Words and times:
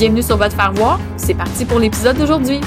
Bienvenue 0.00 0.22
sur 0.22 0.38
votre 0.38 0.56
faire 0.56 0.72
voir. 0.72 0.98
C'est 1.18 1.34
parti 1.34 1.66
pour 1.66 1.78
l'épisode 1.78 2.16
d'aujourd'hui. 2.16 2.58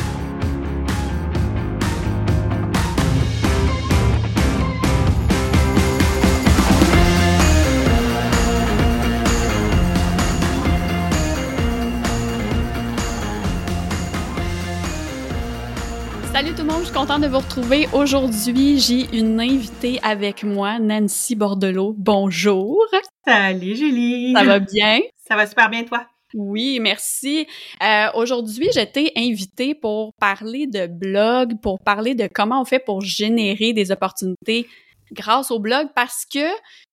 Salut 16.31 16.51
tout 16.51 16.61
le 16.61 16.65
monde, 16.65 16.81
je 16.81 16.83
suis 16.83 16.93
contente 16.93 17.21
de 17.21 17.27
vous 17.27 17.39
retrouver. 17.39 17.87
Aujourd'hui, 17.93 18.77
j'ai 18.77 19.07
une 19.17 19.41
invitée 19.41 19.99
avec 20.03 20.43
moi, 20.43 20.77
Nancy 20.77 21.35
Bordelot. 21.35 21.95
Bonjour. 21.97 22.85
Salut 23.25 23.75
Julie. 23.75 24.33
Ça 24.35 24.43
va 24.43 24.59
bien? 24.59 24.99
Ça 25.27 25.35
va 25.35 25.47
super 25.47 25.71
bien 25.71 25.83
toi? 25.83 26.05
Oui, 26.33 26.79
merci. 26.79 27.47
Euh, 27.81 28.07
Aujourd'hui, 28.15 28.67
j'étais 28.73 29.11
invitée 29.15 29.75
pour 29.75 30.13
parler 30.19 30.67
de 30.67 30.87
blog, 30.87 31.59
pour 31.61 31.79
parler 31.79 32.15
de 32.15 32.27
comment 32.33 32.61
on 32.61 32.65
fait 32.65 32.79
pour 32.79 33.01
générer 33.01 33.73
des 33.73 33.91
opportunités 33.91 34.67
grâce 35.11 35.51
au 35.51 35.59
blog 35.59 35.89
parce 35.95 36.25
que 36.25 36.47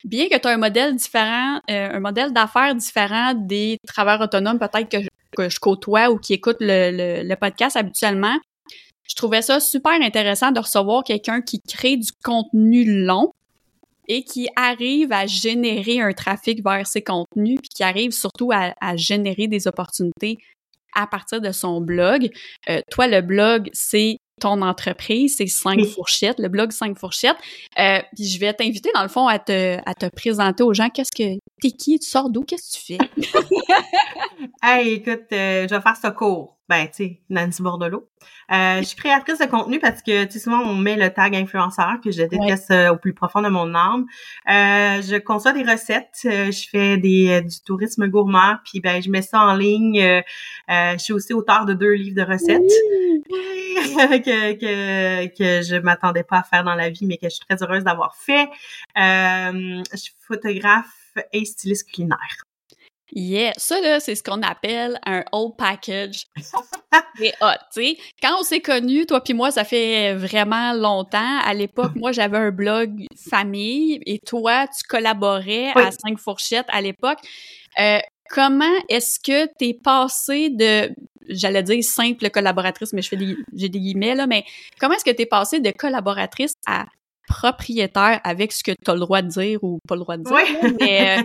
bien 0.05 0.29
que 0.29 0.37
tu 0.37 0.47
as 0.47 0.51
un 0.51 0.59
modèle 0.59 0.95
différent, 0.95 1.61
euh, 1.71 1.89
un 1.93 2.01
modèle 2.01 2.33
d'affaires 2.33 2.75
différent 2.75 3.33
des 3.35 3.79
travailleurs 3.87 4.21
autonomes 4.21 4.59
peut-être 4.59 4.91
que, 4.91 5.09
que, 5.35 5.49
je 5.49 5.59
côtoie 5.59 6.11
ou 6.11 6.19
qui 6.19 6.35
écoutent 6.35 6.61
le, 6.61 6.91
le, 6.91 7.29
le, 7.29 7.37
podcast 7.37 7.77
habituellement, 7.77 8.37
je 9.09 9.15
trouvais 9.15 9.41
ça 9.41 9.59
super 9.59 9.93
intéressant 10.03 10.53
de 10.53 10.61
recevoir 10.61 11.03
quelqu'un 11.03 11.41
qui 11.41 11.61
crée 11.63 11.97
du 11.97 12.11
contenu 12.23 12.85
long 13.05 13.33
et 14.11 14.25
qui 14.25 14.49
arrive 14.57 15.13
à 15.13 15.29
générer 15.29 16.01
un 16.01 16.13
trafic 16.13 16.65
vers 16.65 16.85
ses 16.85 17.01
contenus, 17.01 17.61
puis 17.61 17.69
qui 17.69 17.85
arrive 17.85 18.11
surtout 18.11 18.51
à, 18.53 18.75
à 18.81 18.97
générer 18.97 19.47
des 19.47 19.69
opportunités 19.69 20.39
à 20.97 21.07
partir 21.07 21.41
de 21.41 21.53
son 21.53 21.81
blog. 21.81 22.29
Euh, 22.69 22.81
toi, 22.91 23.07
le 23.07 23.21
blog, 23.21 23.71
c'est 23.73 24.17
ton 24.41 24.63
entreprise, 24.63 25.37
c'est 25.37 25.47
Cinq 25.47 25.85
Fourchettes, 25.85 26.41
le 26.41 26.49
blog 26.49 26.73
Cinq 26.73 26.99
Fourchettes. 26.99 27.37
Euh, 27.79 28.01
puis 28.17 28.27
je 28.27 28.41
vais 28.41 28.53
t'inviter, 28.53 28.91
dans 28.97 29.03
le 29.03 29.09
fond, 29.09 29.29
à 29.29 29.39
te, 29.39 29.79
à 29.87 29.95
te 29.95 30.07
présenter 30.07 30.65
aux 30.65 30.75
gens. 30.75 30.89
Qu'est-ce 30.89 31.13
que 31.13 31.39
t'es 31.63 31.71
qui, 31.71 32.01
tu 32.01 32.09
sors 32.09 32.31
d'où, 32.31 32.43
qu'est-ce 32.43 32.73
que 32.73 32.97
tu 32.97 32.97
fais? 32.97 33.33
hey, 34.63 34.95
écoute, 34.95 35.27
euh, 35.33 35.69
je 35.69 35.75
vais 35.75 35.81
faire 35.81 35.97
ce 35.97 36.09
cours. 36.09 36.59
Ben, 36.69 36.87
tu 36.87 37.05
sais, 37.05 37.21
Nancy 37.29 37.63
Bordelot. 37.63 38.09
Euh, 38.53 38.79
je 38.79 38.85
suis 38.85 38.97
créatrice 38.97 39.39
de 39.39 39.47
contenu 39.47 39.79
parce 39.79 40.03
que, 40.03 40.25
tu 40.25 40.33
sais, 40.33 40.39
souvent, 40.41 40.61
on 40.61 40.75
met 40.75 40.97
le 40.97 41.11
tag 41.11 41.35
influenceur 41.35 42.01
que 42.03 42.11
je 42.11 42.23
déteste 42.23 42.71
ouais. 42.71 42.89
au 42.89 42.97
plus 42.97 43.15
profond 43.15 43.43
de 43.43 43.49
mon 43.49 43.75
âme. 43.75 44.07
Euh, 44.49 45.03
je 45.03 45.19
conçois 45.19 45.53
des 45.53 45.63
recettes, 45.63 46.21
je 46.25 46.69
fais 46.71 46.97
des, 46.97 47.43
du 47.43 47.61
tourisme 47.65 48.09
gourmand, 48.09 48.57
puis 48.65 48.81
ben, 48.81 49.03
je 49.03 49.11
mets 49.11 49.23
ça 49.23 49.41
en 49.41 49.55
ligne. 49.55 50.23
je 50.69 50.99
suis 50.99 51.13
aussi 51.13 51.33
auteur 51.33 51.65
de 51.65 51.75
deux 51.75 51.93
livres 51.93 52.17
de 52.17 52.31
recettes. 52.31 52.61
Oui. 53.31 53.71
que, 54.25 54.53
que, 54.55 55.27
que 55.27 55.63
je 55.63 55.77
m'attendais 55.77 56.23
pas 56.23 56.39
à 56.39 56.43
faire 56.43 56.65
dans 56.65 56.75
la 56.75 56.91
vie, 56.91 57.07
mais 57.07 57.17
que 57.17 57.29
je 57.29 57.35
suis 57.35 57.45
très 57.47 57.63
heureuse 57.63 57.85
d'avoir 57.85 58.15
fait. 58.17 58.49
Euh, 58.99 59.83
je 59.93 59.97
suis 59.97 60.15
photographe 60.21 61.17
et 61.33 61.45
styliste 61.45 61.91
culinaire. 61.91 62.45
Yeah, 63.13 63.53
ça 63.57 63.81
là, 63.81 64.01
c'est 64.01 64.15
ce 64.15 64.23
qu'on 64.23 64.43
appelle 64.43 64.99
un 65.05 65.25
whole 65.33 65.55
package. 65.57 66.27
C'est 67.17 67.35
hot, 67.41 67.53
tu 67.73 67.83
sais. 67.83 67.97
Quand 68.21 68.41
on 68.41 68.43
s'est 68.43 68.61
connus, 68.61 69.07
toi 69.07 69.21
puis 69.23 69.35
moi, 69.35 69.51
ça 69.51 69.65
fait 69.65 70.15
vraiment 70.15 70.73
longtemps. 70.73 71.39
À 71.45 71.55
l'époque, 71.55 71.93
moi, 71.95 72.13
j'avais 72.13 72.39
un 72.39 72.51
blog 72.51 73.05
famille 73.31 74.01
et 74.07 74.19
toi, 74.19 74.67
tu 74.67 74.85
collaborais 74.89 75.73
oui. 75.77 75.83
à 75.83 75.91
Cinq 75.93 76.19
Fourchettes 76.19 76.67
à 76.69 76.81
l'époque. 76.81 77.19
Euh, 77.79 77.99
comment 78.31 78.65
est-ce 78.89 79.21
que 79.21 79.47
t'es 79.59 79.75
passé 79.75 80.51
de, 80.51 80.91
j'allais 81.29 81.63
dire 81.63 81.83
simple 81.85 82.31
collaboratrice, 82.31 82.93
mais 82.93 83.03
je 83.03 83.09
fais 83.09 83.17
des, 83.17 83.37
j'ai 83.55 83.69
des 83.69 83.79
guillemets 83.79 84.15
là, 84.15 84.27
mais 84.27 84.45
comment 84.81 84.95
est-ce 84.95 85.05
que 85.05 85.11
t'es 85.11 85.27
passé 85.27 85.61
de 85.61 85.71
collaboratrice 85.71 86.55
à 86.67 86.87
propriétaire 87.31 88.21
avec 88.25 88.53
ce 88.53 88.65
que 88.65 88.73
tu 88.73 88.91
as 88.91 88.95
le 88.95 89.01
droit 89.01 89.23
de 89.23 89.29
dire 89.29 89.63
ou 89.63 89.79
pas 89.89 89.95
le 89.95 90.01
droit 90.01 90.17
de 90.17 90.25
dire. 90.25 90.75
Mais 90.81 91.21
euh, 91.21 91.23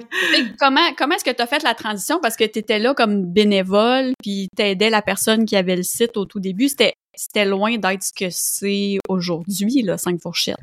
comment 0.60 0.94
comment 0.98 1.16
est-ce 1.16 1.26
que 1.26 1.36
tu 1.36 1.42
as 1.42 1.48
fait 1.48 1.64
la 1.64 1.74
transition? 1.74 2.20
Parce 2.22 2.36
que 2.36 2.44
tu 2.44 2.60
étais 2.60 2.80
là 2.80 2.94
comme 2.94 3.26
bénévole 3.26 4.14
puis 4.22 4.48
tu 4.56 4.64
aidais 4.64 4.92
la 4.92 5.02
personne 5.02 5.46
qui 5.46 5.56
avait 5.56 5.76
le 5.76 5.84
site 5.84 6.16
au 6.16 6.26
tout 6.26 6.40
début, 6.40 6.70
c'était 6.70 6.94
c'était 7.16 7.46
loin 7.46 7.78
d'être 7.78 8.04
ce 8.04 8.12
que 8.14 8.30
c'est 8.30 9.00
aujourd'hui 9.10 9.82
là, 9.82 9.98
cinq 9.98 10.22
fourchettes. 10.22 10.58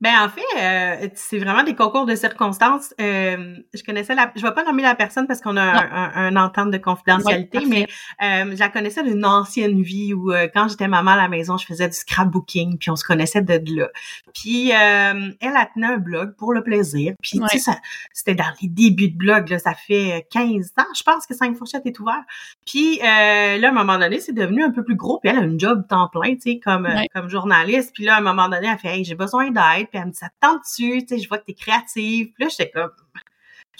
Ben 0.00 0.14
en 0.18 0.30
fait, 0.30 0.40
euh, 0.58 1.08
c'est 1.14 1.38
vraiment 1.38 1.62
des 1.62 1.74
concours 1.74 2.06
de 2.06 2.14
circonstances. 2.14 2.94
Euh, 3.02 3.56
je 3.74 3.82
connaissais 3.82 4.14
la, 4.14 4.32
je 4.34 4.40
vais 4.40 4.54
pas 4.54 4.64
nommer 4.64 4.82
la 4.82 4.94
personne 4.94 5.26
parce 5.26 5.42
qu'on 5.42 5.58
a 5.58 5.62
un, 5.62 5.92
un, 5.92 6.36
un, 6.36 6.36
entente 6.36 6.70
de 6.70 6.78
confidentialité, 6.78 7.66
mais 7.66 7.86
euh, 8.22 8.50
je 8.50 8.58
la 8.58 8.70
connaissais 8.70 9.02
d'une 9.02 9.26
ancienne 9.26 9.82
vie 9.82 10.14
où 10.14 10.32
euh, 10.32 10.48
quand 10.54 10.68
j'étais 10.68 10.88
maman 10.88 11.10
à 11.10 11.16
la 11.16 11.28
maison, 11.28 11.58
je 11.58 11.66
faisais 11.66 11.86
du 11.86 11.94
scrapbooking, 11.94 12.78
puis 12.78 12.90
on 12.90 12.96
se 12.96 13.04
connaissait 13.04 13.42
de 13.42 13.60
là. 13.76 13.88
Puis 14.32 14.72
euh, 14.72 15.32
elle 15.38 15.56
a 15.56 15.66
tenu 15.66 15.84
un 15.84 15.98
blog 15.98 16.34
pour 16.38 16.54
le 16.54 16.62
plaisir. 16.62 17.12
Puis 17.20 17.38
tu 17.50 17.58
sais, 17.58 17.70
c'était 18.14 18.34
dans 18.34 18.50
les 18.62 18.68
débuts 18.68 19.10
de 19.10 19.18
blog, 19.18 19.50
là, 19.50 19.58
ça 19.58 19.74
fait 19.74 20.26
15 20.30 20.72
ans, 20.78 20.84
je 20.96 21.02
pense 21.02 21.26
que 21.26 21.34
Cinq 21.34 21.58
Fourchettes 21.58 21.84
est 21.84 22.00
ouvert. 22.00 22.22
Puis 22.64 23.00
euh, 23.00 23.58
là, 23.58 23.68
à 23.68 23.70
un 23.70 23.74
moment 23.74 23.98
donné, 23.98 24.18
c'est 24.20 24.32
devenu 24.32 24.64
un 24.64 24.70
peu 24.70 24.82
plus 24.82 24.96
gros. 24.96 25.18
Puis 25.18 25.30
elle 25.30 25.40
a 25.40 25.42
une 25.42 25.60
job 25.60 25.86
temps 25.86 26.08
plein, 26.08 26.36
tu 26.36 26.40
sais, 26.40 26.60
comme 26.64 26.88
comme 27.14 27.28
journaliste. 27.28 27.90
Puis 27.92 28.04
là, 28.04 28.14
à 28.14 28.18
un 28.18 28.22
moment 28.22 28.48
donné, 28.48 28.66
elle 28.66 28.78
fait, 28.78 28.96
hey, 28.96 29.04
j'ai 29.04 29.14
besoin 29.14 29.50
d'aide 29.50 29.88
puis 29.90 29.98
elle 29.98 30.06
me 30.06 30.12
dit, 30.12 30.18
ça 30.18 30.28
te 30.28 30.34
tente-tu? 30.40 31.04
Tu 31.04 31.08
sais, 31.08 31.18
je 31.18 31.28
vois 31.28 31.38
que 31.38 31.44
t'es 31.44 31.54
créative. 31.54 32.32
Puis 32.32 32.44
là, 32.44 32.48
j'étais 32.48 32.70
comme, 32.70 32.90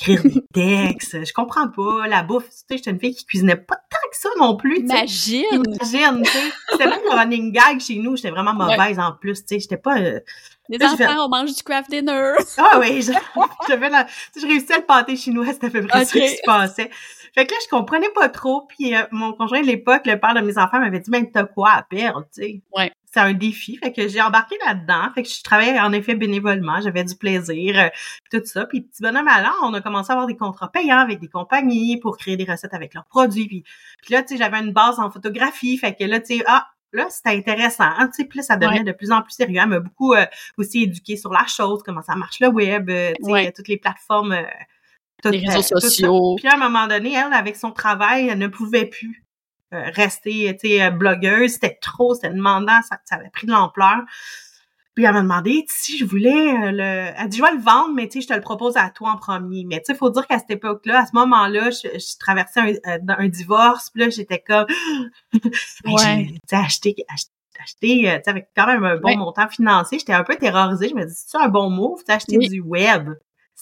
écrire 0.01 0.23
des 0.23 0.43
textes, 0.55 1.25
je 1.25 1.33
comprends 1.33 1.69
pas, 1.69 2.07
la 2.09 2.23
bouffe, 2.23 2.49
tu 2.49 2.57
sais, 2.57 2.77
j'étais 2.77 2.91
une 2.91 3.01
fille 3.01 3.15
qui 3.15 3.25
cuisinait 3.25 3.57
pas 3.57 3.77
tant 3.77 4.09
que 4.11 4.17
ça 4.17 4.29
non 4.39 4.57
plus. 4.57 4.81
Imagine! 4.81 5.45
Imagine, 5.53 6.23
tu 6.23 6.31
sais. 6.31 6.53
C'était 6.71 6.87
même 6.87 7.01
un 7.11 7.17
running 7.17 7.53
gag 7.53 7.81
chez 7.81 7.97
nous, 7.97 8.17
j'étais 8.17 8.31
vraiment 8.31 8.55
mauvaise 8.55 8.97
ouais. 8.97 9.03
en 9.03 9.13
plus, 9.13 9.41
tu 9.41 9.49
sais, 9.49 9.61
j'étais 9.61 9.77
pas... 9.77 9.99
Euh, 9.99 10.21
les 10.69 10.85
enfants, 10.85 10.97
fait... 10.97 11.19
on 11.19 11.29
mange 11.29 11.55
du 11.55 11.63
craft 11.63 11.91
dinner! 11.91 12.35
Ah 12.59 12.79
oui, 12.79 13.03
j'avais 13.69 13.89
la... 13.89 14.07
je 14.37 14.47
réussissais 14.47 14.79
le 14.79 14.85
pâté 14.85 15.17
chinois, 15.17 15.47
c'était 15.47 15.67
à 15.67 15.71
peu 15.71 15.87
près 15.87 16.03
okay. 16.03 16.07
ce 16.07 16.13
qui 16.13 16.37
se 16.37 16.43
passait. 16.45 16.91
Fait 17.35 17.47
que 17.47 17.53
là, 17.53 17.59
je 17.63 17.69
comprenais 17.69 18.11
pas 18.15 18.29
trop, 18.29 18.67
puis 18.69 18.95
euh, 18.95 19.03
mon 19.13 19.33
conjoint 19.33 19.61
de 19.61 19.67
l'époque, 19.67 20.03
le 20.07 20.19
père 20.19 20.35
de 20.35 20.41
mes 20.41 20.59
enfants, 20.59 20.81
m'avait 20.81 20.99
dit, 21.01 21.11
ben, 21.11 21.31
t'as 21.31 21.45
quoi 21.45 21.71
à 21.73 21.83
perdre, 21.83 22.27
tu 22.35 22.43
sais? 22.43 22.63
Ouais 22.77 22.93
c'est 23.13 23.21
un 23.21 23.33
défi. 23.35 23.77
Fait 23.77 23.93
que 23.93 24.07
j'ai 24.09 24.21
embarqué 24.21 24.57
là-dedans. 24.65 25.11
Fait 25.15 25.23
que 25.23 25.29
je 25.29 25.43
travaillais 25.43 25.79
en 25.81 25.93
effet 25.93 26.15
bénévolement. 26.15 26.81
J'avais 26.81 27.05
du 27.05 27.17
plaisir, 27.17 27.79
euh, 27.79 27.89
tout 28.31 28.45
ça. 28.45 28.67
Puis 28.67 28.83
petit 28.83 29.03
bonhomme 29.03 29.27
à 29.27 29.43
l'an, 29.43 29.53
on 29.63 29.75
a 29.75 29.81
commencé 29.81 30.11
à 30.11 30.15
avoir 30.15 30.27
des 30.27 30.37
contrats 30.37 30.71
payants 30.71 30.99
avec 30.99 31.19
des 31.19 31.29
compagnies 31.29 31.99
pour 31.99 32.17
créer 32.17 32.37
des 32.37 32.45
recettes 32.45 32.75
avec 32.75 32.95
leurs 32.95 33.07
produits. 33.07 33.49
Puis, 33.49 33.65
puis 34.03 34.15
là, 34.15 34.23
tu 34.23 34.29
sais, 34.29 34.37
j'avais 34.37 34.59
une 34.59 34.73
base 34.73 35.01
en 35.01 35.11
photographie. 35.11 35.77
Fait 35.77 35.95
que 35.95 36.05
là, 36.05 36.21
tu 36.21 36.39
sais, 36.39 36.45
ah, 36.47 36.69
là, 36.93 37.09
c'était 37.11 37.37
intéressant. 37.37 37.85
Hein, 37.85 38.09
tu 38.09 38.23
sais, 38.23 38.25
puis 38.29 38.39
là, 38.39 38.43
ça 38.45 38.57
devenait 38.57 38.79
ouais. 38.79 38.85
de 38.85 38.93
plus 38.93 39.11
en 39.11 39.23
plus 39.23 39.33
sérieux. 39.33 39.59
Elle 39.61 39.69
m'a 39.69 39.81
beaucoup 39.81 40.15
euh, 40.15 40.27
aussi 40.57 40.85
éduqué 40.85 41.17
sur 41.17 41.33
la 41.33 41.47
chose, 41.47 41.83
comment 41.85 42.03
ça 42.03 42.15
marche 42.15 42.39
le 42.39 42.49
web, 42.49 42.91
euh, 42.91 43.13
tu 43.19 43.25
sais, 43.25 43.33
ouais. 43.33 43.53
toutes 43.53 43.69
les 43.69 43.79
plateformes. 43.79 44.37
Toutes, 45.23 45.33
les 45.33 45.47
réseaux 45.47 45.81
sociaux. 45.81 46.37
Puis 46.37 46.49
à 46.49 46.55
un 46.55 46.57
moment 46.57 46.87
donné, 46.87 47.13
elle, 47.13 47.35
avec 47.35 47.57
son 47.57 47.73
travail, 47.73 48.29
elle 48.29 48.39
ne 48.39 48.47
pouvait 48.47 48.87
plus 48.87 49.27
rester, 49.73 50.57
tu 50.61 50.69
sais, 50.69 50.91
blogueuse, 50.91 51.53
c'était 51.53 51.79
trop, 51.81 52.15
c'était 52.15 52.31
demandant, 52.31 52.81
ça, 52.89 52.99
ça 53.05 53.17
avait 53.17 53.31
pris 53.31 53.47
de 53.47 53.53
l'ampleur. 53.53 54.05
Puis 54.95 55.05
elle 55.05 55.13
m'a 55.13 55.23
demandé 55.23 55.65
si 55.69 55.97
je 55.99 56.05
voulais 56.05 56.31
euh, 56.31 56.73
le. 56.73 57.13
Elle 57.17 57.29
dit 57.29 57.39
je 57.39 57.43
vais 57.43 57.53
le 57.53 57.61
vendre, 57.61 57.95
mais 57.95 58.09
tu 58.09 58.21
sais, 58.21 58.23
je 58.23 58.29
te 58.29 58.35
le 58.35 58.41
propose 58.41 58.77
à 58.77 58.91
toi 58.91 59.11
en 59.13 59.17
premier. 59.17 59.65
Mais 59.65 59.79
tu 59.79 59.85
sais, 59.87 59.95
faut 59.95 60.11
dire 60.11 60.27
qu'à 60.27 60.39
cette 60.39 60.51
époque-là, 60.51 61.03
à 61.03 61.07
ce 61.07 61.13
moment-là, 61.15 61.71
je, 61.71 62.19
traversais 62.19 62.61
un, 62.61 62.69
euh, 62.69 62.99
un, 63.07 63.29
divorce, 63.29 63.91
puis 63.91 64.03
là, 64.03 64.11
j'étais 64.11 64.41
comme 64.41 64.67
ouais. 65.87 66.35
j'ai 66.51 66.57
acheté, 66.57 66.97
acheté, 67.09 67.31
acheté 67.63 68.11
euh, 68.11 68.19
avec 68.27 68.49
quand 68.57 68.67
même 68.67 68.85
un 68.85 68.97
bon 68.97 69.17
montant 69.17 69.49
financier. 69.49 70.01
J'étais 70.01 70.13
un 70.13 70.25
peu 70.25 70.35
terrorisée. 70.35 70.89
Je 70.89 70.95
me 70.95 71.05
dis, 71.05 71.15
c'est 71.15 71.39
un 71.39 71.49
bon 71.49 71.71
mot, 71.71 71.97
tu 72.05 72.13
acheté 72.13 72.39
du 72.39 72.61
web? 72.61 73.11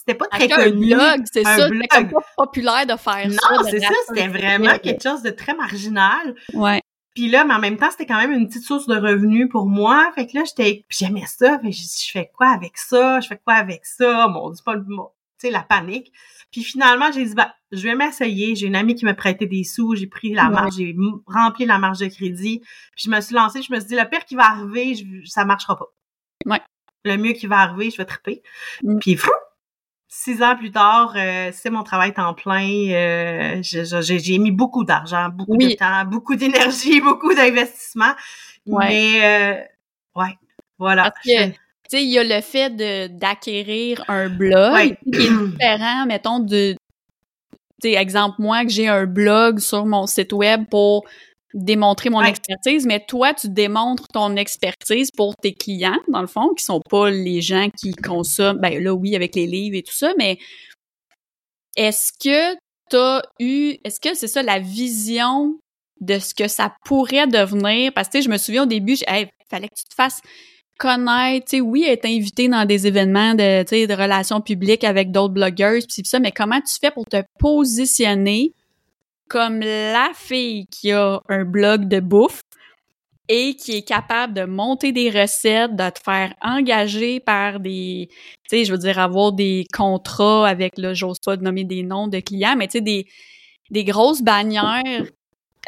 C'était 0.09 0.17
pas 0.17 0.27
très 0.27 0.49
connu. 0.49 0.93
Un 0.93 0.97
blog, 0.97 1.25
c'est 1.31 1.43
ça. 1.43 1.67
C'était 1.67 2.05
pas 2.05 2.21
populaire 2.35 2.85
de 2.85 2.95
faire 2.95 3.31
ça. 3.31 3.55
Non, 3.55 3.63
c'est 3.69 3.79
ça. 3.79 3.93
C'était 4.07 4.27
vraiment 4.27 4.77
quelque 4.79 5.03
chose 5.03 5.21
de 5.21 5.29
très 5.29 5.53
marginal. 5.53 6.35
Ouais. 6.53 6.81
Puis 7.13 7.29
là, 7.29 7.43
mais 7.43 7.53
en 7.53 7.59
même 7.59 7.77
temps, 7.77 7.91
c'était 7.91 8.05
quand 8.05 8.17
même 8.17 8.31
une 8.31 8.47
petite 8.47 8.63
source 8.63 8.87
de 8.87 8.95
revenus 8.95 9.49
pour 9.49 9.67
moi. 9.67 10.11
Fait 10.15 10.25
que 10.25 10.37
là, 10.37 10.43
j'étais, 10.45 10.85
j'aimais 10.89 11.25
ça. 11.27 11.59
Fait 11.59 11.69
que 11.69 11.75
je 11.75 11.81
je 11.81 12.11
fais 12.11 12.31
quoi 12.35 12.47
avec 12.47 12.77
ça? 12.77 13.19
Je 13.19 13.27
fais 13.27 13.39
quoi 13.43 13.55
avec 13.55 13.85
ça? 13.85 14.27
Mon 14.27 14.49
Dieu, 14.49 14.63
pas 14.63 14.75
le 14.75 14.83
mot. 14.87 15.11
Tu 15.39 15.47
sais, 15.47 15.51
la 15.51 15.61
panique. 15.61 16.11
Puis 16.51 16.63
finalement, 16.63 17.11
j'ai 17.11 17.25
dit, 17.25 17.35
bah, 17.35 17.53
je 17.71 17.83
vais 17.83 17.95
m'essayer. 17.95 18.55
J'ai 18.55 18.67
une 18.67 18.75
amie 18.75 18.95
qui 18.95 19.05
m'a 19.05 19.13
prêté 19.13 19.45
des 19.45 19.63
sous. 19.63 19.95
J'ai 19.95 20.07
pris 20.07 20.33
la 20.33 20.49
marge, 20.49 20.75
j'ai 20.77 20.95
rempli 21.27 21.65
la 21.65 21.77
marge 21.77 21.99
de 21.99 22.07
crédit. 22.07 22.61
Puis 22.95 23.05
je 23.05 23.09
me 23.09 23.21
suis 23.21 23.35
lancée. 23.35 23.61
Je 23.61 23.71
me 23.71 23.79
suis 23.79 23.89
dit, 23.89 23.95
le 23.95 24.09
pire 24.09 24.25
qui 24.25 24.35
va 24.35 24.45
arriver, 24.49 24.95
ça 25.25 25.45
marchera 25.45 25.77
pas. 25.77 25.87
Ouais. 26.45 26.61
Le 27.05 27.15
mieux 27.17 27.33
qui 27.33 27.47
va 27.47 27.59
arriver, 27.59 27.91
je 27.91 27.97
vais 27.97 28.05
triper. 28.05 28.43
Mm. 28.83 28.99
Puis 28.99 29.15
fou, 29.15 29.31
six 30.09 30.41
ans 30.41 30.55
plus 30.57 30.71
tard, 30.71 31.13
euh, 31.15 31.51
c'est 31.53 31.69
mon 31.69 31.83
travail 31.83 32.13
temps 32.13 32.33
plein. 32.33 32.67
Euh, 32.91 33.61
j'ai 33.61 34.39
mis 34.39 34.51
beaucoup 34.51 34.83
d'argent, 34.83 35.29
beaucoup 35.29 35.55
de 35.55 35.75
temps, 35.75 36.03
beaucoup 36.05 36.35
d'énergie, 36.35 36.99
beaucoup 37.01 37.33
d'investissement. 37.33 38.13
Mais 38.65 39.21
euh, 39.23 40.19
ouais, 40.19 40.37
voilà. 40.77 41.13
tu 41.23 41.31
sais, 41.31 42.03
il 42.03 42.09
y 42.09 42.17
a 42.17 42.23
le 42.23 42.41
fait 42.41 42.75
de 42.75 43.07
d'acquérir 43.07 44.03
un 44.07 44.29
blog 44.29 44.97
qui 45.13 45.27
est 45.27 45.29
différent, 45.47 46.05
mettons, 46.07 46.39
de 46.39 46.75
tu 47.81 47.89
sais, 47.89 47.95
exemple, 47.95 48.35
moi, 48.39 48.65
que 48.65 48.71
j'ai 48.71 48.89
un 48.89 49.05
blog 49.05 49.59
sur 49.59 49.85
mon 49.85 50.05
site 50.05 50.33
web 50.33 50.65
pour 50.69 51.05
démontrer 51.53 52.09
mon 52.09 52.21
expertise, 52.21 52.85
mais 52.85 53.03
toi, 53.07 53.33
tu 53.33 53.49
démontres 53.49 54.07
ton 54.09 54.35
expertise 54.35 55.09
pour 55.11 55.35
tes 55.35 55.53
clients, 55.53 55.99
dans 56.07 56.21
le 56.21 56.27
fond, 56.27 56.53
qui 56.53 56.63
sont 56.63 56.81
pas 56.89 57.09
les 57.09 57.41
gens 57.41 57.69
qui 57.75 57.93
consomment, 57.93 58.59
ben 58.59 58.83
là, 58.83 58.93
oui, 58.93 59.15
avec 59.15 59.35
les 59.35 59.47
livres 59.47 59.75
et 59.75 59.83
tout 59.83 59.95
ça, 59.95 60.13
mais 60.17 60.37
est-ce 61.75 62.11
que 62.13 62.55
tu 62.89 62.97
as 62.97 63.23
eu, 63.39 63.77
est-ce 63.83 63.99
que 63.99 64.13
c'est 64.13 64.27
ça 64.27 64.43
la 64.43 64.59
vision 64.59 65.59
de 66.01 66.19
ce 66.19 66.33
que 66.33 66.47
ça 66.47 66.75
pourrait 66.85 67.27
devenir? 67.27 67.93
Parce 67.93 68.09
que, 68.09 68.21
je 68.21 68.29
me 68.29 68.37
souvian 68.37 68.63
au 68.63 68.67
début, 68.67 68.93
il 68.93 69.29
fallait 69.49 69.67
que 69.67 69.75
tu 69.75 69.85
te 69.85 69.95
fasses 69.95 70.21
connaître, 70.77 71.45
tu 71.49 71.57
sais, 71.57 71.61
oui, 71.61 71.83
être 71.83 72.05
invité 72.05 72.47
dans 72.47 72.65
des 72.65 72.87
événements 72.87 73.33
de, 73.33 73.63
tu 73.63 73.69
sais, 73.69 73.87
de 73.87 73.93
relations 73.93 74.39
publiques 74.39 74.85
avec 74.85 75.11
d'autres 75.11 75.33
blogueuses, 75.33 75.85
puis 75.85 76.05
ça, 76.05 76.19
mais 76.19 76.31
comment 76.31 76.61
tu 76.61 76.73
fais 76.79 76.89
pour 76.89 77.05
te 77.05 77.21
positionner 77.37 78.53
comme 79.29 79.59
la 79.59 80.11
fille 80.15 80.65
qui 80.67 80.91
a 80.91 81.21
un 81.29 81.45
blog 81.45 81.87
de 81.87 81.99
bouffe 81.99 82.41
et 83.29 83.55
qui 83.55 83.77
est 83.77 83.87
capable 83.87 84.33
de 84.33 84.43
monter 84.43 84.91
des 84.91 85.11
recettes, 85.11 85.75
de 85.75 85.89
te 85.91 85.99
faire 85.99 86.33
engager 86.41 87.19
par 87.19 87.59
des, 87.59 88.09
tu 88.09 88.17
sais, 88.49 88.65
je 88.65 88.71
veux 88.71 88.79
dire, 88.79 88.97
avoir 88.97 89.31
des 89.31 89.65
contrats 89.71 90.47
avec, 90.47 90.77
là, 90.79 90.95
j'ose 90.95 91.19
pas 91.19 91.37
nommer 91.37 91.63
des 91.63 91.83
noms 91.83 92.07
de 92.07 92.19
clients, 92.19 92.55
mais 92.57 92.67
tu 92.67 92.79
sais, 92.79 92.81
des, 92.81 93.05
des 93.69 93.83
grosses 93.83 94.23
bannières, 94.23 95.05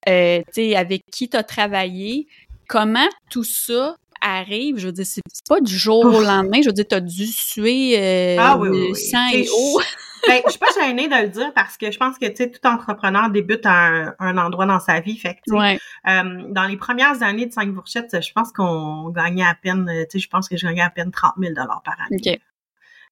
euh, 0.10 0.40
tu 0.40 0.54
sais, 0.54 0.76
avec 0.76 1.04
qui 1.12 1.30
tu 1.30 1.38
as 1.38 1.44
travaillé. 1.44 2.28
Comment 2.68 3.10
tout 3.30 3.44
ça 3.44 3.96
arrive? 4.22 4.78
Je 4.78 4.88
veux 4.88 4.92
dire, 4.92 5.06
c'est 5.06 5.22
pas 5.48 5.60
du 5.60 5.78
jour 5.78 6.06
au 6.06 6.22
lendemain. 6.22 6.62
Je 6.62 6.70
veux 6.70 6.74
dire, 6.74 6.88
tu 6.88 6.96
as 6.96 7.02
dû 7.02 7.26
suer 7.28 7.98
euh, 7.98 8.38
ah, 8.40 8.58
oui, 8.58 8.96
sang 8.96 9.28
et 9.34 9.48
eau. 9.50 9.82
ben, 10.28 10.42
je 10.46 10.52
suis 10.52 10.60
pas 10.60 10.68
gênée 10.80 11.08
de 11.08 11.16
le 11.16 11.30
dire 11.30 11.52
parce 11.54 11.78
que 11.78 11.92
je 11.92 11.98
pense 11.98 12.18
que 12.18 12.28
tu 12.28 12.36
sais 12.36 12.52
tout 12.52 12.66
entrepreneur 12.68 13.30
débute 13.30 13.66
à 13.66 14.16
un, 14.20 14.38
endroit 14.38 14.66
dans 14.66 14.80
sa 14.80 15.00
vie. 15.00 15.18
Fait 15.18 15.36
que, 15.36 15.52
euh, 15.52 16.44
dans 16.50 16.66
les 16.66 16.78
premières 16.78 17.22
années 17.24 17.46
de 17.46 17.54
5 17.54 17.74
fourchettes, 17.74 18.22
je 18.22 18.32
pense 18.34 18.52
qu'on 18.52 19.10
gagnait 19.10 19.46
à 19.46 19.56
peine, 19.56 19.90
tu 20.10 20.20
sais, 20.20 20.20
je 20.20 20.30
pense 20.30 20.48
que 20.48 20.58
je 20.58 20.66
gagnais 20.66 20.82
à 20.82 20.90
peine 20.90 21.12
30 21.12 21.34
000 21.40 21.54
dollars 21.54 21.82
par 21.84 21.96
année. 22.06 22.18
Okay. 22.20 22.42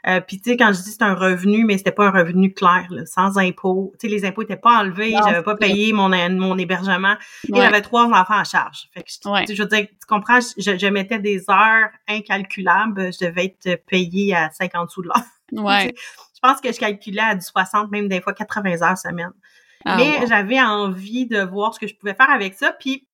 Euh, 0.08 0.22
puis 0.22 0.40
tu 0.40 0.52
sais 0.52 0.58
quand 0.58 0.72
je 0.72 0.82
dis 0.82 0.92
c'est 0.92 1.02
un 1.02 1.14
revenu 1.14 1.66
mais 1.66 1.78
c'était 1.78 1.92
pas 1.92 2.06
un 2.08 2.12
revenu 2.12 2.54
clair 2.54 2.88
là, 2.90 3.06
sans 3.06 3.38
impôts. 3.38 3.92
Tu 4.00 4.08
sais 4.08 4.14
les 4.14 4.26
impôts 4.26 4.44
étaient 4.44 4.56
pas 4.56 4.80
enlevés 4.80 5.14
j'avais 5.26 5.44
pas 5.44 5.56
payé 5.56 5.92
mon 5.92 6.10
mon 6.30 6.58
hébergement. 6.58 7.16
Et 7.54 7.56
j'avais 7.56 7.82
trois 7.82 8.06
enfants 8.06 8.38
à 8.38 8.46
charge. 8.46 8.88
Fait 8.94 9.04
que 9.04 9.10
je, 9.10 9.62
veux 9.62 9.68
dire 9.68 9.88
tu 9.88 10.08
comprends 10.08 10.40
je, 10.40 10.78
je, 10.78 10.88
mettais 10.88 11.20
des 11.20 11.44
heures 11.50 11.90
incalculables 12.08 13.12
je 13.12 13.26
devais 13.26 13.46
être 13.46 13.84
payé 13.88 14.34
à 14.36 14.50
50 14.52 14.90
sous 14.90 15.02
de 15.02 15.08
l'heure. 15.08 15.24
Ouais. 15.52 15.96
je 15.96 16.40
pense 16.44 16.62
que 16.62 16.72
je 16.72 16.78
calculais 16.78 17.24
à 17.24 17.34
du 17.34 17.42
60, 17.42 17.90
même 17.90 18.08
des 18.08 18.22
fois 18.22 18.34
80 18.34 18.84
heures 18.84 18.98
semaine. 19.00 19.32
Ah, 19.86 19.98
Mais 19.98 20.28
j'avais 20.28 20.62
envie 20.62 21.26
de 21.26 21.42
voir 21.42 21.74
ce 21.74 21.80
que 21.80 21.88
je 21.88 21.96
pouvais 21.96 22.14
faire 22.14 22.30
avec 22.30 22.54
ça. 22.54 22.74
Puis, 22.74 23.08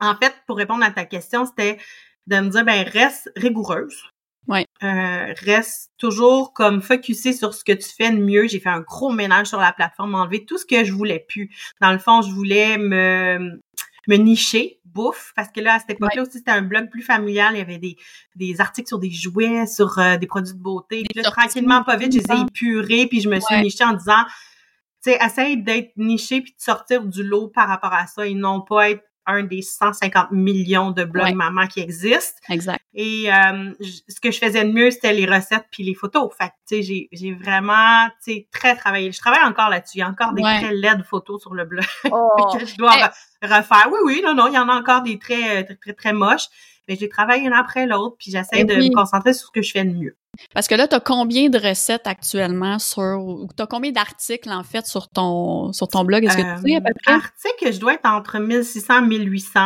en 0.00 0.14
fait, 0.14 0.34
pour 0.46 0.56
répondre 0.56 0.84
à 0.84 0.90
ta 0.90 1.04
question, 1.04 1.44
c'était 1.44 1.78
de 2.26 2.40
me 2.40 2.48
dire, 2.48 2.64
ben, 2.64 2.86
reste 2.88 3.30
rigoureuse. 3.36 4.02
Ouais. 4.48 4.66
Euh, 4.82 5.34
reste 5.44 5.92
toujours 5.98 6.54
comme 6.54 6.80
focusé 6.80 7.32
sur 7.32 7.52
ce 7.52 7.62
que 7.62 7.72
tu 7.72 7.88
fais 7.88 8.10
de 8.10 8.16
mieux. 8.16 8.48
J'ai 8.48 8.60
fait 8.60 8.70
un 8.70 8.80
gros 8.80 9.12
ménage 9.12 9.48
sur 9.48 9.60
la 9.60 9.72
plateforme, 9.72 10.14
enlever 10.14 10.44
tout 10.46 10.56
ce 10.56 10.64
que 10.64 10.84
je 10.84 10.92
voulais 10.92 11.24
plus. 11.28 11.50
Dans 11.80 11.92
le 11.92 11.98
fond, 11.98 12.22
je 12.22 12.30
voulais 12.30 12.78
me 12.78 13.60
me 14.08 14.16
nicher 14.16 14.80
bouffe 14.86 15.32
parce 15.36 15.50
que 15.52 15.60
là 15.60 15.74
à 15.74 15.78
cette 15.78 15.90
époque-là 15.90 16.22
aussi 16.22 16.38
c'était 16.38 16.50
un 16.50 16.62
blog 16.62 16.88
plus 16.90 17.02
familial 17.02 17.54
il 17.54 17.58
y 17.58 17.60
avait 17.60 17.76
des, 17.76 17.96
des 18.36 18.58
articles 18.58 18.88
sur 18.88 18.98
des 18.98 19.10
jouets 19.10 19.66
sur 19.66 19.98
euh, 19.98 20.16
des 20.16 20.26
produits 20.26 20.54
de 20.54 20.58
beauté 20.58 21.04
puis 21.08 21.22
là, 21.22 21.30
tranquillement 21.30 21.84
pas 21.84 21.96
vite 21.96 22.14
je 22.14 22.18
les 22.18 22.32
ai 22.32 22.40
épurés 22.40 23.06
puis 23.06 23.20
je 23.20 23.28
me 23.28 23.38
suis 23.38 23.60
nichée 23.60 23.84
en 23.84 23.92
disant 23.92 24.24
tu 25.04 25.10
sais 25.10 25.18
essaye 25.22 25.62
d'être 25.62 25.92
niché 25.98 26.40
puis 26.40 26.52
de 26.52 26.60
sortir 26.60 27.04
du 27.04 27.22
lot 27.22 27.48
par 27.48 27.68
rapport 27.68 27.92
à 27.92 28.06
ça 28.06 28.26
et 28.26 28.32
non 28.32 28.62
pas 28.62 28.90
être 28.90 29.04
un 29.28 29.44
des 29.44 29.62
150 29.62 30.32
millions 30.32 30.90
de 30.90 31.04
blogs 31.04 31.34
maman 31.34 31.66
qui 31.66 31.80
existent. 31.80 32.40
Exact. 32.48 32.82
Et 32.94 33.32
euh, 33.32 33.72
ce 33.80 34.20
que 34.20 34.30
je 34.30 34.38
faisais 34.38 34.64
de 34.64 34.72
mieux, 34.72 34.90
c'était 34.90 35.12
les 35.12 35.26
recettes 35.26 35.66
puis 35.70 35.84
les 35.84 35.94
photos. 35.94 36.30
Fait 36.36 36.50
tu 36.66 36.76
sais, 36.76 36.82
j'ai, 36.82 37.08
j'ai 37.12 37.32
vraiment, 37.32 38.08
tu 38.24 38.32
sais, 38.32 38.48
très 38.50 38.74
travaillé. 38.74 39.12
Je 39.12 39.18
travaille 39.18 39.44
encore 39.44 39.68
là-dessus. 39.68 39.98
Il 39.98 40.00
y 40.00 40.02
a 40.02 40.08
encore 40.08 40.32
des 40.32 40.42
très 40.42 40.74
laides 40.74 41.04
photos 41.04 41.40
sur 41.40 41.54
le 41.54 41.64
blog 41.64 41.84
oh. 42.10 42.56
que 42.58 42.66
je 42.66 42.76
dois 42.76 42.92
refaire. 43.42 43.88
Oui, 43.92 43.98
oui, 44.04 44.22
non, 44.24 44.34
non, 44.34 44.48
il 44.48 44.54
y 44.54 44.58
en 44.58 44.68
a 44.68 44.74
encore 44.74 45.02
des 45.02 45.18
très, 45.18 45.64
très, 45.64 45.76
très, 45.76 45.92
très 45.92 46.12
moches. 46.12 46.48
Mais 46.88 46.96
j'ai 46.96 47.08
travaillé 47.08 47.44
une 47.44 47.52
après 47.52 47.86
l'autre, 47.86 48.16
puis 48.18 48.30
j'essaie 48.30 48.64
de 48.64 48.74
me 48.74 48.94
concentrer 48.94 49.34
sur 49.34 49.48
ce 49.48 49.52
que 49.52 49.62
je 49.62 49.70
fais 49.72 49.84
de 49.84 49.92
mieux. 49.92 50.16
Parce 50.54 50.68
que 50.68 50.74
là, 50.74 50.88
tu 50.88 50.94
as 50.94 51.00
combien 51.00 51.48
de 51.48 51.58
recettes 51.58 52.06
actuellement 52.06 52.78
sur 52.78 53.18
ou 53.18 53.48
tu 53.56 53.62
as 53.62 53.66
combien 53.66 53.90
d'articles 53.90 54.50
en 54.50 54.62
fait 54.62 54.86
sur 54.86 55.08
ton 55.08 55.72
sur 55.72 55.88
ton 55.88 56.04
blog? 56.04 56.24
Est-ce 56.24 56.36
que 56.36 56.42
tu 56.42 56.70
sais 56.70 56.76
à 56.76 56.80
peu 56.80 56.92
près? 57.02 57.12
Articles, 57.12 57.72
je 57.72 57.80
dois 57.80 57.94
être 57.94 58.06
entre 58.06 58.38
1600 58.38 59.04
et 59.04 59.06
1800. 59.06 59.60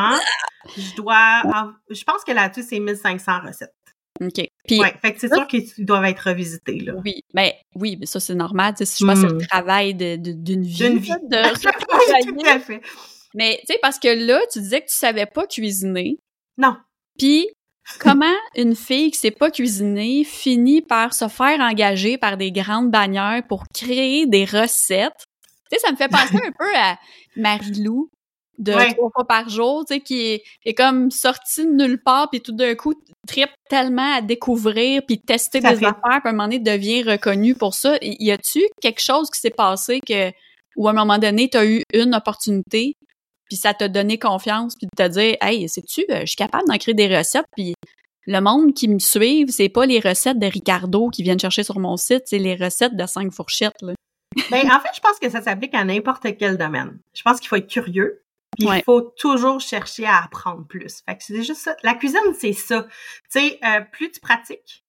Je 0.77 0.95
dois 0.97 1.43
je 1.91 2.05
pense 2.05 2.25
que 2.25 2.33
là-dessus 2.33 2.65
c'est 2.69 2.79
1500 2.79 3.33
recettes. 3.47 3.75
OK. 4.21 4.47
Puis 4.67 4.79
ouais, 4.79 4.95
fait 5.01 5.15
que 5.15 5.21
c'est 5.21 5.33
sûr 5.33 5.47
qu'ils 5.47 5.69
doivent 5.79 6.05
être 6.05 6.21
revisités 6.21 6.79
là. 6.79 6.95
Oui, 7.05 7.23
ben, 7.35 7.51
oui, 7.75 7.97
mais 7.99 8.07
ça 8.07 8.21
c'est 8.21 8.35
normal, 8.35 8.75
tu 8.75 8.79
sais, 8.79 8.85
si 8.85 9.05
je 9.05 9.09
pense 9.09 9.21
c'est 9.21 9.27
le 9.27 9.47
travail 9.47 9.95
d'une 9.95 10.63
vie, 10.63 10.79
d'une 10.79 10.99
vie. 10.99 11.11
de 11.11 12.33
Tout 12.39 12.47
à 12.47 12.59
fait. 12.59 12.81
Mais 13.35 13.59
tu 13.61 13.73
sais 13.73 13.79
parce 13.81 13.99
que 13.99 14.09
là, 14.09 14.41
tu 14.53 14.61
disais 14.61 14.81
que 14.81 14.87
tu 14.87 14.97
savais 14.97 15.27
pas 15.27 15.47
cuisiner. 15.47 16.19
Non. 16.59 16.77
Puis 17.19 17.49
Comment 17.99 18.35
une 18.57 18.75
fille 18.75 19.11
qui 19.11 19.19
sait 19.19 19.31
pas 19.31 19.51
cuisiner 19.51 20.25
finit 20.25 20.83
par 20.83 21.15
se 21.15 21.29
faire 21.29 21.61
engager 21.61 22.17
par 22.17 22.37
des 22.37 22.53
grandes 22.53 22.91
bannières 22.91 23.43
pour 23.49 23.65
créer 23.75 24.27
des 24.27 24.45
recettes? 24.45 25.27
Tu 25.71 25.79
sais, 25.79 25.79
ça 25.79 25.93
me 25.93 25.97
fait 25.97 26.09
penser 26.09 26.37
un 26.37 26.53
peu 26.53 26.77
à 26.77 26.99
Marie-Lou 27.37 28.11
de 28.59 28.73
trois 28.73 29.11
fois 29.11 29.27
par 29.27 29.49
jour, 29.49 29.85
tu 29.87 29.95
sais, 29.95 30.01
qui 30.01 30.41
est, 30.65 30.75
comme 30.75 31.11
sortie 31.11 31.65
de 31.67 31.73
nulle 31.73 32.03
part, 32.03 32.31
puis 32.31 32.41
tout 32.41 32.53
d'un 32.53 32.75
coup, 32.75 32.95
tripe 33.27 33.51
tellement 33.69 34.15
à 34.15 34.21
découvrir, 34.21 35.03
puis 35.07 35.21
tester 35.21 35.61
des 35.61 35.67
affaires, 35.67 36.01
puis 36.03 36.11
à 36.25 36.29
un 36.29 36.33
moment 36.33 36.45
donné, 36.45 36.59
devient 36.59 37.03
reconnue 37.03 37.55
pour 37.55 37.75
ça. 37.75 37.97
Y 38.03 38.31
a-tu 38.31 38.63
quelque 38.81 39.01
chose 39.01 39.31
qui 39.31 39.41
s'est 39.41 39.51
passé 39.51 40.01
que, 40.07 40.31
ou 40.77 40.87
à 40.87 40.91
un 40.91 40.95
moment 40.95 41.19
donné, 41.19 41.49
tu 41.49 41.59
as 41.59 41.67
eu 41.67 41.83
une 41.93 42.15
opportunité, 42.15 42.97
puis 43.53 43.59
ça 43.59 43.75
t'a 43.75 43.89
donné 43.89 44.19
confiance, 44.19 44.77
puis 44.77 44.87
de 44.87 45.05
te 45.05 45.07
dire, 45.11 45.37
hey, 45.43 45.69
sais-tu, 45.69 46.07
euh, 46.09 46.21
je 46.21 46.27
suis 46.29 46.37
capable 46.37 46.67
d'en 46.69 46.79
créer 46.79 46.95
des 46.95 47.15
recettes, 47.15 47.45
puis 47.55 47.75
le 48.27 48.41
monde 48.41 48.73
qui 48.73 48.89
me 48.89 48.99
suive, 48.99 49.51
c'est 49.51 49.69
pas 49.69 49.85
les 49.85 50.01
recettes 50.01 50.39
de 50.39 50.47
Ricardo 50.47 51.11
qui 51.11 51.23
viennent 51.23 51.39
chercher 51.39 51.63
sur 51.63 51.79
mon 51.79 51.99
site, 51.99 52.23
c'est 52.25 52.39
les 52.39 52.55
recettes 52.55 52.97
de 52.97 53.05
cinq 53.05 53.31
fourchettes. 53.31 53.77
Là. 53.83 53.93
ben, 54.51 54.73
en 54.73 54.81
fait, 54.81 54.89
je 54.95 55.01
pense 55.01 55.19
que 55.21 55.29
ça 55.29 55.43
s'applique 55.43 55.75
à 55.75 55.85
n'importe 55.85 56.27
quel 56.39 56.57
domaine. 56.57 56.99
Je 57.13 57.21
pense 57.21 57.41
qu'il 57.41 57.49
faut 57.49 57.57
être 57.57 57.69
curieux. 57.69 58.23
Puis 58.59 58.69
il 58.71 58.83
faut 58.85 59.03
toujours 59.03 59.61
chercher 59.61 60.07
à 60.07 60.25
apprendre 60.25 60.67
plus. 60.67 61.03
Fait 61.07 61.15
que 61.17 61.23
c'est 61.23 61.43
juste 61.43 61.61
ça. 61.61 61.77
La 61.83 61.95
cuisine, 61.95 62.21
c'est 62.39 62.55
ça. 62.55 62.87
Tu 63.31 63.41
sais, 63.41 63.61
euh, 63.67 63.83
plus 63.93 64.11
tu 64.11 64.21
pratiques, 64.21 64.82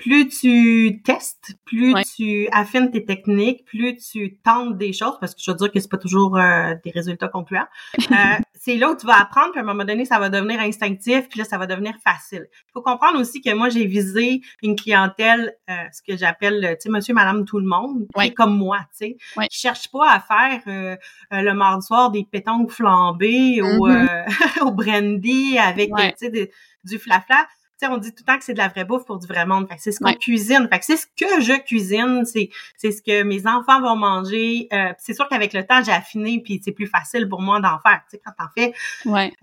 plus 0.00 0.28
tu 0.28 1.02
testes, 1.02 1.54
plus 1.66 1.94
tu 2.16 2.48
affines 2.52 2.90
tes 2.90 3.04
techniques, 3.04 3.64
plus 3.66 3.96
tu 3.96 4.38
tentes 4.42 4.78
des 4.78 4.92
choses, 4.92 5.18
parce 5.20 5.34
que 5.34 5.42
je 5.44 5.50
veux 5.50 5.56
dire 5.56 5.70
que 5.70 5.78
c'est 5.78 5.90
pas 5.90 5.98
toujours 5.98 6.38
euh, 6.38 6.74
des 6.84 6.90
résultats 6.90 7.28
concluants. 7.28 7.68
Euh, 8.10 8.38
c'est 8.54 8.76
là 8.76 8.90
où 8.90 8.96
tu 8.96 9.06
vas 9.06 9.20
apprendre, 9.20 9.52
puis 9.52 9.60
à 9.60 9.62
un 9.62 9.66
moment 9.66 9.84
donné, 9.84 10.04
ça 10.04 10.18
va 10.18 10.28
devenir 10.28 10.58
instinctif, 10.60 11.28
puis 11.28 11.38
là, 11.38 11.44
ça 11.44 11.58
va 11.58 11.66
devenir 11.66 11.94
facile. 12.04 12.48
Il 12.50 12.72
faut 12.72 12.82
comprendre 12.82 13.20
aussi 13.20 13.40
que 13.40 13.54
moi, 13.54 13.68
j'ai 13.68 13.86
visé 13.86 14.40
une 14.62 14.74
clientèle, 14.74 15.54
euh, 15.70 15.74
ce 15.92 16.02
que 16.02 16.18
j'appelle, 16.18 16.76
tu 16.80 16.82
sais, 16.82 16.88
monsieur, 16.90 17.14
madame, 17.14 17.44
tout 17.44 17.60
le 17.60 17.66
monde, 17.66 18.06
qui 18.12 18.26
est 18.26 18.34
comme 18.34 18.56
moi, 18.56 18.78
tu 18.90 19.06
sais, 19.06 19.16
ouais. 19.36 19.46
qui 19.46 19.58
cherche 19.58 19.90
pas 19.92 20.10
à 20.10 20.20
faire 20.20 20.98
le 21.30 21.52
mardi 21.52 21.86
soir 21.86 22.10
des 22.10 22.24
pétanques 22.24 22.72
flambées 22.72 23.62
au, 23.62 23.88
mm-hmm. 23.88 24.62
au 24.66 24.72
brandy 24.72 25.56
avec, 25.56 25.90
tu 26.18 26.26
sais, 26.30 26.50
du 26.84 26.98
flafla 26.98 27.46
on 27.88 27.96
dit 27.98 28.10
tout 28.10 28.22
le 28.26 28.32
temps 28.32 28.38
que 28.38 28.44
c'est 28.44 28.52
de 28.52 28.58
la 28.58 28.68
vraie 28.68 28.84
bouffe 28.84 29.04
pour 29.04 29.18
du 29.18 29.26
vrai 29.26 29.46
monde. 29.46 29.66
c'est 29.78 29.92
ce 29.92 30.00
qu'on 30.00 30.12
cuisine. 30.12 30.68
Fait 30.70 30.80
c'est 30.82 30.96
ce 30.96 31.06
que 31.06 31.40
je 31.40 31.58
cuisine, 31.60 32.24
c'est 32.24 32.50
c'est 32.76 32.92
ce 32.92 33.02
que 33.02 33.22
mes 33.22 33.46
enfants 33.46 33.80
vont 33.80 33.96
manger. 33.96 34.68
Euh, 34.72 34.92
c'est 34.98 35.14
sûr 35.14 35.28
qu'avec 35.28 35.52
le 35.52 35.64
temps, 35.66 35.82
j'ai 35.82 35.92
affiné, 35.92 36.40
puis 36.42 36.60
c'est 36.64 36.72
plus 36.72 36.86
facile 36.86 37.28
pour 37.28 37.40
moi 37.40 37.60
d'en 37.60 37.78
faire. 37.80 38.00
Tu 38.10 38.16
sais, 38.16 38.22
quand 38.24 38.32
t'en 38.38 38.50
fais, 38.56 38.72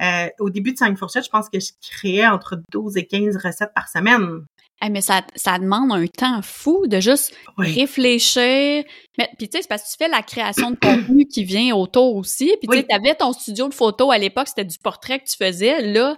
euh, 0.01 0.29
au 0.39 0.49
début 0.49 0.73
de 0.73 0.77
5 0.77 0.97
fourchettes, 0.97 1.25
je 1.25 1.29
pense 1.29 1.49
que 1.49 1.59
je 1.59 1.71
créais 1.81 2.27
entre 2.27 2.59
12 2.71 2.97
et 2.97 3.05
15 3.05 3.37
recettes 3.37 3.73
par 3.73 3.87
semaine. 3.87 4.45
mais 4.81 5.01
ça, 5.01 5.21
ça 5.35 5.57
demande 5.57 5.91
un 5.91 6.05
temps 6.07 6.41
fou 6.41 6.87
de 6.87 6.99
juste 6.99 7.35
réfléchir. 7.57 8.83
Mais 9.17 9.29
puis 9.37 9.49
tu 9.49 9.57
sais, 9.57 9.61
c'est 9.63 9.67
parce 9.67 9.83
que 9.83 9.91
tu 9.91 9.97
fais 9.97 10.09
la 10.09 10.21
création 10.21 10.71
de 10.71 10.75
contenu 10.75 11.25
qui 11.27 11.43
vient 11.43 11.75
autour 11.75 12.15
aussi. 12.15 12.55
Puis 12.59 12.67
tu 12.67 12.77
sais, 12.77 12.83
t'avais 12.83 13.15
ton 13.15 13.33
studio 13.33 13.67
de 13.67 13.73
photo 13.73 14.11
à 14.11 14.17
l'époque, 14.17 14.47
c'était 14.47 14.65
du 14.65 14.77
portrait 14.77 15.19
que 15.19 15.25
tu 15.25 15.37
faisais. 15.37 15.81
Là, 15.81 16.17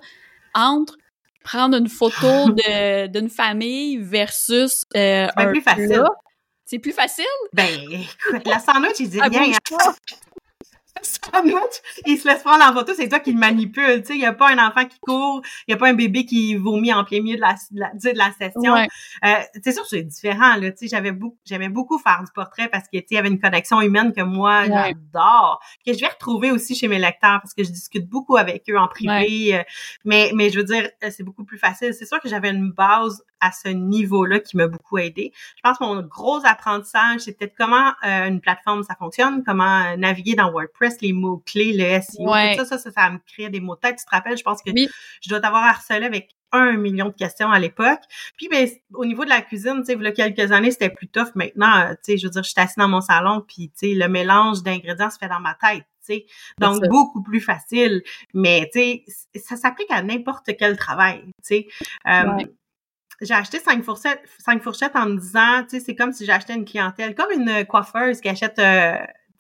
entre 0.54 0.98
prendre 1.44 1.78
une 1.78 1.90
photo 1.90 2.52
d'une 3.08 3.30
famille 3.30 3.98
versus 3.98 4.86
euh, 4.96 5.28
un 5.36 5.48
plus 5.48 5.62
facile. 5.62 6.04
C'est 6.66 6.80
plus 6.80 6.92
facile? 6.92 7.26
Ben, 7.52 7.68
écoute, 7.68 8.46
la 8.46 8.60
sandwich, 8.60 9.00
il 9.00 9.10
dit 9.10 9.20
rien. 9.20 9.58
il 12.06 12.18
se 12.18 12.28
laisse 12.28 12.42
prendre 12.42 12.64
en 12.64 12.74
photo, 12.74 12.94
c'est 12.96 13.08
toi 13.08 13.20
qui 13.20 13.32
le 13.32 13.40
manipule. 13.40 14.02
Tu 14.02 14.08
sais, 14.08 14.16
il 14.16 14.20
n'y 14.20 14.26
a 14.26 14.34
pas 14.34 14.50
un 14.50 14.68
enfant 14.68 14.86
qui 14.86 15.00
court, 15.00 15.42
il 15.68 15.72
n'y 15.72 15.74
a 15.76 15.78
pas 15.78 15.90
un 15.90 15.94
bébé 15.94 16.26
qui 16.26 16.56
vomit 16.56 16.94
en 16.94 17.04
plein 17.04 17.22
milieu 17.22 17.36
de 17.36 17.42
la, 17.42 17.56
de 17.94 18.18
la, 18.18 18.32
session. 18.32 18.76
Euh, 18.76 19.42
c'est 19.64 19.72
sûr 19.72 19.84
que 19.84 19.90
c'est 19.90 20.04
différent. 20.04 20.56
Là, 20.56 20.72
tu 20.72 20.78
sais, 20.80 20.88
j'avais 20.88 21.12
beaucoup, 21.12 21.38
j'aimais 21.46 21.70
beaucoup 21.70 21.98
faire 22.00 22.24
du 22.26 22.32
portrait 22.34 22.68
parce 22.68 22.86
que 22.86 22.98
tu 22.98 23.06
il 23.12 23.16
y 23.16 23.18
avait 23.18 23.30
une 23.30 23.40
connexion 23.40 23.82
humaine 23.82 24.14
que 24.14 24.22
moi 24.22 24.66
j'adore, 24.66 25.60
que 25.86 25.94
je 25.94 26.00
vais 26.00 26.08
retrouver 26.08 26.52
aussi 26.52 26.76
chez 26.76 26.88
mes 26.88 27.00
lecteurs 27.00 27.40
parce 27.42 27.54
que 27.54 27.64
je 27.64 27.72
discute 27.72 28.08
beaucoup 28.08 28.38
avec 28.38 28.70
eux 28.70 28.78
en 28.78 28.88
privé. 28.88 29.56
Euh, 29.56 29.64
mais, 30.06 30.32
mais 30.34 30.50
je 30.50 30.60
veux 30.60 30.66
dire, 30.66 30.90
euh, 31.04 31.10
c'est 31.12 31.24
beaucoup 31.24 31.44
plus 31.44 31.58
facile. 31.58 31.94
C'est 31.94 32.06
sûr 32.06 32.20
que 32.20 32.30
j'avais 32.30 32.50
une 32.50 32.72
base 32.72 33.24
à 33.40 33.52
ce 33.52 33.70
niveau-là 33.70 34.40
qui 34.40 34.58
m'a 34.58 34.68
beaucoup 34.68 34.98
aidé. 34.98 35.32
Je 35.56 35.62
pense 35.64 35.78
que 35.78 35.84
mon 35.84 36.02
gros 36.02 36.46
apprentissage, 36.46 37.22
c'est 37.22 37.38
peut-être 37.38 37.56
comment 37.58 37.94
euh, 38.06 38.28
une 38.28 38.42
plateforme 38.42 38.84
ça 38.84 38.96
fonctionne, 38.96 39.44
comment 39.46 39.96
naviguer 39.98 40.36
dans 40.36 40.52
WordPress, 40.52 40.79
les 41.02 41.14
mots-clés, 41.14 41.74
le 41.74 42.02
SEO, 42.02 42.26
tout 42.58 42.66
ça, 42.66 42.78
ça, 42.78 42.92
ça, 42.92 43.10
me 43.10 43.20
crée 43.26 43.50
des 43.50 43.60
mots 43.60 43.76
de 43.76 43.82
tête. 43.82 43.98
Tu 43.98 44.06
te 44.06 44.12
rappelles, 44.12 44.38
je 44.38 44.44
pense 44.44 44.62
que 44.62 44.72
je 44.72 45.30
dois 45.30 45.40
t'avoir 45.40 45.64
harcelé 45.64 46.06
avec 46.06 46.36
un 46.52 46.78
million 46.78 47.08
de 47.08 47.14
questions 47.14 47.52
à 47.52 47.60
l'époque. 47.60 48.00
Puis 48.38 48.48
ben, 48.50 48.68
au 48.94 49.06
niveau 49.06 49.24
de 49.24 49.30
la 49.30 49.42
cuisine, 49.42 49.80
tu 49.80 49.86
sais, 49.86 49.94
il 49.94 50.04
y 50.04 50.08
a 50.08 50.12
quelques 50.12 50.52
années, 50.52 50.72
c'était 50.72 50.90
plus 50.90 51.08
tough. 51.08 51.30
Maintenant, 51.36 51.80
euh, 51.80 51.94
tu 51.94 52.14
sais, 52.14 52.18
je 52.18 52.28
veux 52.28 52.32
dire, 52.32 52.44
je 52.44 52.50
suis 52.50 52.60
assise 52.60 52.76
dans 52.78 52.88
mon 52.88 53.02
salon, 53.02 53.44
puis 53.48 53.70
tu 53.70 53.90
sais, 53.90 53.94
le 53.94 54.08
mélange 54.08 54.64
d'ingrédients 54.64 55.10
se 55.10 55.18
fait 55.18 55.30
dans 55.30 55.40
ma 55.40 55.56
tête. 55.56 55.86
sais. 56.02 56.26
Donc, 56.58 56.82
beaucoup 56.90 57.22
plus 57.22 57.42
facile. 57.42 58.02
Mais, 58.34 58.70
tu 58.74 58.80
sais, 58.80 59.04
ça 59.40 59.56
s'applique 59.56 59.92
à 59.92 60.02
n'importe 60.02 60.50
quel 60.58 60.78
travail, 60.78 61.24
tu 61.26 61.34
sais. 61.44 61.68
Euh, 62.08 62.46
j'ai 63.22 63.34
acheté 63.34 63.60
cinq 63.60 63.84
fourchettes, 63.84 64.24
cinq 64.40 64.64
fourchettes 64.64 64.96
en 64.96 65.08
me 65.08 65.18
disant, 65.18 65.64
tu 65.64 65.78
sais, 65.78 65.86
c'est 65.86 65.96
comme 65.96 66.14
si 66.14 66.26
j'achetais 66.26 66.54
une 66.56 66.66
clientèle, 66.66 67.16
comme 67.16 67.32
une 67.32 67.66
coiffeuse 67.66 68.22
qui 68.22 68.30
achète, 68.30 68.60
euh, 68.60 68.96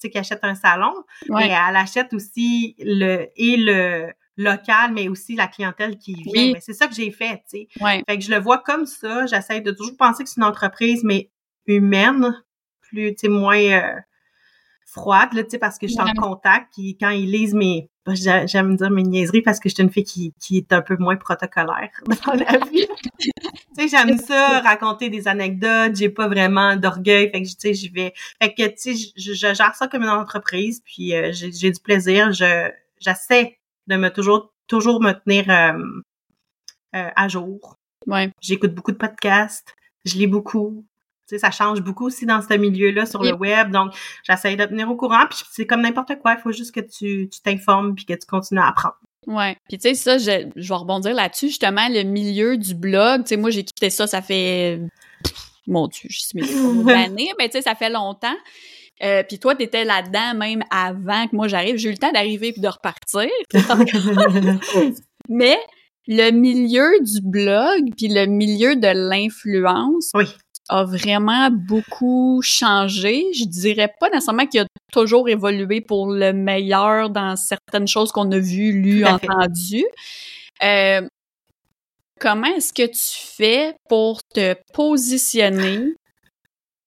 qui 0.07 0.17
achète 0.17 0.39
un 0.43 0.55
salon, 0.55 0.93
mais 1.29 1.47
elle 1.47 1.75
achète 1.75 2.13
aussi 2.13 2.75
le 2.79 3.27
et 3.35 3.57
le 3.57 4.07
local, 4.37 4.93
mais 4.93 5.09
aussi 5.09 5.35
la 5.35 5.47
clientèle 5.47 5.97
qui 5.97 6.13
vient. 6.13 6.53
C'est 6.61 6.73
ça 6.73 6.87
que 6.87 6.95
j'ai 6.95 7.11
fait, 7.11 7.43
tu 7.49 7.59
sais. 7.59 7.67
Fait 8.07 8.17
que 8.17 8.23
je 8.23 8.31
le 8.31 8.39
vois 8.39 8.59
comme 8.59 8.85
ça. 8.85 9.25
J'essaie 9.25 9.61
de 9.61 9.71
toujours 9.71 9.97
penser 9.97 10.23
que 10.23 10.29
c'est 10.29 10.37
une 10.37 10.45
entreprise, 10.45 11.03
mais 11.03 11.29
humaine, 11.67 12.41
plus, 12.81 13.11
tu 13.11 13.21
sais, 13.21 13.27
moins 13.27 13.59
euh, 13.59 13.99
froide, 14.85 15.33
là, 15.33 15.43
tu 15.43 15.51
sais, 15.51 15.59
parce 15.59 15.77
que 15.77 15.87
je 15.87 15.93
suis 15.93 16.01
en 16.01 16.13
contact. 16.13 16.73
Qui, 16.73 16.97
quand 16.97 17.09
ils 17.09 17.29
lisent 17.29 17.53
mes, 17.53 17.89
j'aime 18.15 18.75
dire 18.75 18.89
mes 18.89 19.03
niaiseries 19.03 19.41
parce 19.41 19.59
que 19.59 19.69
je 19.69 19.75
suis 19.75 19.83
une 19.83 19.89
fille 19.89 20.03
qui, 20.03 20.33
qui 20.39 20.57
est 20.57 20.73
un 20.73 20.81
peu 20.81 20.97
moins 20.97 21.15
protocolaire 21.15 21.89
dans 22.25 22.33
la 22.33 22.57
vie. 22.65 22.87
tu 23.19 23.31
sais, 23.73 23.87
j'aime 23.87 24.17
ça, 24.17 24.59
raconter 24.61 25.09
des 25.09 25.27
anecdotes. 25.27 25.95
J'ai 25.95 26.09
pas 26.09 26.27
vraiment 26.27 26.75
d'orgueil, 26.75 27.29
fait 27.31 27.41
que 27.41 27.47
tu 27.47 27.55
sais, 27.57 27.73
je 27.73 27.91
vais, 27.93 28.13
fait 28.41 28.53
que 28.53 28.67
tu 28.67 28.95
sais, 28.95 29.11
je, 29.15 29.33
gère 29.33 29.75
ça 29.75 29.87
comme 29.87 30.03
une 30.03 30.09
entreprise, 30.09 30.81
puis 30.85 31.15
euh, 31.15 31.31
j'ai 31.33 31.71
du 31.71 31.79
plaisir. 31.79 32.31
Je 32.31 32.69
j'essaie 32.99 33.57
de 33.87 33.95
me 33.95 34.09
toujours 34.09 34.53
toujours 34.67 35.01
me 35.01 35.13
tenir 35.13 35.49
euh, 35.49 36.01
euh, 36.95 37.09
à 37.15 37.27
jour. 37.27 37.77
Ouais. 38.07 38.31
J'écoute 38.41 38.73
beaucoup 38.73 38.91
de 38.91 38.97
podcasts, 38.97 39.75
je 40.05 40.15
lis 40.15 40.27
beaucoup, 40.27 40.85
ça 41.38 41.51
change 41.51 41.81
beaucoup 41.81 42.07
aussi 42.07 42.25
dans 42.25 42.41
ce 42.41 42.53
milieu-là 42.55 43.05
sur 43.05 43.24
le 43.24 43.33
web. 43.33 43.71
Donc, 43.71 43.93
j'essaie 44.24 44.55
de 44.55 44.65
tenir 44.65 44.89
au 44.89 44.95
courant. 44.95 45.25
Puis 45.29 45.39
c'est 45.51 45.65
comme 45.65 45.81
n'importe 45.81 46.17
quoi. 46.19 46.33
Il 46.33 46.41
faut 46.41 46.51
juste 46.51 46.74
que 46.74 46.81
tu 46.81 47.29
t'informes 47.43 47.95
puis 47.95 48.05
que 48.05 48.13
tu 48.13 48.25
continues 48.25 48.62
à 48.62 48.67
apprendre. 48.67 48.95
Ouais. 49.27 49.57
Puis 49.67 49.77
tu 49.77 49.89
sais, 49.89 49.93
ça, 49.93 50.17
je, 50.17 50.50
je 50.55 50.67
vais 50.67 50.75
rebondir 50.75 51.13
là-dessus. 51.13 51.48
Justement, 51.48 51.88
le 51.89 52.03
milieu 52.03 52.57
du 52.57 52.74
blog, 52.74 53.24
tu 53.24 53.29
sais, 53.29 53.38
moi, 53.38 53.51
j'ai 53.51 53.63
quitté 53.63 53.89
ça, 53.89 54.07
ça 54.07 54.21
fait... 54.21 54.79
Mon 55.67 55.88
Dieu, 55.88 56.09
je 56.09 56.19
suis 56.19 56.39
année, 56.91 57.31
mais 57.38 57.48
tu 57.48 57.57
sais, 57.57 57.62
ça 57.62 57.75
fait 57.75 57.91
longtemps. 57.91 58.36
Euh, 59.03 59.24
puis 59.24 59.39
toi, 59.39 59.55
t'étais 59.55 59.86
là-dedans 59.86 60.33
même 60.36 60.63
avant 60.71 61.27
que 61.27 61.36
moi 61.36 61.48
j'arrive. 61.48 61.77
J'ai 61.77 61.89
eu 61.89 61.91
le 61.93 61.98
temps 61.98 62.12
d'arriver 62.12 62.51
puis 62.51 62.62
de 62.62 62.67
repartir. 62.67 63.29
mais 65.29 65.57
le 66.07 66.31
milieu 66.31 67.00
du 67.01 67.21
blog 67.21 67.93
puis 67.95 68.07
le 68.07 68.25
milieu 68.25 68.75
de 68.75 68.88
l'influence, 68.88 70.12
oui 70.15 70.25
a 70.69 70.83
vraiment 70.83 71.49
beaucoup 71.51 72.41
changé. 72.43 73.25
Je 73.33 73.45
dirais 73.45 73.91
pas 73.99 74.09
nécessairement 74.09 74.45
qu'il 74.45 74.61
a 74.61 74.67
toujours 74.93 75.27
évolué 75.27 75.81
pour 75.81 76.11
le 76.11 76.31
meilleur 76.31 77.09
dans 77.09 77.35
certaines 77.35 77.88
choses 77.88 78.11
qu'on 78.11 78.31
a 78.31 78.39
vues, 78.39 78.71
lues, 78.71 79.05
entendues. 79.05 79.85
Euh, 80.63 81.01
comment 82.19 82.47
est-ce 82.55 82.71
que 82.71 82.85
tu 82.85 83.35
fais 83.35 83.75
pour 83.89 84.21
te 84.23 84.55
positionner? 84.73 85.95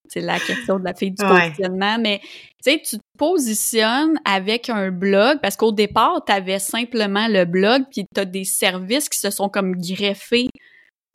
C'est 0.09 0.21
la 0.21 0.39
question 0.39 0.79
de 0.79 0.85
la 0.85 0.95
fille 0.95 1.13
du 1.13 1.25
positionnement, 1.25 1.99
mais 1.99 2.21
tu 2.63 2.71
sais, 2.71 2.83
tu 2.85 2.99
te 2.99 3.03
positionnes 3.17 4.21
avec 4.27 4.69
un 4.69 4.91
blog 4.91 5.39
parce 5.41 5.57
qu'au 5.57 5.73
départ, 5.73 6.23
tu 6.27 6.33
avais 6.33 6.59
simplement 6.59 7.29
le 7.29 7.47
blog, 7.47 7.85
puis 7.91 8.05
tu 8.15 8.21
as 8.21 8.27
des 8.27 8.45
services 8.45 9.09
qui 9.09 9.19
se 9.19 9.31
sont 9.31 9.49
comme 9.49 9.75
greffés 9.75 10.51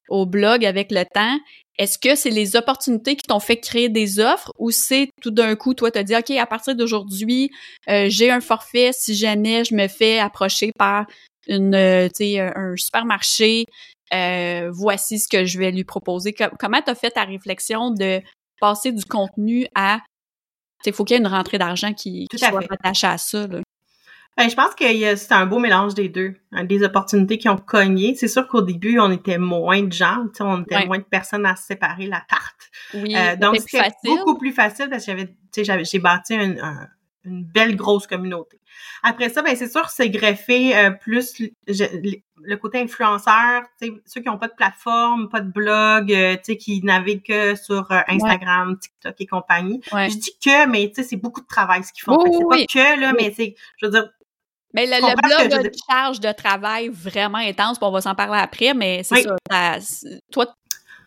au 0.10 0.26
blog 0.26 0.66
avec 0.66 0.92
le 0.92 1.04
temps. 1.06 1.38
Est-ce 1.78 2.00
que 2.00 2.16
c'est 2.16 2.32
les 2.32 2.56
opportunités 2.56 3.16
qui 3.16 3.28
t'ont 3.28 3.40
fait 3.40 3.58
créer 3.58 3.90
des 3.90 4.20
offres 4.20 4.52
ou 4.58 4.72
c'est 4.72 5.10
tout 5.22 5.30
d'un 5.30 5.56
coup, 5.56 5.76
toi, 5.76 5.92
t'as 5.92 6.04
dit, 6.04 6.16
OK, 6.16 6.32
à 6.32 6.46
partir 6.48 6.76
d'aujourd'hui, 6.76 7.52
euh, 7.88 8.08
j'ai 8.10 8.32
un 8.32 8.42
forfait 8.42 8.92
si 8.94 9.14
jamais 9.14 9.64
je 9.64 9.76
me 9.76 9.88
fais 9.88 10.18
approcher 10.18 10.72
par 10.78 11.06
une, 11.48 11.76
euh, 11.76 12.10
un 12.56 12.76
supermarché, 12.76 13.66
euh, 14.14 14.72
voici 14.72 15.20
ce 15.20 15.28
que 15.28 15.46
je 15.46 15.60
vais 15.60 15.72
lui 15.72 15.84
proposer. 15.84 16.34
comment 16.34 16.82
t'as 16.82 16.96
fait 16.96 17.12
ta 17.12 17.24
réflexion 17.24 17.92
de 17.92 18.22
passer 18.60 18.92
du 18.92 19.06
contenu 19.06 19.68
à, 19.76 20.00
il 20.86 20.94
faut 20.94 21.04
qu'il 21.04 21.16
y 21.16 21.18
ait 21.18 21.22
une 21.22 21.28
rentrée 21.28 21.60
d'argent 21.60 21.94
qui, 21.94 22.28
qui 22.30 22.40
soit 22.40 22.62
attachée 22.70 23.08
à 23.08 23.18
ça, 23.18 23.46
là? 23.46 23.62
Ben, 24.38 24.50
je 24.50 24.56
pense 24.56 24.76
que 24.76 25.16
c'est 25.16 25.32
un 25.34 25.46
beau 25.48 25.60
mélange 25.60 25.96
des 25.96 26.10
deux. 26.10 26.36
Hein, 26.52 26.64
des 26.64 26.84
opportunités 26.84 27.38
qui 27.38 27.50
ont 27.50 27.58
cogné. 27.58 28.16
C'est 28.16 28.28
sûr 28.28 28.48
qu'au 28.48 28.62
début, 28.62 29.00
on 29.00 29.12
était 29.12 29.40
moins 29.40 29.82
de 29.82 29.92
gens, 29.92 30.26
on 30.40 30.62
était 30.62 30.86
moins 30.86 31.00
de 31.00 31.04
personnes 31.04 31.46
à 31.46 31.56
séparer 31.56 32.06
la 32.06 32.22
tarte. 32.30 32.70
Oui, 32.94 33.16
euh, 33.16 33.36
donc, 33.36 33.58
c'était 33.58 33.92
beaucoup 34.04 34.38
plus 34.38 34.52
facile 34.52 34.90
parce 34.90 35.06
que 35.06 35.12
j'avais, 35.64 35.84
j'ai 35.84 36.00
bâti 36.00 36.36
une 36.36 37.44
belle 37.44 37.76
grosse 37.76 38.08
communauté. 38.08 38.60
Après 39.04 39.30
ça, 39.30 39.42
ben 39.42 39.56
c'est 39.56 39.70
sûr, 39.70 39.90
c'est 39.90 40.10
greffé 40.10 40.76
euh, 40.78 40.92
plus 40.92 41.42
le 41.68 42.56
côté 42.56 42.80
influenceur, 42.80 43.64
ceux 43.80 44.22
qui 44.22 44.28
n'ont 44.28 44.38
pas 44.38 44.48
de 44.48 44.54
plateforme, 44.54 45.30
pas 45.30 45.42
de 45.42 45.52
blog, 45.52 46.14
euh, 46.14 46.36
qui 46.38 46.82
naviguent 46.84 47.24
que 47.24 47.56
sur 47.56 47.92
euh, 47.92 48.00
Instagram, 48.08 48.78
TikTok 48.78 49.16
et 49.20 49.26
compagnie. 49.26 49.82
Je 49.92 50.18
dis 50.18 50.38
que, 50.44 50.68
mais 50.68 50.92
c'est 50.96 51.18
beaucoup 51.18 51.42
de 51.42 51.48
travail 51.48 51.84
ce 51.84 51.92
qu'ils 51.92 52.04
font. 52.04 52.20
c'est 52.26 52.48
pas 52.48 52.66
que, 52.66 53.00
là, 53.00 53.14
mais 53.14 53.34
c'est, 53.36 53.56
je 53.78 53.86
veux 53.86 53.92
dire, 53.92 54.10
mais 54.74 54.86
le, 54.86 55.00
blog 55.00 55.54
a 55.54 55.62
une 55.62 55.72
charge 55.90 56.20
de 56.20 56.32
travail 56.32 56.90
vraiment 56.90 57.38
intense, 57.38 57.78
on 57.82 57.92
va 57.92 58.02
s'en 58.02 58.16
parler 58.16 58.40
après, 58.40 58.74
mais 58.74 59.02
c'est 59.04 59.24
ça. 59.24 59.78
toi, 60.32 60.46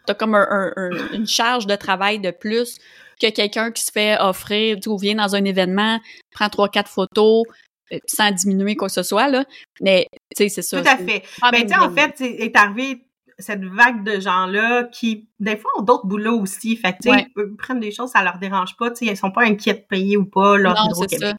tu 0.06 0.12
as 0.12 0.14
comme 0.14 0.34
une 0.34 1.26
charge 1.26 1.66
de 1.66 1.76
travail 1.76 2.18
de 2.18 2.30
plus 2.30 2.78
que 3.20 3.30
quelqu'un 3.30 3.70
qui 3.70 3.82
se 3.82 3.92
fait 3.92 4.18
offrir, 4.18 4.78
tu 4.80 4.90
vient 4.98 5.14
dans 5.14 5.36
un 5.36 5.44
événement, 5.44 6.00
prend 6.32 6.48
trois, 6.48 6.68
quatre 6.68 6.90
photos, 6.90 7.44
euh, 7.92 7.98
sans 8.06 8.30
diminuer 8.30 8.76
quoi 8.76 8.88
que 8.88 8.94
ce 8.94 9.02
soit, 9.02 9.28
là. 9.28 9.44
Mais, 9.80 10.06
tu 10.36 10.44
sais, 10.44 10.48
c'est 10.48 10.62
ça. 10.62 10.80
Tout 10.80 10.88
à 10.88 10.96
fait. 10.96 11.22
Mais, 11.52 11.62
tu 11.62 11.68
sais, 11.68 11.76
en 11.76 11.94
fait, 11.94 12.20
est 12.20 12.56
arrivé 12.56 13.04
cette 13.38 13.64
vague 13.64 14.04
de 14.04 14.20
gens-là 14.20 14.84
qui, 14.84 15.28
des 15.38 15.56
fois, 15.56 15.70
ont 15.78 15.82
d'autres 15.82 16.06
boulots 16.06 16.40
aussi. 16.40 16.76
Fait 16.76 16.92
que, 16.92 16.98
tu 17.02 17.10
sais, 17.10 17.26
ils 17.36 17.56
prennent 17.56 17.80
des 17.80 17.90
choses, 17.90 18.10
ça 18.10 18.22
leur 18.22 18.38
dérange 18.38 18.76
pas. 18.76 18.90
Tu 18.90 19.06
sais, 19.06 19.12
ils 19.12 19.16
sont 19.16 19.30
pas 19.30 19.42
inquiets 19.42 19.74
de 19.74 19.84
payer 19.88 20.16
ou 20.16 20.24
pas 20.24 20.56
leur 20.56 20.76
Hydro-Québec. 20.86 21.36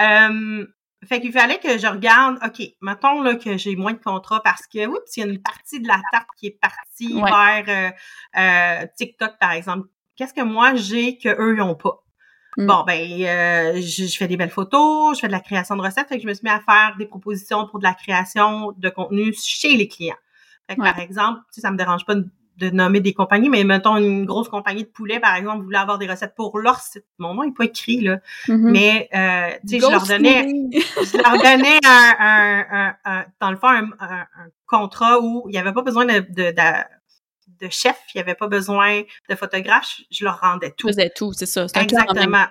Euh, 0.00 0.66
fait 1.06 1.20
qu'il 1.20 1.32
fallait 1.32 1.58
que 1.58 1.78
je 1.78 1.86
regarde, 1.86 2.38
OK, 2.44 2.66
mettons 2.80 3.22
là, 3.22 3.34
que 3.36 3.56
j'ai 3.56 3.76
moins 3.76 3.92
de 3.92 3.98
contrats 3.98 4.42
parce 4.42 4.66
que, 4.66 4.86
oups, 4.86 5.16
il 5.16 5.20
y 5.20 5.22
a 5.22 5.26
une 5.26 5.42
partie 5.42 5.80
de 5.80 5.88
la 5.88 6.00
tarte 6.12 6.28
qui 6.36 6.46
est 6.46 6.58
partie 6.60 7.20
vers 7.20 7.64
euh, 7.68 8.40
euh, 8.40 8.86
TikTok, 8.96 9.38
par 9.38 9.52
exemple. 9.52 9.88
Qu'est-ce 10.16 10.34
que 10.34 10.42
moi 10.42 10.74
j'ai 10.74 11.18
que 11.18 11.28
eux 11.28 11.56
n'ont 11.56 11.74
pas? 11.74 12.02
Mm. 12.56 12.66
Bon, 12.66 12.84
ben, 12.86 13.22
euh, 13.22 13.80
je, 13.80 14.16
fais 14.16 14.28
des 14.28 14.36
belles 14.36 14.50
photos, 14.50 15.16
je 15.16 15.20
fais 15.20 15.26
de 15.26 15.32
la 15.32 15.40
création 15.40 15.76
de 15.76 15.82
recettes, 15.82 16.08
fait 16.08 16.16
que 16.16 16.22
je 16.22 16.28
me 16.28 16.34
suis 16.34 16.44
mis 16.44 16.50
à 16.50 16.60
faire 16.60 16.94
des 16.98 17.06
propositions 17.06 17.66
pour 17.66 17.78
de 17.78 17.84
la 17.84 17.94
création 17.94 18.72
de 18.76 18.88
contenu 18.88 19.34
chez 19.34 19.76
les 19.76 19.88
clients. 19.88 20.16
Fait 20.68 20.76
que, 20.76 20.80
par 20.80 20.98
exemple, 20.98 21.40
tu 21.52 21.56
sais, 21.56 21.60
ça 21.60 21.70
me 21.70 21.76
dérange 21.76 22.04
pas 22.06 22.14
de, 22.14 22.26
nommer 22.60 23.00
des 23.00 23.12
compagnies, 23.12 23.48
mais 23.48 23.64
mettons 23.64 23.96
une 23.96 24.24
grosse 24.24 24.48
compagnie 24.48 24.84
de 24.84 24.88
poulet, 24.88 25.20
par 25.20 25.34
exemple, 25.34 25.64
voulait 25.64 25.78
avoir 25.78 25.98
des 25.98 26.06
recettes 26.06 26.34
pour 26.34 26.58
leur 26.58 26.80
site. 26.80 27.04
Mon 27.18 27.34
nom 27.34 27.44
n'est 27.44 27.52
pas 27.52 27.64
écrit, 27.64 28.00
là. 28.00 28.18
Mm-hmm. 28.48 28.70
Mais, 28.70 29.08
euh, 29.14 29.58
tu 29.68 29.78
sais, 29.78 29.86
je 29.86 29.90
leur 29.90 30.06
donnais, 30.06 30.48
je 30.72 31.16
leur 31.18 31.36
donnais 31.36 31.78
un, 31.84 32.94
un, 33.04 33.24
dans 33.40 33.50
le 33.50 33.56
fond, 33.56 33.68
un, 33.68 34.26
contrat 34.66 35.20
où 35.20 35.44
il 35.48 35.52
n'y 35.52 35.58
avait 35.58 35.72
pas 35.72 35.82
besoin 35.82 36.04
de, 36.06 36.20
de, 36.30 36.52
de 37.60 37.68
chef, 37.70 37.96
il 38.14 38.18
n'y 38.18 38.20
avait 38.20 38.34
pas 38.34 38.48
besoin 38.48 39.02
de 39.28 39.34
photographe, 39.34 40.00
je 40.10 40.24
leur 40.24 40.40
rendais 40.40 40.72
tout. 40.76 40.88
Faisais 40.88 41.10
tout, 41.14 41.32
c'est 41.32 41.46
ça. 41.46 41.66
Exactement. 41.74 42.46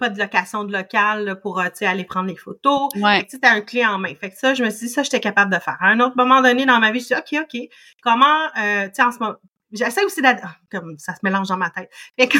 Pas 0.00 0.08
de 0.08 0.18
location 0.18 0.64
de 0.64 0.72
local 0.72 1.38
pour 1.42 1.60
euh, 1.60 1.68
aller 1.82 2.04
prendre 2.04 2.28
les 2.28 2.36
photos. 2.36 2.88
Ouais. 2.96 3.26
C'était 3.28 3.48
un 3.48 3.60
clé 3.60 3.86
en 3.86 3.98
main. 3.98 4.14
Fait 4.14 4.30
que 4.30 4.36
ça, 4.36 4.54
je 4.54 4.64
me 4.64 4.70
suis 4.70 4.86
dit, 4.86 4.92
ça, 4.92 5.02
j'étais 5.02 5.20
capable 5.20 5.52
de 5.52 5.60
faire. 5.60 5.76
À 5.80 5.88
un 5.88 6.00
autre 6.00 6.16
moment 6.16 6.40
donné 6.40 6.66
dans 6.66 6.80
ma 6.80 6.90
vie, 6.90 7.00
je 7.00 7.14
me 7.14 7.20
suis 7.20 7.36
dit, 7.36 7.38
OK, 7.38 7.46
OK, 7.54 7.68
comment, 8.02 8.44
euh, 8.58 8.86
tu 8.86 8.94
sais, 8.94 9.02
en 9.02 9.12
ce 9.12 9.18
moment, 9.18 9.36
j'essaie 9.72 10.04
aussi 10.04 10.22
d'être, 10.22 10.42
ah, 10.42 10.56
comme 10.70 10.98
ça 10.98 11.14
se 11.14 11.20
mélange 11.22 11.48
dans 11.48 11.56
ma 11.56 11.70
tête. 11.70 11.90
Fait 12.18 12.28
que, 12.28 12.38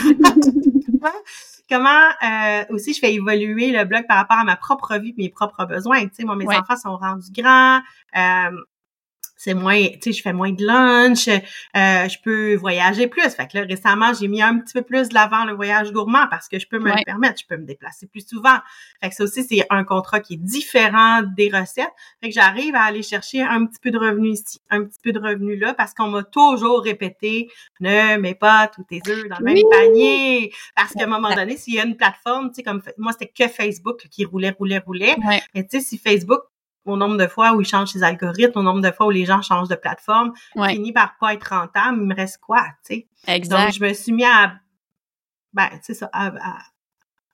comment 1.69 2.09
euh, 2.23 2.65
aussi 2.71 2.93
je 2.93 2.99
fais 2.99 3.15
évoluer 3.15 3.71
le 3.71 3.85
blog 3.85 4.07
par 4.07 4.17
rapport 4.17 4.39
à 4.39 4.45
ma 4.45 4.57
propre 4.57 4.97
vie, 4.97 5.15
mes 5.17 5.29
propres 5.29 5.65
besoins. 5.67 6.03
Tu 6.03 6.15
sais, 6.15 6.25
moi, 6.25 6.37
mes 6.37 6.47
enfants 6.49 6.77
sont 6.77 6.97
rendus 6.97 7.31
grands. 7.31 7.81
Euh, 8.17 8.51
c'est 9.43 9.55
moins, 9.55 9.83
tu 9.83 9.99
sais, 10.03 10.13
je 10.13 10.21
fais 10.21 10.35
moins 10.35 10.53
de 10.53 10.63
lunch, 10.63 11.29
euh, 11.29 11.41
je 11.75 12.17
peux 12.23 12.57
voyager 12.57 13.07
plus. 13.07 13.31
Fait 13.31 13.49
que 13.49 13.57
là, 13.57 13.65
récemment, 13.65 14.13
j'ai 14.13 14.29
mis 14.29 14.43
un 14.43 14.59
petit 14.59 14.75
peu 14.75 14.83
plus 14.83 15.09
de 15.09 15.15
l'avant 15.15 15.47
le 15.47 15.55
voyage 15.55 15.93
gourmand 15.93 16.27
parce 16.29 16.47
que 16.47 16.59
je 16.59 16.67
peux 16.69 16.79
me 16.79 16.91
le 16.91 17.05
permettre, 17.07 17.41
je 17.41 17.47
peux 17.47 17.57
me 17.57 17.65
déplacer 17.65 18.07
plus 18.07 18.29
souvent. 18.29 18.59
Fait 19.03 19.09
que 19.09 19.15
ça 19.15 19.25
aussi, 19.25 19.43
c'est 19.43 19.65
un 19.71 19.83
contrat 19.85 20.21
qui 20.21 20.35
est 20.35 20.37
différent 20.37 21.23
des 21.23 21.49
recettes. 21.49 21.89
Fait 22.23 22.29
que 22.29 22.35
j'arrive 22.35 22.75
à 22.75 22.83
aller 22.83 23.03
chercher 23.03 23.41
un 23.41 23.65
petit 23.65 23.81
peu 23.81 23.91
de 23.91 23.97
revenus 23.97 24.41
ici, 24.41 24.61
un 24.69 24.85
petit 24.85 24.99
peu 25.03 25.11
de 25.11 25.19
revenus 25.19 25.59
là, 25.59 25.73
parce 25.73 25.95
qu'on 25.95 26.09
m'a 26.09 26.23
toujours 26.23 26.83
répété, 26.83 27.49
ne 27.81 28.19
mets 28.19 28.35
pas 28.35 28.69
tous 28.69 28.85
tes 28.85 29.01
œufs 29.09 29.27
dans 29.27 29.39
le 29.39 29.45
même 29.45 29.57
panier. 29.71 30.53
Parce 30.77 30.93
qu'à 30.93 31.05
un 31.05 31.07
moment 31.07 31.35
donné, 31.35 31.57
s'il 31.57 31.77
y 31.77 31.81
a 31.81 31.87
une 31.87 31.97
plateforme, 31.97 32.51
tu 32.51 32.57
sais, 32.57 32.63
comme 32.63 32.83
moi, 32.99 33.13
c'était 33.13 33.33
que 33.35 33.51
Facebook 33.51 34.07
qui 34.11 34.27
roulait, 34.27 34.51
roulait, 34.51 34.81
roulait. 34.81 35.17
Et 35.55 35.67
tu 35.67 35.79
sais, 35.79 35.81
si 35.81 35.97
Facebook 35.97 36.41
au 36.91 36.97
nombre 36.97 37.17
de 37.17 37.27
fois 37.27 37.53
où 37.53 37.61
ils 37.61 37.67
changent 37.67 37.91
ses 37.91 38.03
algorithmes, 38.03 38.59
au 38.59 38.63
nombre 38.63 38.81
de 38.81 38.91
fois 38.91 39.07
où 39.07 39.11
les 39.11 39.25
gens 39.25 39.43
changent 39.43 39.69
de 39.69 39.75
plateforme, 39.75 40.33
finit 40.69 40.93
par 40.93 41.17
pas 41.19 41.35
être 41.35 41.45
rentable, 41.45 41.99
il 42.01 42.07
me 42.07 42.15
reste 42.15 42.39
quoi, 42.39 42.63
tu 42.87 42.95
sais? 42.95 43.07
Exact. 43.27 43.65
Donc, 43.65 43.75
je 43.75 43.85
me 43.85 43.93
suis 43.93 44.13
mis 44.13 44.25
à, 44.25 44.55
ben, 45.53 45.69
tu 45.85 45.95
ça, 45.95 46.09
à, 46.13 46.33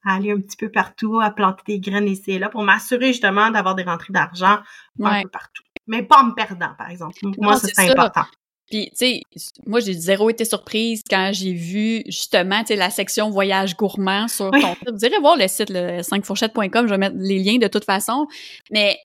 aller 0.05 0.31
un 0.31 0.41
petit 0.41 0.57
peu 0.57 0.71
partout, 0.71 1.21
à 1.21 1.31
planter 1.31 1.63
des 1.67 1.81
graines 1.81 2.09
ici 2.09 2.33
et 2.33 2.39
là 2.39 2.49
pour 2.49 2.63
m'assurer 2.63 3.09
justement 3.09 3.51
d'avoir 3.51 3.75
des 3.75 3.83
rentrées 3.83 4.13
d'argent 4.13 4.59
un 5.03 5.23
peu 5.23 5.29
partout. 5.29 5.63
Mais 5.89 6.03
pas 6.03 6.21
en 6.21 6.27
me 6.27 6.35
perdant, 6.35 6.75
par 6.77 6.91
exemple. 6.91 7.19
Moi, 7.39 7.57
c'est 7.57 7.91
important. 7.91 8.25
Puis, 8.69 8.91
tu 8.91 8.97
sais, 8.97 9.23
moi, 9.65 9.79
j'ai 9.79 9.93
zéro 9.93 10.29
été 10.29 10.45
surprise 10.45 11.03
quand 11.09 11.31
j'ai 11.33 11.53
vu 11.53 12.03
justement, 12.07 12.61
tu 12.63 12.69
sais, 12.69 12.77
la 12.77 12.91
section 12.91 13.31
voyage 13.31 13.77
gourmand 13.77 14.27
sur 14.27 14.51
ton 14.51 14.75
site. 14.75 14.91
Vous 14.93 15.05
irez 15.05 15.19
voir 15.21 15.37
le 15.37 15.47
site, 15.47 15.71
le 15.71 16.01
5fourchettes.com, 16.01 16.87
je 16.87 16.91
vais 16.91 16.99
mettre 16.99 17.17
les 17.17 17.39
liens 17.39 17.59
de 17.59 17.69
toute 17.69 17.85
façon. 17.85 18.27
Mais 18.73 18.99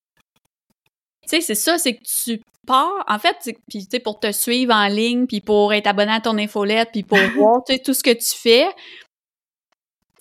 tu 1.23 1.29
sais, 1.29 1.41
c'est 1.41 1.55
ça, 1.55 1.77
c'est 1.77 1.95
que 1.95 2.03
tu 2.03 2.41
pars, 2.65 3.03
en 3.07 3.19
fait, 3.19 3.37
puis 3.69 3.85
tu 3.85 3.87
sais, 3.91 3.99
pour 3.99 4.19
te 4.19 4.31
suivre 4.31 4.73
en 4.73 4.87
ligne, 4.87 5.27
puis 5.27 5.41
pour 5.41 5.73
être 5.73 5.87
abonné 5.87 6.11
à 6.11 6.21
ton 6.21 6.37
infolette, 6.37 6.89
puis 6.91 7.03
pour 7.03 7.17
voir, 7.35 7.63
tu 7.65 7.73
sais, 7.73 7.79
tout 7.79 7.93
ce 7.93 8.03
que 8.03 8.11
tu 8.11 8.35
fais, 8.35 8.67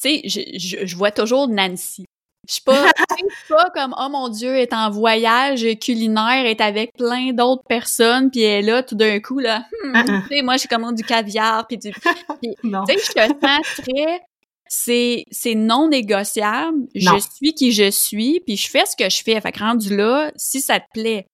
tu 0.01 0.21
sais, 0.21 0.23
je, 0.25 0.87
je, 0.87 0.97
vois 0.97 1.11
toujours 1.11 1.49
Nancy. 1.49 2.05
Je 2.49 2.55
suis 2.55 2.63
pas, 2.63 2.91
pas 3.49 3.71
comme 3.75 3.95
oh 3.99 4.09
mon 4.11 4.29
dieu, 4.29 4.57
est 4.57 4.73
en 4.73 4.91
voyage 4.91 5.67
culinaire, 5.79 6.47
est 6.47 6.61
avec 6.61 6.93
plein 6.95 7.33
d'autres 7.33 7.65
personnes, 7.69 8.31
puis 8.31 8.43
elle 8.43 8.65
est 8.65 8.73
là 8.73 8.83
tout 8.83 8.97
d'un 8.97 9.21
coup 9.21 9.39
là. 9.39 9.65
Hmm, 9.85 9.95
uh-uh. 9.95 10.23
tu 10.23 10.29
sais, 10.29 10.43
moi 10.43 10.57
j'ai 10.57 10.69
commandé 10.69 11.03
du 11.03 11.07
caviar, 11.07 11.67
puis 11.67 11.77
du, 11.77 11.91
tu 11.93 12.01
sais, 12.01 12.57
je 12.63 13.13
te 13.13 13.47
sens 13.47 13.87
très 13.87 14.23
c'est 14.71 15.25
c'est 15.33 15.57
non 15.57 15.89
négociable. 15.89 16.79
Je 16.95 17.19
suis 17.35 17.53
qui 17.55 17.73
je 17.73 17.91
suis, 17.91 18.41
puis 18.47 18.57
je 18.57 18.71
fais 18.71 18.87
ce 18.87 18.97
que 18.97 19.11
je 19.11 19.23
fais. 19.23 19.39
Fait 19.41 19.51
que 19.51 19.59
rendu 19.59 19.95
là, 19.95 20.31
si 20.37 20.61
ça 20.61 20.79
te 20.79 20.87
plaît, 20.95 21.27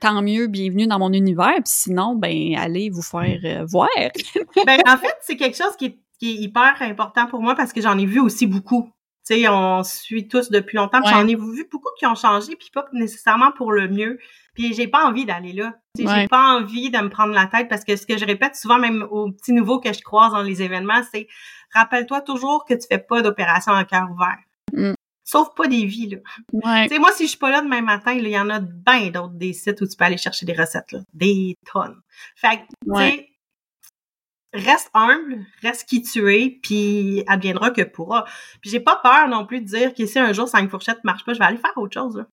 tant 0.00 0.22
mieux, 0.22 0.46
bienvenue 0.46 0.86
dans 0.86 0.98
mon 0.98 1.12
univers. 1.12 1.56
Puis 1.56 1.64
sinon, 1.66 2.14
ben 2.16 2.56
allez 2.56 2.88
vous 2.88 3.02
faire 3.02 3.38
euh, 3.44 3.66
voir. 3.66 3.88
ben 4.66 4.80
en 4.88 4.96
fait, 4.96 5.14
c'est 5.20 5.36
quelque 5.36 5.58
chose 5.58 5.76
qui 5.78 5.84
est, 5.84 5.98
qui 6.18 6.30
est, 6.30 6.40
hyper 6.40 6.74
important 6.80 7.26
pour 7.26 7.42
moi 7.42 7.54
parce 7.54 7.74
que 7.74 7.82
j'en 7.82 7.98
ai 7.98 8.06
vu 8.06 8.18
aussi 8.18 8.46
beaucoup. 8.46 8.90
Tu 9.28 9.34
sais, 9.34 9.48
on 9.48 9.84
suit 9.84 10.26
tous 10.26 10.50
depuis 10.50 10.78
longtemps. 10.78 11.02
J'en 11.04 11.28
ai 11.28 11.36
vu 11.36 11.68
beaucoup 11.70 11.90
qui 11.98 12.06
ont 12.06 12.14
changé, 12.14 12.56
puis 12.56 12.70
pas 12.72 12.86
nécessairement 12.94 13.52
pour 13.52 13.72
le 13.72 13.88
mieux. 13.88 14.18
Puis 14.54 14.72
j'ai 14.72 14.88
pas 14.88 15.06
envie 15.06 15.26
d'aller 15.26 15.52
là. 15.52 15.74
J'ai 15.98 16.26
pas 16.28 16.56
envie 16.56 16.90
de 16.90 16.98
me 16.98 17.10
prendre 17.10 17.34
la 17.34 17.46
tête 17.46 17.68
parce 17.68 17.84
que 17.84 17.96
ce 17.96 18.06
que 18.06 18.16
je 18.16 18.24
répète 18.24 18.56
souvent, 18.56 18.78
même 18.78 19.06
aux 19.10 19.30
petits 19.30 19.52
nouveaux 19.52 19.80
que 19.80 19.92
je 19.92 20.00
croise 20.00 20.32
dans 20.32 20.42
les 20.42 20.62
événements, 20.62 21.02
c'est 21.12 21.28
rappelle-toi 21.72 22.20
toujours 22.22 22.64
que 22.64 22.74
tu 22.74 22.86
fais 22.86 22.98
pas 22.98 23.22
d'opération 23.22 23.72
en 23.72 23.84
cœur 23.84 24.10
ouvert. 24.10 24.38
Mm. 24.72 24.94
Sauf 25.24 25.54
pas 25.54 25.68
des 25.68 25.84
vies, 25.84 26.08
là. 26.08 26.18
Ouais. 26.52 26.88
Tu 26.88 26.94
sais, 26.94 26.98
moi, 26.98 27.12
si 27.12 27.24
je 27.24 27.30
suis 27.30 27.38
pas 27.38 27.50
là 27.50 27.60
demain 27.60 27.82
matin, 27.82 28.12
il 28.12 28.26
y 28.26 28.38
en 28.38 28.50
a 28.50 28.58
bien 28.60 29.10
d'autres 29.10 29.34
des 29.34 29.52
sites 29.52 29.80
où 29.80 29.86
tu 29.86 29.96
peux 29.96 30.04
aller 30.04 30.16
chercher 30.16 30.44
des 30.46 30.54
recettes, 30.54 30.90
là. 30.92 31.00
Des 31.12 31.56
tonnes. 31.72 32.00
Fait 32.34 32.58
que, 32.58 32.62
tu 32.62 32.96
sais, 32.96 33.28
reste 34.52 34.90
humble, 34.94 35.46
reste 35.62 35.88
qui 35.88 36.02
tu 36.02 36.34
es, 36.34 36.58
puis 36.62 37.22
adviendra 37.28 37.70
que 37.70 37.82
pourra. 37.82 38.24
Puis 38.60 38.70
j'ai 38.70 38.80
pas 38.80 38.96
peur 38.96 39.28
non 39.28 39.46
plus 39.46 39.60
de 39.60 39.66
dire 39.66 39.94
que 39.94 40.06
si 40.06 40.18
un 40.18 40.32
jour 40.32 40.48
cinq 40.48 40.68
fourchettes 40.68 41.04
marche 41.04 41.24
pas, 41.24 41.34
je 41.34 41.38
vais 41.38 41.44
aller 41.44 41.58
faire 41.58 41.76
autre 41.76 41.94
chose, 41.94 42.16
là. 42.16 42.26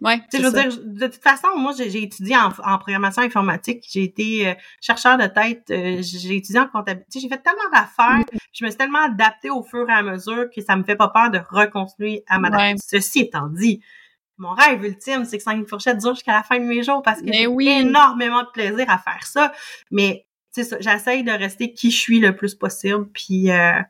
Ouais, 0.00 0.20
je 0.32 0.38
veux 0.38 0.50
dire, 0.50 0.80
de 0.84 1.06
toute 1.06 1.22
façon, 1.22 1.48
moi, 1.56 1.72
j'ai 1.76 2.02
étudié 2.02 2.36
en, 2.36 2.78
programmation 2.78 3.22
informatique. 3.22 3.84
J'ai 3.88 4.02
été 4.02 4.48
euh, 4.48 4.54
chercheur 4.80 5.16
de 5.16 5.26
tête. 5.26 5.70
Euh, 5.70 6.02
j'ai 6.02 6.36
étudié 6.36 6.60
en 6.60 6.66
comptabilité. 6.66 7.20
J'ai 7.20 7.28
fait 7.28 7.40
tellement 7.40 7.70
d'affaires. 7.72 8.18
Mm. 8.18 8.38
Je 8.52 8.64
me 8.64 8.70
suis 8.70 8.76
tellement 8.76 9.04
adaptée 9.04 9.50
au 9.50 9.62
fur 9.62 9.88
et 9.88 9.92
à 9.92 10.02
mesure 10.02 10.48
que 10.54 10.60
ça 10.62 10.74
me 10.74 10.82
fait 10.82 10.96
pas 10.96 11.08
peur 11.08 11.30
de 11.30 11.40
reconstruire 11.48 12.20
à 12.28 12.40
ma 12.40 12.50
ouais. 12.50 12.74
Ceci 12.84 13.20
étant 13.20 13.46
dit, 13.46 13.80
mon 14.36 14.52
rêve 14.52 14.84
ultime, 14.84 15.24
c'est 15.24 15.36
que 15.36 15.44
cinq 15.44 15.66
fourchettes 15.68 15.98
dure 15.98 16.14
jusqu'à 16.14 16.32
la 16.32 16.42
fin 16.42 16.58
de 16.58 16.64
mes 16.64 16.82
jours 16.82 17.02
parce 17.02 17.22
que 17.22 17.32
j'ai 17.32 17.44
énormément 17.44 18.42
de 18.42 18.48
plaisir 18.52 18.90
à 18.90 18.98
faire 18.98 19.24
ça. 19.24 19.52
Mais, 19.92 20.26
tu 20.52 20.64
sais, 20.64 20.76
j'essaye 20.80 21.22
de 21.22 21.30
rester 21.30 21.72
qui 21.72 21.92
je 21.92 21.98
suis 21.98 22.18
le 22.18 22.34
plus 22.34 22.56
possible. 22.56 23.06
Puis, 23.12 23.52
euh, 23.52 23.80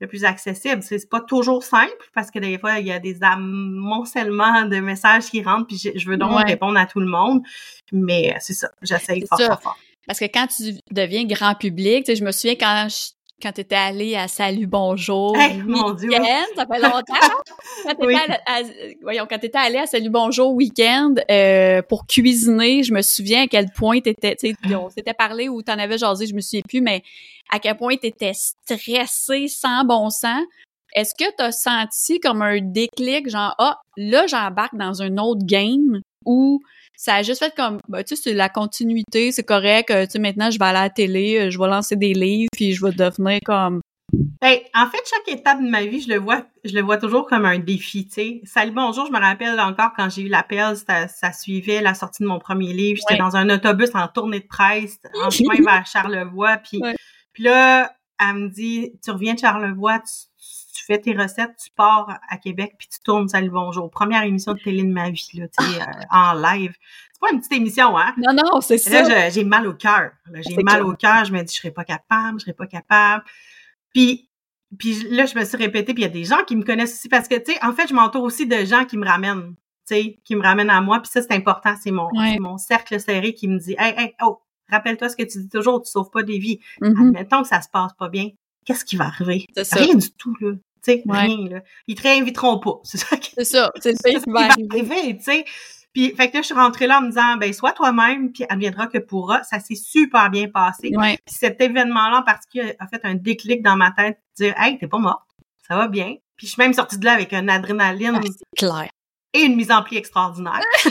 le 0.00 0.06
plus 0.06 0.24
accessible. 0.24 0.82
C'est 0.82 1.08
pas 1.08 1.20
toujours 1.20 1.62
simple 1.62 1.92
parce 2.14 2.30
que 2.30 2.38
des 2.38 2.58
fois, 2.58 2.78
il 2.78 2.86
y 2.86 2.92
a 2.92 2.98
des 2.98 3.22
amoncellements 3.22 4.64
de 4.64 4.80
messages 4.80 5.26
qui 5.26 5.42
rentrent 5.42 5.66
puis 5.66 5.92
je, 5.94 6.08
veux 6.08 6.16
donc 6.16 6.32
répondre 6.46 6.78
à 6.78 6.86
tout 6.86 7.00
le 7.00 7.06
monde. 7.06 7.42
Mais 7.92 8.34
c'est 8.40 8.54
ça, 8.54 8.70
j'essaye 8.82 9.26
fort, 9.26 9.38
fort, 9.38 9.62
fort. 9.62 9.78
Parce 10.06 10.18
que 10.18 10.24
quand 10.24 10.46
tu 10.46 10.74
deviens 10.90 11.24
grand 11.24 11.54
public, 11.54 12.04
tu 12.04 12.12
sais, 12.12 12.16
je 12.16 12.24
me 12.24 12.32
souviens 12.32 12.56
quand 12.56 12.88
je 12.88 13.10
quand 13.40 13.52
tu 13.52 13.62
étais 13.62 13.74
allé 13.74 14.16
à 14.16 14.28
Salut 14.28 14.66
Bonjour 14.66 15.36
hey, 15.36 15.62
mon 15.62 15.92
Dieu, 15.92 16.10
ça 16.56 16.66
fait 16.66 16.80
longtemps. 16.80 17.14
quand 17.84 17.94
tu 17.94 18.12
étais, 18.12 18.96
voyons, 19.02 19.26
quand 19.28 19.42
étais 19.42 19.58
allé 19.58 19.78
à 19.78 19.86
Salut 19.86 20.10
Bonjour 20.10 20.52
week-end 20.52 21.14
euh, 21.30 21.80
pour 21.82 22.06
cuisiner, 22.06 22.82
je 22.82 22.92
me 22.92 23.02
souviens 23.02 23.44
à 23.44 23.46
quel 23.46 23.70
point 23.70 24.00
t'étais, 24.00 24.36
tu 24.36 24.50
sais, 24.50 24.74
on 24.74 24.90
s'était 24.90 25.14
parlé 25.14 25.48
ou 25.48 25.62
t'en 25.62 25.78
avais 25.78 25.98
jasé, 25.98 26.26
je 26.26 26.34
me 26.34 26.40
souviens 26.40 26.62
plus, 26.68 26.80
mais 26.80 27.02
à 27.50 27.58
quel 27.58 27.76
point 27.76 27.96
t'étais 27.96 28.32
stressé 28.34 29.48
sans 29.48 29.84
bon 29.84 30.10
sens. 30.10 30.42
Est-ce 30.94 31.14
que 31.14 31.30
tu 31.36 31.42
as 31.42 31.52
senti 31.52 32.20
comme 32.20 32.42
un 32.42 32.60
déclic, 32.60 33.30
genre 33.30 33.54
ah 33.58 33.78
là 33.96 34.26
j'embarque 34.26 34.74
dans 34.74 35.02
un 35.02 35.16
autre 35.18 35.44
game 35.44 36.00
ou 36.26 36.60
ça 37.00 37.14
a 37.14 37.22
juste 37.22 37.42
fait 37.42 37.54
comme, 37.56 37.78
bah, 37.88 38.04
tu 38.04 38.14
sais, 38.14 38.22
c'est 38.22 38.34
la 38.34 38.50
continuité, 38.50 39.32
c'est 39.32 39.42
correct. 39.42 39.90
Euh, 39.90 40.04
tu 40.04 40.12
sais, 40.12 40.18
maintenant, 40.18 40.50
je 40.50 40.58
vais 40.58 40.66
aller 40.66 40.78
à 40.78 40.82
la 40.82 40.90
télé, 40.90 41.38
euh, 41.38 41.50
je 41.50 41.58
vais 41.58 41.66
lancer 41.66 41.96
des 41.96 42.12
livres, 42.12 42.50
puis 42.52 42.74
je 42.74 42.84
vais 42.84 42.92
devenir 42.92 43.38
comme... 43.42 43.80
Ben, 44.12 44.58
en 44.74 44.86
fait, 44.86 45.00
chaque 45.08 45.34
étape 45.34 45.62
de 45.62 45.68
ma 45.68 45.82
vie, 45.86 46.02
je 46.02 46.10
le 46.10 46.18
vois, 46.18 46.44
je 46.62 46.74
le 46.74 46.82
vois 46.82 46.98
toujours 46.98 47.26
comme 47.26 47.46
un 47.46 47.58
défi, 47.58 48.06
tu 48.06 48.12
sais. 48.12 48.40
Salut, 48.44 48.72
bonjour, 48.72 49.06
je 49.06 49.12
me 49.12 49.18
rappelle 49.18 49.58
encore 49.60 49.92
quand 49.96 50.10
j'ai 50.10 50.22
eu 50.22 50.28
l'appel, 50.28 50.76
ça, 50.76 51.08
ça 51.08 51.32
suivait 51.32 51.80
la 51.80 51.94
sortie 51.94 52.22
de 52.22 52.28
mon 52.28 52.38
premier 52.38 52.74
livre. 52.74 53.00
J'étais 53.00 53.18
dans 53.18 53.34
un 53.34 53.48
autobus 53.48 53.88
en 53.94 54.06
tournée 54.08 54.40
de 54.40 54.46
presse, 54.46 54.98
en 55.24 55.30
chemin 55.30 55.54
vers 55.64 55.86
Charlevoix, 55.86 56.58
puis, 56.58 56.82
puis 57.32 57.44
là, 57.44 57.94
elle 58.20 58.34
me 58.34 58.48
dit, 58.50 58.92
tu 59.02 59.10
reviens 59.10 59.32
de 59.32 59.38
Charlevoix, 59.38 60.00
tu, 60.00 60.29
tu 60.80 60.86
fais 60.86 60.98
tes 60.98 61.12
recettes, 61.12 61.56
tu 61.62 61.70
pars 61.76 62.18
à 62.28 62.36
Québec, 62.38 62.74
puis 62.78 62.88
tu 62.88 63.00
tournes 63.00 63.28
Salut 63.28 63.50
Bonjour. 63.50 63.90
Première 63.90 64.22
émission 64.22 64.54
de 64.54 64.60
télé 64.60 64.82
de 64.82 64.90
ma 64.90 65.10
vie, 65.10 65.30
là, 65.34 65.46
tu 65.48 65.62
sais, 65.62 65.80
euh, 65.80 65.84
en 66.10 66.32
live. 66.32 66.74
C'est 67.12 67.20
pas 67.20 67.32
une 67.32 67.38
petite 67.38 67.52
émission, 67.52 67.98
hein? 67.98 68.14
Non, 68.16 68.32
non, 68.32 68.62
c'est 68.62 68.78
ça. 68.78 69.02
Là, 69.02 69.28
j'ai 69.28 69.44
mal 69.44 69.66
au 69.66 69.74
cœur. 69.74 70.12
J'ai 70.32 70.62
mal 70.62 70.82
au 70.82 70.94
cœur. 70.94 71.26
Je 71.26 71.32
me 71.32 71.42
dis, 71.42 71.54
je 71.54 71.60
serais 71.60 71.70
pas 71.70 71.84
capable, 71.84 72.40
je 72.40 72.44
serais 72.44 72.54
pas 72.54 72.66
capable. 72.66 73.24
Puis, 73.92 74.30
puis 74.78 75.06
là, 75.10 75.26
je 75.26 75.38
me 75.38 75.44
suis 75.44 75.58
répétée, 75.58 75.92
puis 75.92 76.02
il 76.02 76.06
y 76.06 76.08
a 76.08 76.12
des 76.12 76.24
gens 76.24 76.44
qui 76.46 76.56
me 76.56 76.64
connaissent 76.64 76.94
aussi 76.94 77.10
parce 77.10 77.28
que, 77.28 77.34
tu 77.34 77.52
sais, 77.52 77.58
en 77.62 77.74
fait, 77.74 77.88
je 77.88 77.94
m'entoure 77.94 78.22
aussi 78.22 78.46
de 78.46 78.64
gens 78.64 78.86
qui 78.86 78.96
me 78.96 79.06
ramènent, 79.06 79.54
tu 79.86 79.94
sais, 79.94 80.18
qui 80.24 80.34
me 80.34 80.42
ramènent 80.42 80.70
à 80.70 80.80
moi. 80.80 81.00
Puis 81.00 81.10
ça, 81.12 81.20
c'est 81.20 81.34
important. 81.34 81.74
C'est 81.82 81.90
mon, 81.90 82.08
mon 82.40 82.56
cercle 82.56 82.98
serré 82.98 83.34
qui 83.34 83.48
me 83.48 83.58
dit, 83.58 83.74
hey, 83.78 83.92
hey, 83.98 84.14
oh, 84.22 84.40
rappelle-toi 84.70 85.10
ce 85.10 85.16
que 85.16 85.24
tu 85.24 85.40
dis 85.40 85.48
toujours, 85.50 85.82
tu 85.82 85.90
sauves 85.90 86.10
pas 86.10 86.22
des 86.22 86.38
vies. 86.38 86.58
Mm 86.80 87.08
Admettons 87.08 87.42
que 87.42 87.48
ça 87.48 87.60
se 87.60 87.68
passe 87.68 87.92
pas 87.98 88.08
bien. 88.08 88.30
Qu'est-ce 88.64 88.86
qui 88.86 88.96
va 88.96 89.06
arriver? 89.06 89.46
Rien 89.72 89.94
du 89.94 90.10
tout, 90.12 90.34
là. 90.40 90.52
Tu 90.82 90.92
sais, 90.92 91.02
rien, 91.06 91.48
là. 91.48 91.60
Ils 91.86 91.94
te 91.94 92.02
réinviteront 92.02 92.58
pas. 92.58 92.74
C'est 92.84 92.98
ça. 92.98 93.16
C'est 93.22 93.44
ça. 93.44 93.70
C'est 93.80 93.92
le 93.92 94.20
qui 94.20 94.30
va 94.30 94.40
arriver. 94.46 95.16
tu 95.18 95.24
sais. 95.24 95.44
Puis, 95.92 96.14
fait 96.14 96.30
que 96.30 96.36
là, 96.36 96.42
je 96.42 96.46
suis 96.46 96.54
rentrée 96.54 96.86
là 96.86 96.98
en 96.98 97.02
me 97.02 97.08
disant, 97.08 97.36
ben, 97.36 97.52
sois 97.52 97.72
toi-même, 97.72 98.30
puis 98.30 98.44
adviendra 98.48 98.86
que 98.86 98.98
pourra. 98.98 99.42
Ça 99.42 99.58
s'est 99.58 99.74
super 99.74 100.30
bien 100.30 100.48
passé. 100.48 100.90
Puis 100.90 101.18
cet 101.26 101.60
événement-là 101.60 102.18
en 102.18 102.22
particulier 102.22 102.76
a 102.78 102.86
fait 102.86 103.00
un 103.04 103.16
déclic 103.16 103.62
dans 103.62 103.76
ma 103.76 103.90
tête, 103.90 104.18
dire, 104.36 104.54
hey, 104.56 104.78
t'es 104.78 104.86
pas 104.86 104.98
morte. 104.98 105.26
Ça 105.66 105.76
va 105.76 105.88
bien. 105.88 106.14
Puis, 106.36 106.46
je 106.46 106.52
suis 106.52 106.62
même 106.62 106.72
sortie 106.72 106.98
de 106.98 107.04
là 107.04 107.12
avec 107.12 107.32
une 107.32 107.50
adrénaline. 107.50 108.20
clair. 108.56 108.88
Et 109.32 109.42
une 109.42 109.56
mise 109.56 109.70
en 109.70 109.82
pli 109.82 109.96
extraordinaire. 109.96 110.60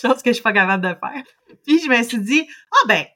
chose 0.00 0.22
que 0.22 0.30
je 0.30 0.34
suis 0.34 0.42
pas 0.42 0.52
capable 0.52 0.82
de 0.82 0.88
faire. 0.94 1.22
Puis 1.66 1.80
je 1.80 1.88
me 1.88 2.02
suis 2.02 2.20
dit, 2.20 2.46
ah 2.72 2.86
ben, 2.88 3.04
tu 3.04 3.10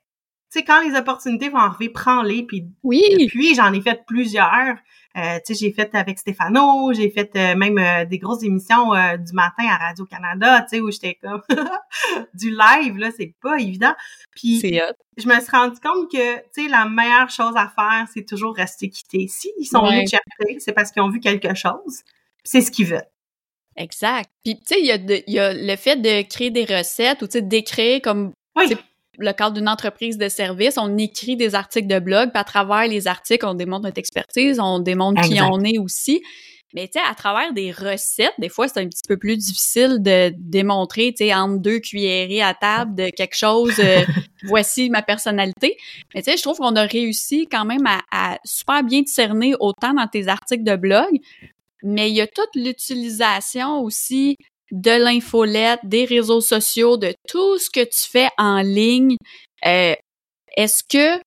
sais, 0.50 0.64
quand 0.64 0.82
les 0.82 0.96
opportunités 0.96 1.48
vont 1.48 1.58
arriver, 1.58 1.88
prends-les. 1.90 2.42
Puis 2.42 2.66
oui. 2.82 3.28
Puis 3.28 3.54
j'en 3.54 3.72
ai 3.72 3.80
fait 3.80 4.02
plusieurs. 4.06 4.76
Euh, 5.16 5.38
tu 5.44 5.54
sais, 5.54 5.66
j'ai 5.66 5.72
fait 5.72 5.92
avec 5.94 6.18
Stéphano, 6.18 6.92
j'ai 6.92 7.10
fait 7.10 7.30
euh, 7.34 7.56
même 7.56 7.78
euh, 7.78 8.04
des 8.04 8.18
grosses 8.18 8.44
émissions 8.44 8.90
du 9.18 9.32
matin 9.32 9.64
à 9.68 9.88
Radio 9.88 10.04
Canada, 10.04 10.62
tu 10.62 10.76
sais, 10.76 10.80
où 10.80 10.90
j'étais 10.92 11.18
comme 11.20 11.42
du 12.34 12.50
live 12.50 12.96
là, 12.96 13.10
c'est 13.16 13.34
pas 13.42 13.58
évident. 13.58 13.92
Puis 14.36 14.60
je 14.60 15.26
me 15.28 15.40
suis 15.40 15.50
rendu 15.50 15.80
compte 15.80 16.10
que 16.12 16.36
tu 16.36 16.62
sais 16.62 16.68
la 16.68 16.88
meilleure 16.88 17.28
chose 17.28 17.54
à 17.56 17.68
faire, 17.68 18.06
c'est 18.14 18.24
toujours 18.24 18.54
rester 18.54 18.88
quitté. 18.88 19.26
Si 19.26 19.50
ils 19.58 19.66
sont 19.66 19.84
venus 19.84 20.10
chercher, 20.10 20.60
c'est 20.60 20.72
parce 20.72 20.92
qu'ils 20.92 21.02
ont 21.02 21.10
vu 21.10 21.18
quelque 21.18 21.54
chose. 21.54 22.02
C'est 22.44 22.60
ce 22.60 22.70
qu'ils 22.70 22.86
veulent. 22.86 23.02
Exact. 23.76 24.30
Puis, 24.44 24.56
tu 24.56 24.62
sais, 24.66 24.80
il 24.80 24.86
y, 24.86 24.92
a 24.92 24.98
y 25.26 25.38
a 25.38 25.52
le 25.52 25.76
fait 25.76 25.96
de 25.96 26.22
créer 26.28 26.50
des 26.50 26.64
recettes 26.64 27.22
ou, 27.22 27.26
tu 27.26 27.32
sais, 27.32 27.42
d'écrire 27.42 28.00
comme 28.02 28.32
le 29.20 29.32
cadre 29.32 29.54
d'une 29.54 29.68
entreprise 29.68 30.18
de 30.18 30.28
service. 30.28 30.76
On 30.78 30.96
écrit 30.98 31.36
des 31.36 31.54
articles 31.54 31.86
de 31.86 31.98
blog, 31.98 32.30
puis 32.30 32.40
à 32.40 32.44
travers 32.44 32.86
les 32.86 33.06
articles, 33.06 33.46
on 33.46 33.54
démontre 33.54 33.84
notre 33.84 33.98
expertise, 33.98 34.58
on 34.60 34.78
démontre 34.78 35.22
qui 35.22 35.40
on 35.40 35.60
est 35.60 35.78
aussi. 35.78 36.22
Mais 36.72 36.86
tu 36.86 37.00
sais, 37.00 37.04
à 37.04 37.14
travers 37.16 37.52
des 37.52 37.72
recettes, 37.72 38.34
des 38.38 38.48
fois, 38.48 38.68
c'est 38.68 38.78
un 38.78 38.86
petit 38.86 39.02
peu 39.08 39.16
plus 39.16 39.36
difficile 39.36 39.98
de 40.00 40.32
démontrer, 40.38 41.12
tu 41.12 41.24
sais, 41.24 41.34
entre 41.34 41.58
deux 41.58 41.80
cuillerées 41.80 42.42
à 42.42 42.54
table 42.54 42.94
de 42.94 43.10
quelque 43.10 43.36
chose, 43.36 43.74
euh, 43.80 44.04
voici 44.44 44.88
ma 44.88 45.02
personnalité. 45.02 45.76
Mais 46.14 46.22
tu 46.22 46.30
sais, 46.30 46.36
je 46.36 46.42
trouve 46.42 46.58
qu'on 46.58 46.76
a 46.76 46.82
réussi 46.82 47.48
quand 47.50 47.64
même 47.64 47.86
à, 47.86 48.02
à, 48.12 48.38
super 48.44 48.84
bien 48.84 49.02
discerner 49.02 49.54
autant 49.58 49.94
dans 49.94 50.06
tes 50.06 50.28
articles 50.28 50.62
de 50.62 50.76
blog, 50.76 51.08
mais 51.82 52.08
il 52.10 52.14
y 52.14 52.20
a 52.20 52.28
toute 52.28 52.54
l'utilisation 52.54 53.80
aussi 53.80 54.36
de 54.70 55.02
l'infolette, 55.02 55.80
des 55.84 56.04
réseaux 56.04 56.40
sociaux, 56.40 56.96
de 56.96 57.14
tout 57.28 57.58
ce 57.58 57.70
que 57.70 57.84
tu 57.84 58.10
fais 58.10 58.28
en 58.38 58.60
ligne. 58.60 59.16
Euh, 59.66 59.94
est-ce 60.56 60.82
que 60.84 61.20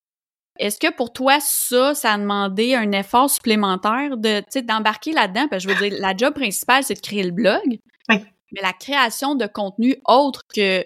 est-ce 0.58 0.78
que 0.78 0.94
pour 0.94 1.12
toi, 1.12 1.38
ça, 1.40 1.94
ça 1.94 2.12
a 2.12 2.18
demandé 2.18 2.74
un 2.74 2.92
effort 2.92 3.28
supplémentaire 3.28 4.16
de, 4.16 4.42
d'embarquer 4.60 5.12
là-dedans? 5.12 5.48
Parce 5.48 5.64
que 5.64 5.72
je 5.72 5.76
veux 5.76 5.88
dire, 5.88 5.98
la 6.00 6.16
job 6.16 6.32
principale, 6.34 6.84
c'est 6.84 6.94
de 6.94 7.00
créer 7.00 7.24
le 7.24 7.32
blog. 7.32 7.60
Oui. 8.08 8.16
Mais 8.52 8.62
la 8.62 8.72
création 8.72 9.34
de 9.34 9.46
contenu 9.46 9.96
autre 10.06 10.42
que, 10.54 10.84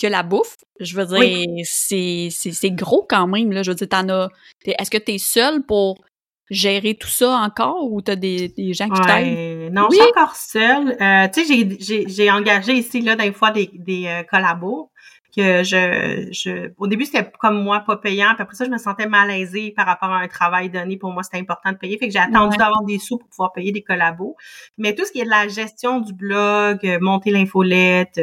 que 0.00 0.06
la 0.06 0.22
bouffe, 0.22 0.56
je 0.80 0.96
veux 0.96 1.04
dire, 1.04 1.64
c'est, 1.64 2.28
c'est, 2.30 2.70
gros 2.70 3.06
quand 3.06 3.26
même. 3.26 3.52
Là. 3.52 3.62
Je 3.62 3.72
veux 3.72 3.74
dire, 3.74 3.88
t'en 3.90 4.08
as. 4.08 4.30
Est-ce 4.64 4.90
que 4.90 4.96
tu 4.96 5.12
es 5.12 5.18
seul 5.18 5.62
pour 5.66 6.02
gérer 6.50 6.94
tout 6.94 7.08
ça 7.08 7.30
encore 7.38 7.90
ou 7.90 8.00
tu 8.02 8.10
as 8.10 8.16
des, 8.16 8.48
des 8.48 8.72
gens 8.72 8.88
qui 8.88 9.00
t'aident? 9.02 9.72
Non, 9.72 9.88
je 9.90 9.96
suis 9.96 10.04
encore 10.16 10.34
seule. 10.34 10.96
Euh, 11.00 11.28
tu 11.32 11.44
sais, 11.44 12.04
j'ai 12.08 12.30
engagé 12.30 12.72
ici, 12.74 13.00
là, 13.00 13.16
des 13.16 13.32
fois, 13.32 13.50
des, 13.50 13.70
des 13.74 14.06
euh, 14.06 14.22
collabos 14.22 14.90
que 15.38 15.62
je, 15.62 16.28
je 16.32 16.72
au 16.76 16.86
début 16.86 17.04
c'était 17.04 17.30
comme 17.38 17.62
moi 17.62 17.80
pas 17.80 17.96
payant 17.96 18.34
puis 18.34 18.42
après 18.42 18.56
ça 18.56 18.64
je 18.64 18.70
me 18.70 18.78
sentais 18.78 19.06
malaisée 19.06 19.72
par 19.76 19.86
rapport 19.86 20.10
à 20.10 20.18
un 20.18 20.28
travail 20.28 20.70
donné. 20.70 20.96
Pour 20.96 21.12
moi 21.12 21.22
c'était 21.22 21.38
important 21.38 21.72
de 21.72 21.76
payer. 21.76 21.98
Fait 21.98 22.08
que 22.08 22.12
j'ai 22.12 22.18
attendu 22.18 22.56
d'avoir 22.56 22.82
des 22.84 22.98
sous 22.98 23.18
pour 23.18 23.28
pouvoir 23.28 23.52
payer 23.52 23.72
des 23.72 23.82
collabos. 23.82 24.36
Mais 24.76 24.94
tout 24.94 25.04
ce 25.04 25.12
qui 25.12 25.20
est 25.20 25.24
de 25.24 25.30
la 25.30 25.48
gestion 25.48 26.00
du 26.00 26.12
blog 26.12 26.78
euh, 26.84 26.98
monter 27.00 27.30
l'infolette 27.30 28.18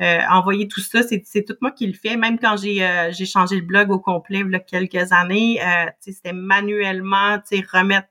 euh, 0.00 0.18
envoyer 0.30 0.68
tout 0.68 0.80
ça, 0.80 1.00
c'est 1.02 1.44
tout 1.44 1.54
moi 1.60 1.70
qui 1.70 1.86
le 1.86 1.92
fais. 1.92 2.16
Même 2.16 2.38
quand 2.38 2.56
j'ai 2.56 2.84
euh, 2.84 3.12
j'ai 3.12 3.26
changé 3.26 3.56
le 3.56 3.62
blog 3.62 3.90
au 3.90 3.98
complet 3.98 4.40
il 4.44 4.50
y 4.50 4.54
a 4.54 4.58
quelques 4.58 5.12
années, 5.12 5.60
euh, 5.62 5.86
c'était 6.00 6.32
manuellement 6.32 7.38
remettre 7.72 8.08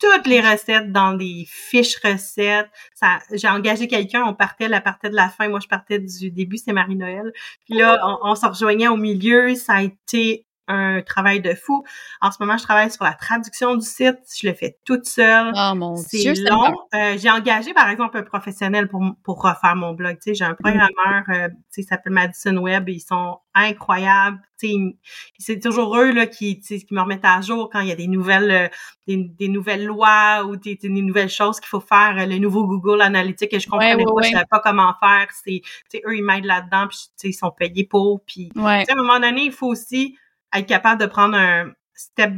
toutes 0.00 0.26
les 0.26 0.40
recettes 0.40 0.90
dans 0.92 1.12
des 1.12 1.46
fiches 1.48 1.96
recettes. 2.02 2.70
Ça, 2.94 3.18
j'ai 3.32 3.48
engagé 3.48 3.86
quelqu'un, 3.86 4.24
on 4.24 4.34
partait, 4.34 4.64
elle 4.64 4.82
partait 4.82 5.10
de 5.10 5.16
la 5.16 5.28
fin, 5.28 5.48
moi 5.48 5.60
je 5.60 5.68
partais 5.68 5.98
du 5.98 6.30
début, 6.30 6.56
c'est 6.56 6.72
Marie-Noël. 6.72 7.32
Puis 7.66 7.78
là, 7.78 8.00
on, 8.04 8.30
on 8.30 8.34
se 8.34 8.46
rejoignait 8.46 8.88
au 8.88 8.96
milieu, 8.96 9.54
ça 9.54 9.74
a 9.74 9.82
été 9.82 10.46
un 10.70 11.02
travail 11.02 11.40
de 11.40 11.54
fou. 11.54 11.84
En 12.20 12.30
ce 12.30 12.36
moment, 12.40 12.56
je 12.56 12.62
travaille 12.62 12.90
sur 12.90 13.04
la 13.04 13.12
traduction 13.12 13.74
du 13.74 13.84
site. 13.84 14.18
Je 14.40 14.46
le 14.46 14.54
fais 14.54 14.78
toute 14.84 15.04
seule. 15.04 15.52
Oh 15.54 15.74
mon 15.74 15.96
C'est 15.96 16.34
long. 16.34 16.74
Euh, 16.94 17.16
j'ai 17.18 17.30
engagé, 17.30 17.74
par 17.74 17.88
exemple, 17.88 18.16
un 18.16 18.22
professionnel 18.22 18.88
pour, 18.88 19.02
pour 19.24 19.42
refaire 19.42 19.74
mon 19.74 19.94
blog. 19.94 20.16
Tu 20.16 20.30
sais, 20.30 20.34
j'ai 20.34 20.44
un 20.44 20.54
programmeur, 20.54 21.24
euh, 21.28 21.48
tu 21.48 21.54
sais, 21.70 21.82
il 21.82 21.84
s'appelle 21.84 22.12
Madison 22.12 22.56
Web. 22.56 22.88
ils 22.88 23.00
sont 23.00 23.38
incroyables. 23.54 24.38
Tu 24.60 24.68
sais, 24.68 24.96
c'est 25.38 25.60
toujours 25.60 25.96
eux 25.96 26.12
là 26.12 26.26
qui, 26.26 26.60
qui 26.60 26.86
me 26.92 27.00
remettent 27.00 27.24
à 27.24 27.40
jour 27.40 27.68
quand 27.72 27.80
il 27.80 27.88
y 27.88 27.92
a 27.92 27.96
des 27.96 28.06
nouvelles, 28.06 28.50
euh, 28.50 28.68
des, 29.16 29.48
nouvelles 29.48 29.86
lois 29.86 30.44
ou 30.44 30.56
des, 30.56 30.78
nouvelles 30.84 31.28
choses 31.28 31.58
qu'il 31.58 31.68
faut 31.68 31.80
faire. 31.80 32.14
Le 32.14 32.38
nouveau 32.38 32.66
Google 32.66 33.02
Analytics 33.02 33.50
que 33.50 33.58
je 33.58 33.68
comprenais 33.68 33.96
pas, 33.96 34.22
je 34.22 34.30
savais 34.30 34.44
pas 34.48 34.60
comment 34.60 34.94
faire. 35.00 35.26
C'est, 35.42 35.62
eux, 36.06 36.16
ils 36.16 36.22
m'aident 36.22 36.44
là-dedans. 36.44 36.86
Puis, 36.88 37.08
ils 37.24 37.32
sont 37.32 37.50
payés 37.50 37.84
pour. 37.84 38.20
Puis, 38.24 38.50
à 38.56 38.84
un 38.88 38.94
moment 38.94 39.18
donné, 39.18 39.46
il 39.46 39.52
faut 39.52 39.66
aussi 39.66 40.16
être 40.54 40.66
capable 40.66 41.00
de 41.00 41.06
prendre 41.06 41.36
un 41.36 41.72
step 41.94 42.34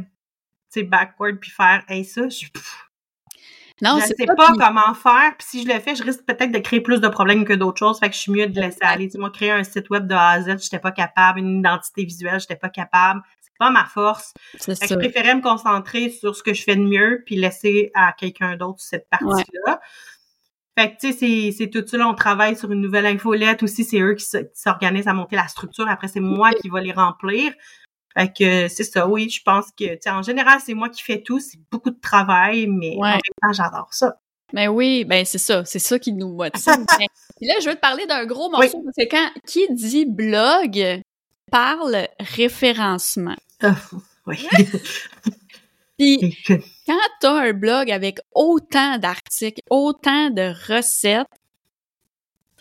backward 0.81 1.39
puis 1.39 1.51
faire 1.51 1.83
hey 1.87 2.03
ça 2.03 2.27
je 2.29 2.47
non, 3.81 3.99
je 3.99 4.05
sais 4.05 4.25
pas, 4.25 4.53
comment 4.53 4.93
faire 4.93 5.35
puis 5.37 5.47
si 5.47 5.63
je 5.63 5.67
le 5.67 5.79
fais 5.79 5.95
je 5.95 6.03
risque 6.03 6.23
peut-être 6.25 6.51
de 6.51 6.59
créer 6.59 6.79
plus 6.79 7.01
de 7.01 7.07
problèmes 7.07 7.43
que 7.43 7.53
d'autres 7.53 7.79
choses 7.79 7.99
fait 7.99 8.09
que 8.09 8.15
je 8.15 8.21
suis 8.21 8.31
mieux 8.31 8.47
de 8.47 8.59
laisser 8.59 8.79
aller. 8.81 9.09
Tu 9.09 9.17
moi 9.17 9.29
créer 9.29 9.51
un 9.51 9.63
site 9.63 9.89
web 9.89 10.07
de 10.07 10.13
A 10.13 10.29
à 10.29 10.41
Z 10.41 10.61
j'étais 10.61 10.79
pas 10.79 10.91
capable. 10.91 11.39
Une 11.39 11.59
identité 11.59 12.05
visuelle 12.05 12.39
j'étais 12.39 12.55
pas 12.55 12.69
capable. 12.69 13.21
C'est 13.41 13.57
pas 13.59 13.71
ma 13.71 13.85
force. 13.85 14.33
Fait 14.57 14.75
que 14.75 14.87
je 14.87 14.95
préférais 14.95 15.35
me 15.35 15.41
concentrer 15.41 16.09
sur 16.09 16.35
ce 16.35 16.43
que 16.43 16.53
je 16.53 16.63
fais 16.63 16.75
de 16.75 16.83
mieux 16.83 17.23
puis 17.25 17.35
laisser 17.35 17.91
à 17.93 18.13
quelqu'un 18.13 18.55
d'autre 18.55 18.79
cette 18.79 19.09
partie 19.09 19.43
là 19.65 19.81
Fait 20.77 20.91
que, 20.91 20.99
tu 20.99 21.13
sais, 21.13 21.51
c'est 21.55 21.69
tout 21.69 21.85
ça, 21.85 21.97
là, 21.97 22.07
on 22.07 22.15
travaille 22.15 22.55
sur 22.55 22.71
une 22.71 22.81
nouvelle 22.81 23.05
infolette 23.05 23.61
aussi, 23.61 23.83
c'est 23.83 23.99
eux 23.99 24.15
qui 24.15 24.25
s'organisent 24.53 25.07
à 25.07 25.13
monter 25.13 25.35
la 25.35 25.47
structure. 25.47 25.87
Après, 25.87 26.07
c'est 26.07 26.19
moi 26.19 26.51
qui 26.53 26.69
vais 26.69 26.81
les 26.81 26.93
remplir. 26.93 27.53
Fait 28.15 28.31
que 28.31 28.67
c'est 28.67 28.83
ça, 28.83 29.07
oui, 29.07 29.29
je 29.29 29.41
pense 29.41 29.67
que, 29.77 29.95
tu 29.95 30.09
en 30.09 30.21
général, 30.21 30.59
c'est 30.63 30.73
moi 30.73 30.89
qui 30.89 31.01
fais 31.01 31.21
tout, 31.21 31.39
c'est 31.39 31.59
beaucoup 31.71 31.89
de 31.89 31.99
travail, 31.99 32.67
mais 32.67 32.95
en 32.97 33.03
même 33.03 33.19
temps, 33.41 33.53
j'adore 33.53 33.93
ça. 33.93 34.19
Mais 34.53 34.67
ben 34.67 34.73
oui, 34.73 35.03
ben 35.03 35.25
c'est 35.25 35.39
ça, 35.39 35.65
c'est 35.65 35.79
ça 35.79 35.97
qui 35.97 36.13
nous 36.13 36.35
motive. 36.35 36.61
Puis 37.37 37.47
là, 37.47 37.55
je 37.61 37.69
veux 37.69 37.75
te 37.75 37.79
parler 37.79 38.05
d'un 38.05 38.25
gros 38.25 38.51
morceau, 38.51 38.85
c'est 38.95 39.07
quand 39.07 39.29
qui 39.47 39.65
dit 39.73 40.05
blog 40.05 41.01
parle 41.51 42.07
référencement. 42.19 43.35
Ah, 43.61 43.75
oui. 44.27 44.47
Puis 45.97 46.37
quand 46.85 46.97
tu 47.19 47.27
as 47.27 47.33
un 47.33 47.53
blog 47.53 47.89
avec 47.89 48.19
autant 48.33 48.97
d'articles, 48.99 49.61
autant 49.69 50.29
de 50.29 50.53
recettes, 50.71 51.27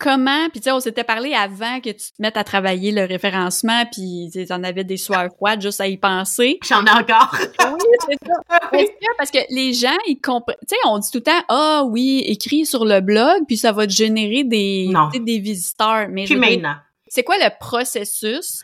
comment, 0.02 0.48
puis 0.50 0.60
tu 0.60 0.64
sais, 0.64 0.72
on 0.72 0.80
s'était 0.80 1.04
parlé 1.04 1.32
avant 1.32 1.80
que 1.80 1.90
tu 1.90 2.12
te 2.12 2.20
mettes 2.20 2.36
à 2.36 2.42
travailler 2.42 2.90
le 2.90 3.04
référencement, 3.04 3.84
puis 3.92 4.28
tu 4.32 4.52
en 4.52 4.64
avais 4.64 4.82
des 4.82 4.96
soirs 4.96 5.28
froides 5.36 5.62
juste 5.62 5.80
à 5.80 5.86
y 5.86 5.96
penser. 5.96 6.58
J'en 6.66 6.84
ai 6.84 6.90
encore. 6.90 7.32
oui, 7.38 7.38
c'est 8.08 8.18
ça. 8.26 8.88
Parce 9.16 9.30
que 9.30 9.38
les 9.50 9.72
gens, 9.72 9.96
ils 10.08 10.20
comprennent, 10.20 10.56
tu 10.68 10.74
sais, 10.74 10.76
on 10.86 10.98
dit 10.98 11.08
tout 11.10 11.18
le 11.18 11.22
temps, 11.22 11.44
ah 11.48 11.84
oui, 11.86 12.24
écris 12.26 12.66
sur 12.66 12.84
le 12.84 13.00
blog, 13.00 13.42
puis 13.46 13.56
ça 13.56 13.70
va 13.70 13.86
te 13.86 13.92
générer 13.92 14.42
des, 14.42 14.90
des 15.14 15.38
visiteurs. 15.38 16.08
Mais 16.10 16.24
puis 16.24 16.36
maintenant. 16.36 16.74
C'est 17.06 17.22
quoi 17.22 17.36
le 17.36 17.50
processus 17.60 18.62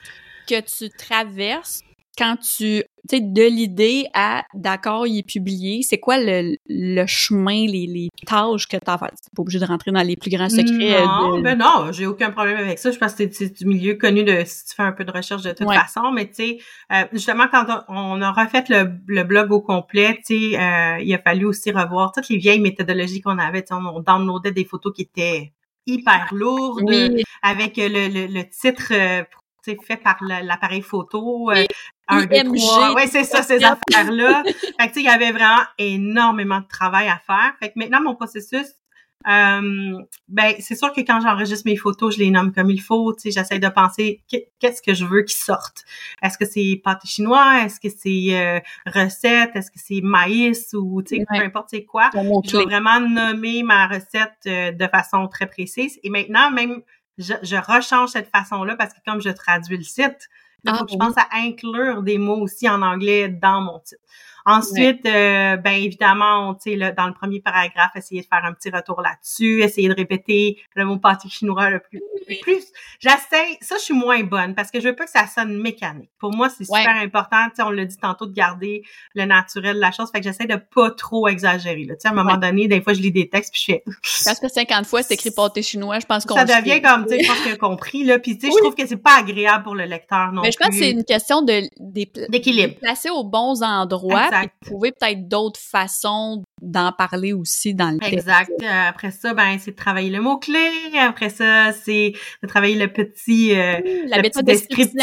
que 0.48 0.60
tu 0.60 0.90
traverses 0.90 1.82
quand 2.18 2.36
tu, 2.36 2.82
tu 2.82 2.84
sais, 3.08 3.20
de 3.20 3.42
l'idée 3.42 4.06
à 4.12 4.42
d'accord, 4.52 5.06
il 5.06 5.18
est 5.18 5.22
publié, 5.22 5.82
c'est 5.82 5.98
quoi 5.98 6.18
le, 6.18 6.56
le 6.68 7.06
chemin, 7.06 7.64
les, 7.66 7.86
les 7.86 8.08
tâches 8.26 8.66
que 8.66 8.76
tu 8.76 8.90
as 8.90 8.98
fait? 8.98 9.06
T'es 9.06 9.30
pas 9.36 9.42
obligé 9.42 9.60
de 9.60 9.64
rentrer 9.64 9.92
dans 9.92 10.02
les 10.02 10.16
plus 10.16 10.30
grands 10.30 10.48
secrets. 10.48 11.06
Non, 11.06 11.40
ben 11.40 11.56
non, 11.56 11.92
j'ai 11.92 12.06
aucun 12.06 12.30
problème 12.30 12.56
avec 12.56 12.78
ça. 12.78 12.90
Je 12.90 12.98
pense 12.98 13.14
que 13.14 13.30
c'est 13.30 13.56
du 13.56 13.66
milieu 13.66 13.94
connu 13.94 14.24
de 14.24 14.42
si 14.44 14.66
tu 14.66 14.74
fais 14.74 14.82
un 14.82 14.92
peu 14.92 15.04
de 15.04 15.12
recherche 15.12 15.42
de 15.42 15.52
toute 15.52 15.72
façon, 15.72 16.10
mais 16.12 16.26
tu 16.26 16.34
sais, 16.34 16.58
euh, 16.92 17.04
justement, 17.12 17.46
quand 17.50 17.84
on, 17.88 18.20
a 18.20 18.32
refait 18.32 18.64
le, 18.68 18.90
le, 19.06 19.22
blog 19.22 19.52
au 19.52 19.60
complet, 19.60 20.18
tu 20.26 20.50
sais, 20.50 20.60
euh, 20.60 20.98
il 21.00 21.14
a 21.14 21.18
fallu 21.18 21.46
aussi 21.46 21.70
revoir 21.70 22.10
toutes 22.10 22.28
les 22.28 22.38
vieilles 22.38 22.60
méthodologies 22.60 23.20
qu'on 23.20 23.38
avait. 23.38 23.64
On, 23.70 23.86
on 23.86 24.00
downloadait 24.00 24.52
des 24.52 24.64
photos 24.64 24.92
qui 24.92 25.02
étaient 25.02 25.52
hyper 25.86 26.28
lourdes, 26.32 26.90
avec 27.42 27.76
le, 27.76 28.08
le, 28.08 28.26
le 28.26 28.48
titre 28.50 28.92
euh, 28.92 29.22
fait 29.76 29.96
par 29.96 30.16
l'appareil 30.20 30.82
photo, 30.82 31.50
euh, 31.50 31.64
un, 32.08 32.24
deux, 32.24 32.56
trois. 32.56 32.94
Ouais, 32.94 33.06
c'est 33.06 33.24
ça, 33.24 33.42
ces 33.42 33.62
affaires-là. 33.62 34.42
fait 34.80 34.90
que, 34.90 34.98
il 34.98 35.04
y 35.04 35.08
avait 35.08 35.32
vraiment 35.32 35.62
énormément 35.78 36.60
de 36.60 36.66
travail 36.66 37.08
à 37.08 37.20
faire. 37.26 37.54
Fait 37.60 37.68
que 37.68 37.74
maintenant, 37.76 38.00
mon 38.00 38.14
processus, 38.14 38.66
euh, 39.26 39.98
ben, 40.28 40.54
c'est 40.60 40.76
sûr 40.76 40.92
que 40.92 41.00
quand 41.00 41.20
j'enregistre 41.20 41.64
mes 41.66 41.76
photos, 41.76 42.14
je 42.14 42.20
les 42.20 42.30
nomme 42.30 42.52
comme 42.52 42.70
il 42.70 42.80
faut. 42.80 43.12
Tu 43.14 43.22
sais, 43.22 43.30
j'essaie 43.32 43.58
de 43.58 43.68
penser 43.68 44.22
qu'est-ce 44.28 44.80
que 44.80 44.94
je 44.94 45.04
veux 45.04 45.22
qu'ils 45.22 45.38
sortent. 45.38 45.84
Est-ce 46.22 46.38
que 46.38 46.46
c'est 46.46 46.80
pâté 46.82 47.08
chinois? 47.08 47.64
Est-ce 47.64 47.80
que 47.80 47.88
c'est 47.88 48.38
euh, 48.38 48.60
recette? 48.86 49.50
Est-ce 49.54 49.70
que 49.70 49.78
c'est 49.78 50.00
maïs 50.02 50.72
ou 50.72 51.02
tu 51.02 51.16
sais, 51.16 51.24
peu 51.28 51.42
importe 51.44 51.68
c'est 51.70 51.84
quoi? 51.84 52.10
Je 52.14 52.56
vais 52.56 52.64
vraiment 52.64 53.00
nommer 53.00 53.62
ma 53.64 53.88
recette 53.88 54.38
euh, 54.46 54.72
de 54.72 54.86
façon 54.86 55.26
très 55.26 55.46
précise. 55.46 55.98
Et 56.04 56.10
maintenant, 56.10 56.50
même 56.50 56.82
je, 57.18 57.34
je 57.42 57.56
rechange 57.56 58.10
cette 58.10 58.30
façon-là 58.30 58.76
parce 58.76 58.94
que 58.94 59.00
comme 59.04 59.20
je 59.20 59.30
traduis 59.30 59.76
le 59.76 59.82
site, 59.82 60.28
faut 60.66 60.72
ah 60.74 60.84
je 60.90 60.96
pense 60.96 61.16
à 61.16 61.28
inclure 61.34 62.02
des 62.02 62.18
mots 62.18 62.40
aussi 62.40 62.68
en 62.68 62.82
anglais 62.82 63.28
dans 63.28 63.60
mon 63.60 63.78
titre. 63.80 64.02
Ensuite, 64.46 65.04
euh, 65.06 65.56
ben 65.56 65.72
évidemment, 65.72 66.54
tu 66.54 66.78
sais, 66.78 66.92
dans 66.92 67.06
le 67.06 67.12
premier 67.12 67.40
paragraphe, 67.40 67.90
essayer 67.96 68.22
de 68.22 68.26
faire 68.26 68.44
un 68.44 68.52
petit 68.52 68.70
retour 68.70 69.00
là-dessus, 69.00 69.62
essayer 69.62 69.88
de 69.88 69.94
répéter 69.94 70.58
le 70.74 70.84
mot 70.84 70.98
pâté 70.98 71.28
chinois 71.28 71.70
le 71.70 71.80
plus. 71.80 72.00
plus 72.42 72.64
J'essaie, 73.00 73.58
ça, 73.60 73.76
je 73.76 73.82
suis 73.82 73.94
moins 73.94 74.22
bonne 74.22 74.54
parce 74.54 74.70
que 74.70 74.80
je 74.80 74.88
veux 74.88 74.96
pas 74.96 75.04
que 75.04 75.10
ça 75.10 75.26
sonne 75.26 75.60
mécanique. 75.60 76.10
Pour 76.18 76.34
moi, 76.34 76.48
c'est 76.48 76.64
super 76.64 76.96
important, 76.96 77.48
tu 77.48 77.56
sais, 77.56 77.62
on 77.62 77.70
l'a 77.70 77.84
dit 77.84 77.96
tantôt, 77.96 78.26
de 78.26 78.32
garder 78.32 78.82
le 79.14 79.24
naturel 79.24 79.76
de 79.76 79.80
la 79.80 79.92
chose. 79.92 80.10
Fait 80.10 80.20
que 80.20 80.24
j'essaie 80.24 80.46
de 80.46 80.56
pas 80.56 80.90
trop 80.90 81.28
exagérer. 81.28 81.84
Là. 81.84 81.94
Tu 81.94 82.02
sais, 82.02 82.08
à 82.08 82.10
un 82.12 82.14
moment 82.14 82.36
donné, 82.36 82.68
des 82.68 82.80
fois, 82.80 82.92
je 82.92 83.00
lis 83.00 83.12
des 83.12 83.28
textes 83.28 83.52
puis 83.52 83.62
je 83.66 83.72
fais. 83.72 83.84
Parce 84.24 84.40
que 84.40 84.48
50 84.48 84.86
fois, 84.86 85.02
c'est 85.02 85.14
écrit 85.14 85.30
pâté 85.30 85.62
chinois, 85.62 85.98
je 86.00 86.06
pense 86.06 86.24
qu'on 86.24 86.34
Ça 86.34 86.44
devient 86.44 86.80
comme, 86.82 87.06
tu 87.06 87.14
sais, 87.14 87.22
je 87.22 87.28
pense 87.28 87.40
qu'il 87.40 87.52
a 87.52 87.56
compris 87.56 88.04
là. 88.04 88.18
Puis 88.18 88.38
tu 88.38 88.46
sais, 88.46 88.52
je 88.52 88.58
trouve 88.62 88.74
que 88.74 88.86
c'est 88.86 88.96
pas 88.96 89.18
agréable 89.18 89.64
pour 89.64 89.74
le 89.74 89.84
lecteur 89.84 90.32
non 90.32 90.42
Mais 90.42 90.52
je 90.52 90.58
pense 90.58 90.68
que 90.68 90.74
c'est 90.74 90.90
une 90.90 91.04
question 91.04 91.42
de 91.42 91.62
d'équilibre, 92.28 92.74
placer 92.80 93.10
aux 93.10 93.24
bons 93.24 93.62
endroits 93.62 94.28
trouver 94.64 94.92
peut-être 94.92 95.28
d'autres 95.28 95.60
façons 95.60 96.42
d'en 96.60 96.92
parler 96.92 97.32
aussi 97.32 97.74
dans 97.74 97.90
le 97.90 97.98
texte. 97.98 98.14
Exact. 98.14 98.50
Euh, 98.62 98.88
après 98.88 99.10
ça, 99.10 99.34
ben 99.34 99.58
c'est 99.58 99.72
de 99.72 99.76
travailler 99.76 100.10
le 100.10 100.20
mot-clé. 100.20 100.70
Après 100.98 101.30
ça, 101.30 101.72
c'est 101.72 102.12
de 102.42 102.48
travailler 102.48 102.76
le 102.76 102.92
petit, 102.92 103.54
euh, 103.54 103.80
la 104.06 104.18
le 104.18 104.22
petit 104.22 104.42
descriptif. 104.42 104.98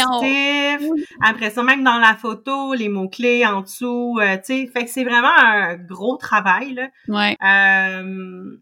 Après 1.22 1.50
ça, 1.50 1.62
même 1.62 1.84
dans 1.84 1.98
la 1.98 2.14
photo, 2.14 2.74
les 2.74 2.88
mots-clés 2.88 3.46
en 3.46 3.62
dessous, 3.62 4.18
euh, 4.20 4.36
tu 4.36 4.42
sais. 4.44 4.66
Fait 4.66 4.84
que 4.84 4.90
c'est 4.90 5.04
vraiment 5.04 5.36
un 5.36 5.76
gros 5.76 6.16
travail, 6.16 6.74
là. 6.74 6.88
Ouais. 7.08 7.36
Euh, 7.42 8.56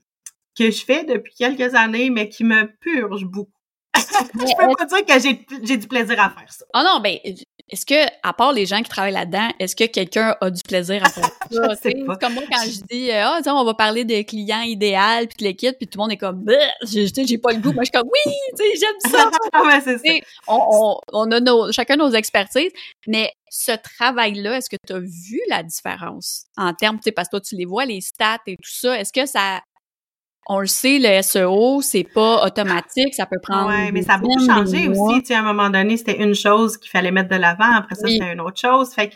que 0.56 0.70
je 0.70 0.84
fais 0.84 1.04
depuis 1.04 1.34
quelques 1.34 1.74
années, 1.74 2.10
mais 2.10 2.28
qui 2.28 2.44
me 2.44 2.66
purge 2.80 3.24
beaucoup. 3.24 3.50
je 3.94 4.56
peux 4.56 4.74
pas 4.76 4.87
dire 4.87 5.06
que 5.06 5.66
j'ai 5.66 5.76
du 5.76 5.88
plaisir 5.88 6.20
à 6.20 6.30
faire 6.30 6.52
ça. 6.52 6.64
Oh 6.74 6.80
non, 6.84 7.00
ben, 7.00 7.18
est-ce 7.70 7.87
que, 7.87 8.07
à 8.22 8.33
part 8.35 8.53
les 8.53 8.66
gens 8.66 8.83
qui 8.83 8.90
travaillent 8.90 9.14
là-dedans, 9.14 9.48
est-ce 9.59 9.74
que 9.74 9.85
quelqu'un 9.85 10.37
a 10.40 10.50
du 10.50 10.61
plaisir 10.62 11.03
à 11.03 11.09
faire 11.09 11.24
ça? 11.50 11.74
c'est 11.81 11.94
comme 12.20 12.35
moi 12.35 12.42
quand 12.50 12.62
je 12.64 12.83
dis, 12.90 13.11
euh, 13.11 13.24
ah, 13.24 13.40
on 13.46 13.64
va 13.64 13.74
parler 13.74 14.05
de 14.05 14.22
clients 14.22 14.61
idéal 14.61 15.29
puis 15.29 15.37
de 15.38 15.44
l'équipe, 15.44 15.77
puis 15.79 15.87
tout 15.87 15.98
le 15.98 16.03
monde 16.03 16.12
est 16.12 16.18
comme, 16.18 16.44
j'ai, 16.83 17.07
j'ai 17.07 17.38
pas 17.38 17.53
le 17.53 17.61
goût. 17.61 17.72
Moi, 17.72 17.85
je 17.85 17.90
suis 17.90 17.92
comme, 17.92 18.09
oui, 18.09 18.33
tu 18.57 18.64
sais, 18.64 18.81
j'aime 18.81 19.12
ça. 19.12 19.31
ouais, 19.64 19.81
c'est 19.85 19.98
ça. 19.98 20.27
On, 20.46 20.59
on, 20.70 21.00
on, 21.12 21.31
a 21.31 21.40
nos, 21.40 21.72
chacun 21.72 21.96
nos 21.96 22.11
expertises, 22.11 22.72
mais 23.07 23.33
ce 23.48 23.72
travail-là, 23.72 24.59
est-ce 24.59 24.68
que 24.68 24.77
tu 24.87 24.92
as 24.92 24.98
vu 24.98 25.40
la 25.48 25.62
différence 25.62 26.44
en 26.57 26.74
termes, 26.74 26.96
tu 26.96 27.05
sais, 27.05 27.12
parce 27.12 27.29
que 27.29 27.37
toi, 27.37 27.40
tu 27.40 27.57
les 27.57 27.64
vois, 27.64 27.87
les 27.87 28.00
stats 28.03 28.40
et 28.46 28.57
tout 28.57 28.70
ça. 28.70 28.98
Est-ce 29.00 29.12
que 29.12 29.27
ça 29.27 29.61
on 30.46 30.61
le 30.61 30.66
sait, 30.66 30.98
le 31.00 31.22
SEO, 31.22 31.80
c'est 31.83 32.04
pas 32.04 32.44
automatique, 32.44 33.14
ça 33.14 33.26
peut 33.26 33.40
prendre. 33.42 33.70
Oui, 33.70 33.92
mais 33.92 34.02
ça 34.02 34.14
a 34.14 34.18
beaucoup 34.18 34.44
changé 34.44 34.88
aussi. 34.88 35.20
Tu 35.20 35.26
sais, 35.26 35.35
à 35.35 35.40
un 35.40 35.42
moment 35.42 35.70
donné, 35.70 35.96
c'était 35.96 36.22
une 36.22 36.35
chose 36.35 36.76
qu'il 36.76 36.90
fallait 36.90 37.11
mettre 37.11 37.30
de 37.30 37.37
l'avant, 37.37 37.72
après 37.74 37.94
ça, 37.94 38.07
c'était 38.07 38.33
une 38.33 38.40
autre 38.40 38.61
chose. 38.61 38.92
Fait 38.92 39.09
que 39.09 39.14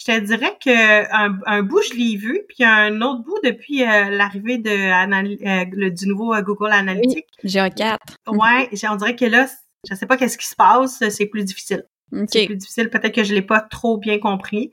je 0.00 0.06
te 0.06 0.18
dirais 0.20 0.56
que 0.64 1.14
un, 1.14 1.38
un 1.44 1.62
bout, 1.62 1.82
je 1.82 1.94
l'ai 1.94 2.16
vu, 2.16 2.40
puis 2.48 2.64
un 2.64 3.02
autre 3.02 3.22
bout 3.22 3.38
depuis 3.44 3.82
euh, 3.82 4.08
l'arrivée 4.08 4.56
de 4.56 4.70
euh, 4.70 5.90
du 5.90 6.06
nouveau 6.06 6.32
euh, 6.32 6.40
Google 6.40 6.72
Analytics. 6.72 7.26
Oui, 7.44 7.50
GA4. 7.50 7.98
Ouais, 8.28 8.70
on 8.88 8.96
dirait 8.96 9.16
que 9.16 9.26
là, 9.26 9.46
je 9.88 9.94
sais 9.94 10.06
pas 10.06 10.16
qu'est-ce 10.16 10.38
qui 10.38 10.46
se 10.46 10.56
passe, 10.56 11.02
c'est 11.10 11.26
plus 11.26 11.44
difficile. 11.44 11.84
C'est 12.28 12.46
plus 12.46 12.56
difficile. 12.56 12.90
Peut-être 12.90 13.14
que 13.14 13.24
je 13.24 13.34
l'ai 13.34 13.42
pas 13.42 13.60
trop 13.60 13.98
bien 13.98 14.18
compris. 14.18 14.72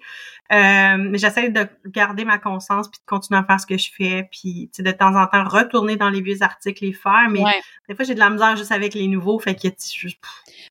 Euh, 0.50 0.96
mais 0.98 1.18
j'essaie 1.18 1.50
de 1.50 1.68
garder 1.88 2.24
ma 2.24 2.38
conscience 2.38 2.88
puis 2.88 3.02
de 3.02 3.06
continuer 3.06 3.38
à 3.38 3.44
faire 3.44 3.60
ce 3.60 3.66
que 3.66 3.78
je 3.78 3.92
fais 3.94 4.30
puis 4.32 4.70
de 4.80 4.92
temps 4.92 5.14
en 5.14 5.28
temps 5.28 5.44
retourner 5.44 5.98
dans 5.98 6.10
les 6.10 6.22
vieux 6.22 6.42
articles 6.42 6.86
les 6.86 6.94
faire. 6.94 7.28
Mais 7.30 7.42
des 7.90 7.96
fois 7.96 8.06
j'ai 8.06 8.14
de 8.14 8.20
la 8.20 8.30
misère 8.30 8.56
juste 8.56 8.72
avec 8.72 8.94
les 8.94 9.08
nouveaux. 9.08 9.38
Fait 9.40 9.56
que 9.56 9.68
tu 9.68 10.12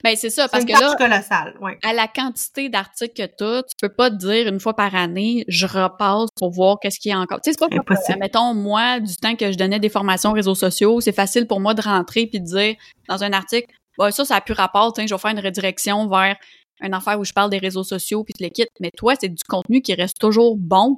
ben 0.03 0.17
c'est 0.17 0.31
ça 0.31 0.49
parce 0.49 0.65
que 0.65 0.73
là 0.73 0.95
colossale, 0.97 1.57
ouais. 1.61 1.79
à 1.83 1.93
la 1.93 2.09
quantité 2.09 2.71
d'articles 2.71 3.15
que 3.15 3.27
tu 3.37 3.45
as 3.45 3.63
tu 3.65 3.75
peux 3.81 3.93
pas 3.93 4.11
te 4.11 4.17
dire 4.17 4.49
une 4.49 4.61
fois 4.61 4.75
par 4.75 4.95
année 4.95 5.45
je 5.47 5.67
repasse 5.67 6.31
pour 6.37 6.51
voir 6.51 6.79
qu'est-ce 6.81 6.99
qu'il 6.99 7.11
y 7.11 7.15
a 7.15 7.19
encore. 7.19 7.43
Tu 7.43 7.53
sais 7.53 7.59
c'est 7.61 7.77
pas 7.77 7.83
possible 7.83 8.19
mettons 8.19 8.55
moi 8.55 8.99
du 9.01 9.15
temps 9.17 9.37
que 9.37 9.53
je 9.53 9.59
donnais 9.59 9.79
des 9.79 9.91
formations 9.91 10.33
réseaux 10.33 10.55
sociaux 10.55 11.03
c'est 11.03 11.15
facile 11.15 11.47
pour 11.47 11.61
moi 11.61 11.75
de 11.75 11.83
rentrer 11.83 12.27
puis 12.27 12.41
de 12.41 12.47
dire 12.47 12.77
dans 13.09 13.23
un 13.23 13.33
article 13.35 13.69
bah, 13.99 14.11
ça, 14.11 14.25
ça 14.25 14.37
a 14.37 14.41
plus 14.41 14.55
rapport, 14.55 14.93
je 14.97 15.03
vais 15.03 15.19
faire 15.19 15.31
une 15.31 15.41
redirection 15.41 16.09
vers 16.09 16.37
une 16.83 16.95
affaire 16.95 17.19
où 17.19 17.25
je 17.25 17.33
parle 17.33 17.51
des 17.51 17.59
réseaux 17.59 17.85
sociaux 17.85 18.25
puis 18.25 18.35
tu 18.35 18.43
le 18.43 18.51
quittes. 18.51 18.71
Mais 18.81 18.91
toi, 18.91 19.15
c'est 19.19 19.29
du 19.29 19.43
contenu 19.49 19.81
qui 19.81 19.95
reste 19.95 20.19
toujours 20.19 20.57
bon. 20.59 20.97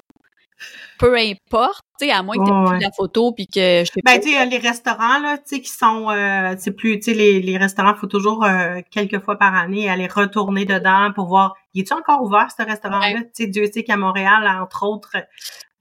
Peu 0.97 1.15
importe, 1.17 1.85
tu 1.97 2.07
sais, 2.07 2.11
à 2.11 2.21
moins 2.21 2.35
que 2.35 2.43
tu 2.43 2.75
aies 2.75 2.79
la 2.81 2.91
photo 2.91 3.31
puis 3.31 3.47
que 3.47 3.85
je 3.85 3.91
ben, 4.03 4.19
tu 4.19 4.31
sais, 4.31 4.45
les 4.45 4.57
restaurants, 4.57 5.19
là, 5.19 5.37
tu 5.37 5.55
sais, 5.55 5.61
qui 5.61 5.69
sont, 5.69 6.09
euh, 6.09 6.53
c'est 6.57 6.73
plus, 6.73 6.99
tu 6.99 7.11
sais, 7.11 7.13
les, 7.13 7.41
les 7.41 7.57
restaurants, 7.57 7.95
faut 7.95 8.07
toujours 8.07 8.43
euh, 8.43 8.81
quelques 8.91 9.23
fois 9.23 9.37
par 9.37 9.55
année 9.55 9.89
aller 9.89 10.07
retourner 10.07 10.65
dedans 10.65 11.13
pour 11.15 11.27
voir, 11.27 11.55
il 11.73 11.81
est-tu 11.81 11.93
encore 11.93 12.21
ouvert, 12.23 12.47
ce 12.51 12.61
restaurant-là? 12.61 13.21
Tu 13.21 13.29
sais, 13.31 13.47
Dieu 13.47 13.67
sait 13.71 13.85
qu'à 13.85 13.95
Montréal, 13.95 14.45
entre 14.61 14.85
autres, 14.85 15.15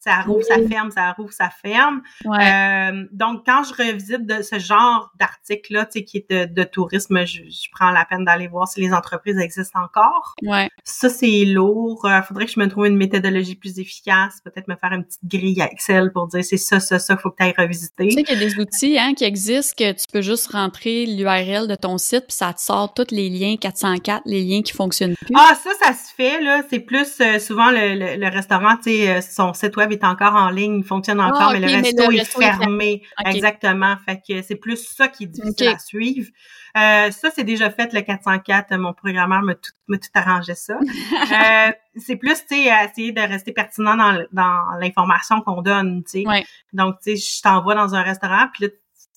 ça 0.08 0.22
rouvre, 0.22 0.42
ça 0.42 0.56
ferme, 0.68 0.90
ça 0.90 1.12
rouvre, 1.12 1.32
ça 1.32 1.50
ferme. 1.50 2.00
Euh, 2.26 3.04
donc, 3.12 3.44
quand 3.44 3.62
je 3.64 3.74
revisite 3.74 4.26
de 4.26 4.42
ce 4.42 4.58
genre 4.58 5.10
d'article-là, 5.18 5.84
tu 5.84 5.98
sais, 5.98 6.04
qui 6.04 6.24
est 6.28 6.46
de, 6.46 6.64
tourisme, 6.64 7.26
je, 7.26 7.42
prends 7.72 7.90
la 7.90 8.04
peine 8.04 8.24
d'aller 8.24 8.48
voir 8.48 8.66
si 8.66 8.80
les 8.80 8.92
entreprises 8.92 9.38
existent 9.38 9.80
encore. 9.80 10.34
Ouais. 10.42 10.70
Ça, 10.84 11.08
c'est 11.08 11.44
lourd. 11.44 12.00
Il 12.04 12.10
euh, 12.10 12.22
faudrait 12.22 12.46
que 12.46 12.52
je 12.52 12.60
me 12.60 12.68
trouve 12.68 12.86
une 12.86 12.96
méthodologie 12.96 13.54
plus 13.54 13.78
efficace, 13.78 14.40
peut-être 14.42 14.68
me 14.68 14.76
faire 14.76 14.92
une 14.92 15.04
petite 15.04 15.24
grille 15.24 15.60
à 15.60 15.70
Excel 15.70 16.10
pour 16.12 16.28
dire 16.28 16.44
c'est 16.44 16.56
ça, 16.56 16.80
ça, 16.80 16.98
ça, 16.98 17.16
faut 17.16 17.30
que 17.30 17.36
tu 17.36 17.42
ailles 17.44 17.54
revisiter. 17.56 18.08
Tu 18.08 18.14
sais 18.14 18.22
qu'il 18.22 18.38
y 18.38 18.42
a 18.42 18.48
des 18.48 18.58
outils 18.58 18.98
hein, 18.98 19.12
qui 19.14 19.24
existent 19.24 19.74
que 19.76 19.92
tu 19.92 20.04
peux 20.10 20.22
juste 20.22 20.50
rentrer 20.52 21.04
l'URL 21.06 21.68
de 21.68 21.74
ton 21.74 21.98
site 21.98 22.26
puis 22.28 22.36
ça 22.36 22.52
te 22.52 22.60
sort 22.60 22.94
tous 22.94 23.10
les 23.10 23.28
liens 23.28 23.56
404, 23.56 24.22
les 24.24 24.42
liens 24.42 24.62
qui 24.62 24.72
fonctionnent 24.72 25.16
plus. 25.16 25.34
Ah, 25.36 25.54
ça, 25.62 25.70
ça 25.80 25.92
se 25.92 26.14
fait, 26.14 26.40
là. 26.40 26.62
C'est 26.70 26.80
plus 26.80 27.20
euh, 27.20 27.38
souvent 27.38 27.70
le, 27.70 28.16
le, 28.16 28.28
restaurant, 28.28 28.76
tu 28.76 28.90
sais, 28.90 29.20
son 29.20 29.52
site 29.52 29.76
web 29.76 29.92
est 29.92 29.97
encore 30.04 30.34
en 30.34 30.50
ligne, 30.50 30.78
il 30.78 30.84
fonctionne 30.84 31.20
encore, 31.20 31.50
ah, 31.50 31.52
mais, 31.52 31.60
le 31.60 31.66
resto, 31.66 32.10
est 32.10 32.24
fermé. 32.24 33.02
Exactement. 33.24 33.96
Fait 34.04 34.20
que 34.26 34.42
c'est 34.42 34.56
plus 34.56 34.84
ça 34.84 35.08
qui 35.08 35.24
est 35.24 35.28
difficile 35.28 35.68
à 35.68 35.78
suivre. 35.78 36.28
Euh, 36.76 37.10
ça, 37.10 37.30
c'est 37.34 37.44
déjà 37.44 37.70
fait, 37.70 37.92
le 37.92 38.02
404. 38.02 38.76
Mon 38.76 38.92
programmeur 38.92 39.42
m'a 39.42 39.54
tout, 39.54 39.72
m'a 39.88 39.98
tout 39.98 40.08
arrangé 40.14 40.54
ça. 40.54 40.78
euh, 40.78 41.72
c'est 41.96 42.16
plus, 42.16 42.34
tu 42.46 42.56
sais, 42.56 42.70
essayer 42.90 43.12
de 43.12 43.20
rester 43.20 43.52
pertinent 43.52 43.96
dans, 43.96 44.24
dans 44.32 44.78
l'information 44.80 45.40
qu'on 45.40 45.62
donne, 45.62 46.04
tu 46.04 46.22
sais. 46.22 46.44
Donc, 46.72 46.96
tu 47.02 47.16
sais, 47.16 47.36
je 47.38 47.42
t'envoie 47.42 47.74
dans 47.74 47.94
un 47.94 48.02
restaurant, 48.02 48.46
puis 48.52 48.64
là, 48.64 48.70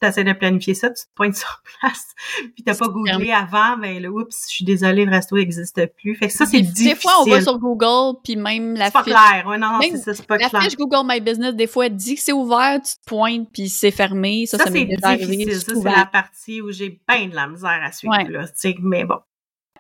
essaies 0.07 0.23
de 0.23 0.33
planifier 0.33 0.73
ça, 0.73 0.89
tu 0.89 1.03
te 1.03 1.09
pointes 1.15 1.35
sur 1.37 1.61
place, 1.79 2.13
puis 2.53 2.63
t'as 2.63 2.75
pas 2.75 2.87
googlé 2.87 3.31
avant, 3.31 3.77
ben 3.77 4.01
là, 4.01 4.09
oups, 4.09 4.47
je 4.47 4.53
suis 4.53 4.65
désolée, 4.65 5.05
le 5.05 5.11
resto 5.11 5.35
n'existe 5.35 5.85
plus. 5.97 6.15
Fait 6.15 6.27
que 6.27 6.33
ça, 6.33 6.45
c'est 6.45 6.61
difficile. 6.61 6.89
Des 6.89 6.95
fois, 6.95 7.13
on 7.21 7.25
va 7.25 7.41
sur 7.41 7.57
Google, 7.59 8.19
puis 8.23 8.35
même 8.35 8.75
la 8.75 8.85
fiche... 8.85 9.01
C'est 9.05 9.11
pas 9.11 9.31
clair, 9.31 9.47
ouais, 9.47 9.57
non, 9.57 9.73
non, 9.73 9.79
c'est 9.81 9.97
ça, 9.97 10.13
c'est 10.13 10.25
pas 10.25 10.37
la 10.37 10.49
clair. 10.49 10.61
La 10.61 10.69
fiche 10.69 10.77
Google 10.77 11.05
My 11.05 11.19
Business, 11.21 11.55
des 11.55 11.67
fois, 11.67 11.85
elle 11.85 11.95
dit 11.95 12.15
que 12.15 12.21
c'est 12.21 12.33
ouvert, 12.33 12.79
tu 12.81 12.93
te 12.93 13.05
pointes, 13.05 13.49
puis 13.51 13.69
c'est 13.69 13.91
fermé. 13.91 14.45
Ça, 14.45 14.57
ça, 14.57 14.65
ça 14.65 14.71
c'est 14.71 14.85
difficile. 14.85 15.53
Ça, 15.53 15.73
c'est 15.75 15.83
la 15.83 16.05
partie 16.05 16.61
où 16.61 16.71
j'ai 16.71 16.99
bien 17.07 17.27
de 17.27 17.35
la 17.35 17.47
misère 17.47 17.79
à 17.83 17.91
suivre, 17.91 18.29
là, 18.29 18.47
tu 18.47 18.53
sais, 18.55 18.75
mais 18.79 19.05
bon. 19.05 19.19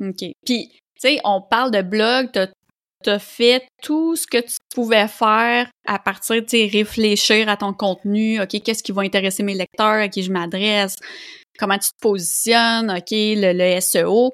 OK. 0.01 0.23
Puis, 0.45 0.69
tu 0.69 0.69
sais, 0.95 1.19
on 1.23 1.41
parle 1.41 1.71
de 1.71 1.81
blog, 1.81 2.29
t'as 2.33 2.47
as 3.09 3.19
fait 3.19 3.65
tout 3.81 4.15
ce 4.15 4.27
que 4.27 4.37
tu 4.37 4.55
pouvais 4.73 5.07
faire 5.07 5.69
à 5.85 5.99
partir, 5.99 6.43
tu 6.45 6.65
réfléchir 6.65 7.49
à 7.49 7.57
ton 7.57 7.73
contenu, 7.73 8.41
OK, 8.41 8.61
qu'est-ce 8.63 8.83
qui 8.83 8.91
va 8.91 9.01
intéresser 9.01 9.43
mes 9.43 9.53
lecteurs, 9.53 10.01
à 10.01 10.07
qui 10.07 10.23
je 10.23 10.31
m'adresse, 10.31 10.97
comment 11.57 11.77
tu 11.77 11.89
te 11.91 11.99
positionnes, 12.01 12.91
OK, 12.91 13.11
le, 13.11 13.79
SEO. 13.79 14.33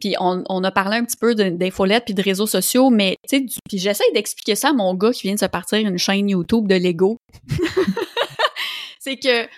puis 0.00 0.14
on, 0.18 0.42
on, 0.48 0.64
a 0.64 0.70
parlé 0.70 0.96
un 0.96 1.04
petit 1.04 1.16
peu 1.16 1.34
d'infolettes 1.34 2.04
puis 2.06 2.14
de 2.14 2.22
réseaux 2.22 2.46
sociaux, 2.46 2.90
mais 2.90 3.16
tu 3.28 3.38
sais, 3.38 3.60
puis 3.68 3.78
j'essaie 3.78 4.10
d'expliquer 4.14 4.54
ça 4.54 4.70
à 4.70 4.72
mon 4.72 4.94
gars 4.94 5.12
qui 5.12 5.22
vient 5.22 5.34
de 5.34 5.40
se 5.40 5.46
partir 5.46 5.78
une 5.78 5.98
chaîne 5.98 6.28
YouTube 6.28 6.66
de 6.66 6.74
Lego. 6.74 7.18
c'est 9.00 9.16
que 9.16 9.48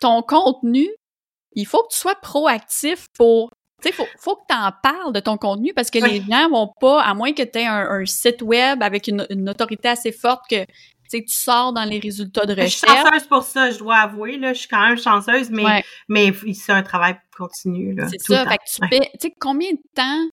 ton 0.00 0.22
contenu, 0.22 0.88
il 1.52 1.66
faut 1.66 1.82
que 1.82 1.92
tu 1.92 1.98
sois 1.98 2.16
proactif 2.16 3.06
pour 3.16 3.50
tu 3.84 3.90
sais, 3.90 3.92
faut, 3.92 4.06
faut 4.18 4.36
que 4.36 4.42
tu 4.48 4.56
en 4.56 4.70
parles 4.82 5.12
de 5.12 5.20
ton 5.20 5.36
contenu 5.36 5.74
parce 5.74 5.90
que 5.90 5.98
les 5.98 6.22
gens 6.22 6.48
vont 6.48 6.72
pas, 6.80 7.02
à 7.02 7.14
moins 7.14 7.32
que 7.32 7.42
tu 7.42 7.58
aies 7.58 7.66
un, 7.66 8.04
site 8.06 8.42
web 8.42 8.82
avec 8.82 9.08
une, 9.08 9.26
une 9.30 9.48
autorité 9.48 9.88
assez 9.88 10.12
forte 10.12 10.42
que 10.48 10.64
tu 11.10 11.22
sors 11.28 11.72
dans 11.72 11.84
les 11.84 11.98
résultats 11.98 12.46
de 12.46 12.52
recherche. 12.52 12.72
Je 12.72 12.78
suis 12.78 12.86
chanceuse 12.86 13.28
pour 13.28 13.42
ça, 13.42 13.70
je 13.70 13.78
dois 13.78 13.96
avouer. 13.96 14.36
Là, 14.36 14.52
je 14.52 14.60
suis 14.60 14.68
quand 14.68 14.86
même 14.86 14.98
chanceuse, 14.98 15.50
mais, 15.50 15.84
mais 16.08 16.32
c'est 16.54 16.72
un 16.72 16.82
travail 16.82 17.16
continu. 17.36 17.96
C'est 18.10 18.20
ça. 18.20 18.46
Fait 18.48 18.58
que 18.58 18.96
tu 18.98 19.18
sais, 19.20 19.34
combien 19.38 19.72
de 19.72 19.80
temps 19.94 20.28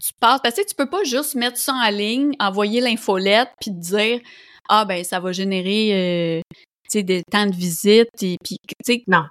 tu 0.00 0.12
passes? 0.20 0.40
Parce 0.42 0.56
que 0.56 0.66
tu 0.66 0.74
peux 0.74 0.88
pas 0.88 1.04
juste 1.04 1.34
mettre 1.34 1.56
ça 1.56 1.72
en 1.72 1.90
ligne, 1.90 2.34
envoyer 2.40 2.80
l'infolette, 2.80 3.50
puis 3.60 3.70
te 3.70 3.80
dire 3.80 4.20
Ah, 4.68 4.84
ben, 4.84 5.04
ça 5.04 5.20
va 5.20 5.32
générer. 5.32 6.42
Euh, 6.42 6.56
des 7.02 7.22
temps 7.30 7.46
de 7.46 7.54
visite 7.54 8.10
et 8.22 8.36
puis 8.42 8.58
non 9.06 9.24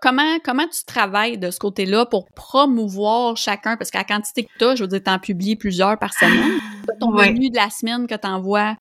comment 0.00 0.38
comment 0.44 0.66
tu 0.68 0.84
travailles 0.84 1.38
de 1.38 1.50
ce 1.50 1.58
côté-là 1.58 2.06
pour 2.06 2.28
promouvoir 2.30 3.36
chacun? 3.36 3.76
Parce 3.76 3.90
qu'à 3.90 3.98
la 3.98 4.04
quantité 4.04 4.44
que 4.44 4.50
tu 4.58 4.64
as 4.64 4.76
je 4.76 4.84
veux 4.84 4.88
dire 4.88 5.02
tu 5.04 5.10
en 5.10 5.18
publies 5.18 5.56
plusieurs 5.56 5.98
par 5.98 6.14
semaine 6.14 6.58
ton 7.00 7.12
menu 7.12 7.50
de 7.50 7.56
la 7.56 7.70
semaine 7.70 8.06
que 8.06 8.14
tu 8.14 8.26
envoies 8.26 8.76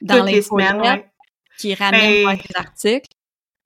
dans 0.00 0.24
les, 0.24 0.42
semaines, 0.42 1.02
qui 1.58 1.74
ramène 1.74 2.24
ben, 2.26 2.36
tes 2.36 2.56
articles? 2.56 3.10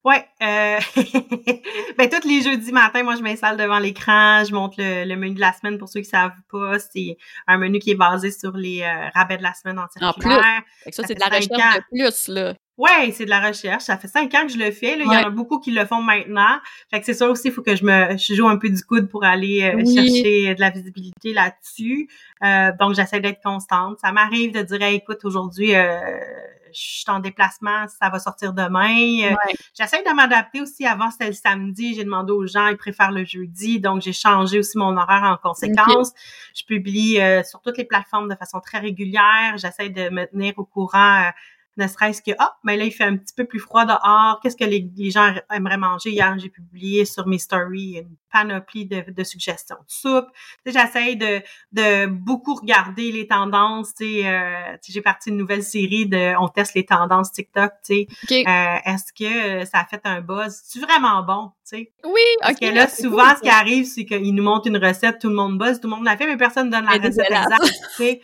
Ouais, 0.04 0.24
euh... 0.40 0.78
ben 1.98 2.08
tous 2.08 2.28
les 2.28 2.40
jeudis 2.40 2.70
matin, 2.70 3.02
moi 3.02 3.16
je 3.16 3.22
m'installe 3.22 3.56
devant 3.56 3.80
l'écran, 3.80 4.44
je 4.44 4.54
montre 4.54 4.76
le, 4.78 5.16
menu 5.16 5.34
de 5.34 5.40
la 5.40 5.52
semaine 5.52 5.78
pour 5.78 5.88
ceux 5.88 6.00
qui 6.00 6.08
savent 6.08 6.30
pas, 6.48 6.78
c'est 6.78 7.16
un 7.48 7.58
menu 7.58 7.80
qui 7.80 7.90
est 7.90 7.96
basé 7.96 8.30
sur 8.30 8.56
les 8.56 8.82
euh, 8.82 9.08
rabais 9.14 9.38
de 9.38 9.42
la 9.42 9.52
semaine 9.52 9.80
en 9.80 9.88
circulaire. 9.88 10.38
En 10.38 10.60
plus, 10.84 10.92
ça, 10.92 11.02
c'est 11.04 11.14
de 11.14 11.20
la 11.20 11.26
recherche 11.26 11.78
de 11.78 11.82
plus 11.90 12.28
là. 12.28 12.54
Ouais, 12.78 13.10
c'est 13.12 13.24
de 13.24 13.30
la 13.30 13.40
recherche. 13.40 13.84
Ça 13.84 13.96
fait 13.96 14.08
cinq 14.08 14.34
ans 14.34 14.42
que 14.42 14.52
je 14.52 14.58
le 14.58 14.70
fais. 14.70 14.96
Là. 14.96 15.04
Il 15.06 15.12
y 15.12 15.16
en 15.16 15.28
a 15.28 15.30
beaucoup 15.30 15.58
qui 15.58 15.70
le 15.70 15.86
font 15.86 16.02
maintenant. 16.02 16.58
Fait 16.90 17.00
que 17.00 17.06
c'est 17.06 17.14
sûr 17.14 17.30
aussi, 17.30 17.48
il 17.48 17.52
faut 17.52 17.62
que 17.62 17.74
je 17.74 17.84
me 17.84 18.16
je 18.18 18.34
joue 18.34 18.46
un 18.48 18.58
peu 18.58 18.68
du 18.68 18.82
coude 18.84 19.08
pour 19.08 19.24
aller 19.24 19.62
euh, 19.62 19.82
chercher 19.84 20.54
de 20.54 20.60
la 20.60 20.70
visibilité 20.70 21.32
là-dessus. 21.32 22.08
Euh, 22.44 22.72
donc, 22.78 22.94
j'essaie 22.94 23.20
d'être 23.20 23.42
constante. 23.42 23.98
Ça 24.00 24.12
m'arrive 24.12 24.52
de 24.52 24.60
dire 24.60 24.82
écoute, 24.82 25.24
aujourd'hui, 25.24 25.74
euh, 25.74 26.18
je 26.66 26.80
suis 26.80 27.04
en 27.08 27.20
déplacement, 27.20 27.86
ça 27.88 28.10
va 28.10 28.18
sortir 28.18 28.52
demain. 28.52 29.34
J'essaie 29.74 30.02
de 30.02 30.14
m'adapter 30.14 30.60
aussi. 30.60 30.84
Avant, 30.84 31.10
c'était 31.10 31.28
le 31.28 31.32
samedi. 31.32 31.94
J'ai 31.94 32.04
demandé 32.04 32.32
aux 32.32 32.46
gens, 32.46 32.66
ils 32.68 32.76
préfèrent 32.76 33.12
le 33.12 33.24
jeudi. 33.24 33.80
Donc, 33.80 34.02
j'ai 34.02 34.12
changé 34.12 34.58
aussi 34.58 34.76
mon 34.76 34.94
horaire 34.98 35.22
en 35.22 35.38
conséquence. 35.38 36.12
Je 36.54 36.64
publie 36.64 37.18
sur 37.48 37.62
toutes 37.62 37.78
les 37.78 37.86
plateformes 37.86 38.28
de 38.28 38.34
façon 38.34 38.60
très 38.60 38.80
régulière. 38.80 39.54
J'essaie 39.56 39.88
de 39.88 40.10
me 40.10 40.26
tenir 40.26 40.52
au 40.58 40.64
courant 40.64 41.30
ne 41.76 41.86
serait-ce 41.86 42.22
que 42.22 42.30
ah 42.38 42.56
mais 42.64 42.76
là 42.76 42.84
il 42.84 42.90
fait 42.90 43.04
un 43.04 43.16
petit 43.16 43.34
peu 43.34 43.44
plus 43.44 43.58
froid 43.58 43.84
dehors. 43.84 44.40
Qu'est-ce 44.42 44.56
que 44.56 44.64
les, 44.64 45.10
gens 45.10 45.34
aimeraient 45.52 45.76
manger? 45.76 46.10
Hier 46.10 46.38
j'ai 46.38 46.48
publié 46.48 47.04
sur 47.04 47.26
mes 47.26 47.38
stories 47.38 47.98
une 47.98 48.16
panoplie 48.32 48.86
de, 48.86 49.04
de 49.10 49.24
suggestions 49.24 49.76
de 49.76 49.84
soupe. 49.88 50.26
J'essaie 50.64 51.16
de 51.16 51.42
de 51.72 52.06
beaucoup 52.06 52.54
regarder 52.54 53.12
les 53.12 53.26
tendances 53.26 53.92
euh, 54.00 54.76
j'ai 54.86 55.00
parti 55.00 55.30
une 55.30 55.36
nouvelle 55.36 55.62
série 55.62 56.06
de 56.06 56.34
on 56.38 56.48
teste 56.48 56.74
les 56.74 56.84
tendances 56.86 57.32
TikTok 57.32 57.72
tu 57.84 58.06
sais. 58.28 58.44
Euh, 58.46 58.76
est-ce 58.84 59.12
que 59.12 59.64
ça 59.66 59.80
a 59.80 59.84
fait 59.84 60.00
un 60.04 60.20
buzz? 60.20 60.60
C'est 60.64 60.80
vraiment 60.80 61.22
bon 61.22 61.52
tu 61.68 61.76
sais? 61.76 61.92
Oui 62.04 62.20
parce 62.40 62.58
que 62.58 62.66
là 62.66 62.88
souvent 62.88 63.34
ce 63.36 63.42
qui 63.42 63.48
arrive 63.48 63.84
c'est 63.84 64.04
qu'ils 64.04 64.34
nous 64.34 64.42
montrent 64.42 64.68
une 64.68 64.78
recette 64.78 65.18
tout 65.18 65.28
le 65.28 65.34
monde 65.34 65.58
buzz 65.58 65.80
tout 65.80 65.88
le 65.88 65.96
monde 65.96 66.04
l'a 66.04 66.16
fait 66.16 66.26
mais 66.26 66.36
personne 66.36 66.70
donne 66.70 66.84
la 66.84 66.92
recette 66.92 67.30
exacte 67.30 68.22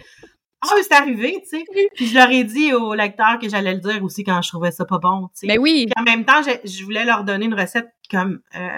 ah, 0.63 0.75
c'est 0.83 0.95
arrivé, 0.95 1.43
tu 1.43 1.59
sais. 1.59 1.65
Puis 1.95 2.07
je 2.07 2.15
leur 2.15 2.31
ai 2.31 2.45
dit 2.45 2.73
aux 2.73 2.95
lecteurs 2.95 3.39
que 3.41 3.49
j'allais 3.49 3.75
le 3.75 3.81
dire 3.81 4.03
aussi 4.05 4.23
quand 4.23 4.41
je 4.43 4.49
trouvais 4.49 4.71
ça 4.71 4.85
pas 4.85 4.99
bon, 4.99 5.29
tu 5.29 5.41
sais. 5.41 5.47
Ben 5.47 5.59
oui. 5.59 5.87
Puis 5.87 5.95
en 6.01 6.05
même 6.05 6.25
temps, 6.25 6.41
je, 6.43 6.85
voulais 6.85 7.05
leur 7.05 7.25
donner 7.25 7.47
une 7.47 7.55
recette 7.55 7.93
comme 8.11 8.41
euh, 8.55 8.69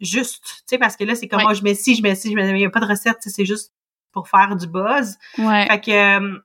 juste, 0.00 0.42
tu 0.42 0.62
sais, 0.66 0.78
parce 0.78 0.96
que 0.96 1.04
là, 1.04 1.14
c'est 1.14 1.28
comme 1.28 1.42
moi, 1.42 1.54
je 1.54 1.62
mets 1.62 1.74
ci, 1.74 1.94
je 1.94 2.02
mets 2.02 2.14
ci, 2.14 2.30
je 2.30 2.34
mets, 2.34 2.48
il 2.48 2.54
n'y 2.54 2.64
a 2.64 2.70
pas 2.70 2.80
de 2.80 2.86
recette, 2.86 3.18
c'est 3.20 3.44
juste 3.44 3.72
pour 4.12 4.28
faire 4.28 4.56
du 4.56 4.66
buzz. 4.66 5.18
Ouais. 5.38 5.66
Fait 5.66 5.80
que, 5.80 5.90
euh, 5.90 6.38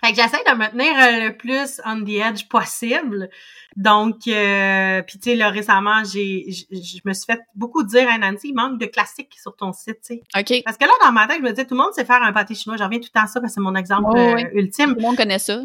fait 0.00 0.12
que 0.12 0.16
j'essaie 0.16 0.44
de 0.44 0.56
me 0.56 0.70
tenir 0.70 0.92
euh, 0.96 1.28
le 1.28 1.36
plus 1.36 1.80
on 1.84 2.04
the 2.04 2.20
edge 2.20 2.46
possible. 2.48 3.28
Donc, 3.76 4.28
euh, 4.28 5.02
puis 5.02 5.18
tu 5.18 5.30
sais, 5.30 5.36
là, 5.36 5.50
récemment, 5.50 6.04
j'ai, 6.04 6.46
je 6.50 7.00
me 7.04 7.12
suis 7.12 7.26
fait 7.26 7.40
beaucoup 7.54 7.82
dire 7.82 8.08
à 8.08 8.18
Nancy, 8.18 8.48
il 8.48 8.54
manque 8.54 8.78
de 8.78 8.86
classiques 8.86 9.36
sur 9.40 9.56
ton 9.56 9.72
site, 9.72 9.98
tu 10.04 10.14
sais. 10.14 10.22
OK. 10.36 10.62
Parce 10.64 10.76
que 10.76 10.84
là, 10.84 10.92
dans 11.02 11.12
ma 11.12 11.26
tête, 11.26 11.38
je 11.38 11.42
me 11.42 11.50
disais, 11.50 11.64
tout 11.64 11.74
le 11.74 11.82
monde 11.82 11.92
sait 11.92 12.04
faire 12.04 12.22
un 12.22 12.32
pâté 12.32 12.54
chinois. 12.54 12.76
J'en 12.76 12.84
reviens 12.84 13.00
tout 13.00 13.08
le 13.12 13.20
temps 13.20 13.26
ça 13.26 13.40
parce 13.40 13.52
que 13.52 13.54
c'est 13.54 13.60
mon 13.60 13.74
exemple 13.74 14.16
euh, 14.16 14.44
ultime. 14.52 14.90
Tout 14.90 14.96
le 14.96 15.02
monde 15.02 15.16
connaît 15.16 15.38
ça. 15.38 15.60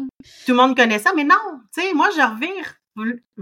Tout 0.46 0.52
le 0.52 0.54
monde 0.54 0.76
connaît 0.76 0.98
ça, 0.98 1.12
mais 1.14 1.24
non, 1.24 1.36
tu 1.72 1.82
sais, 1.82 1.94
moi, 1.94 2.08
je 2.16 2.20
revire, 2.20 2.74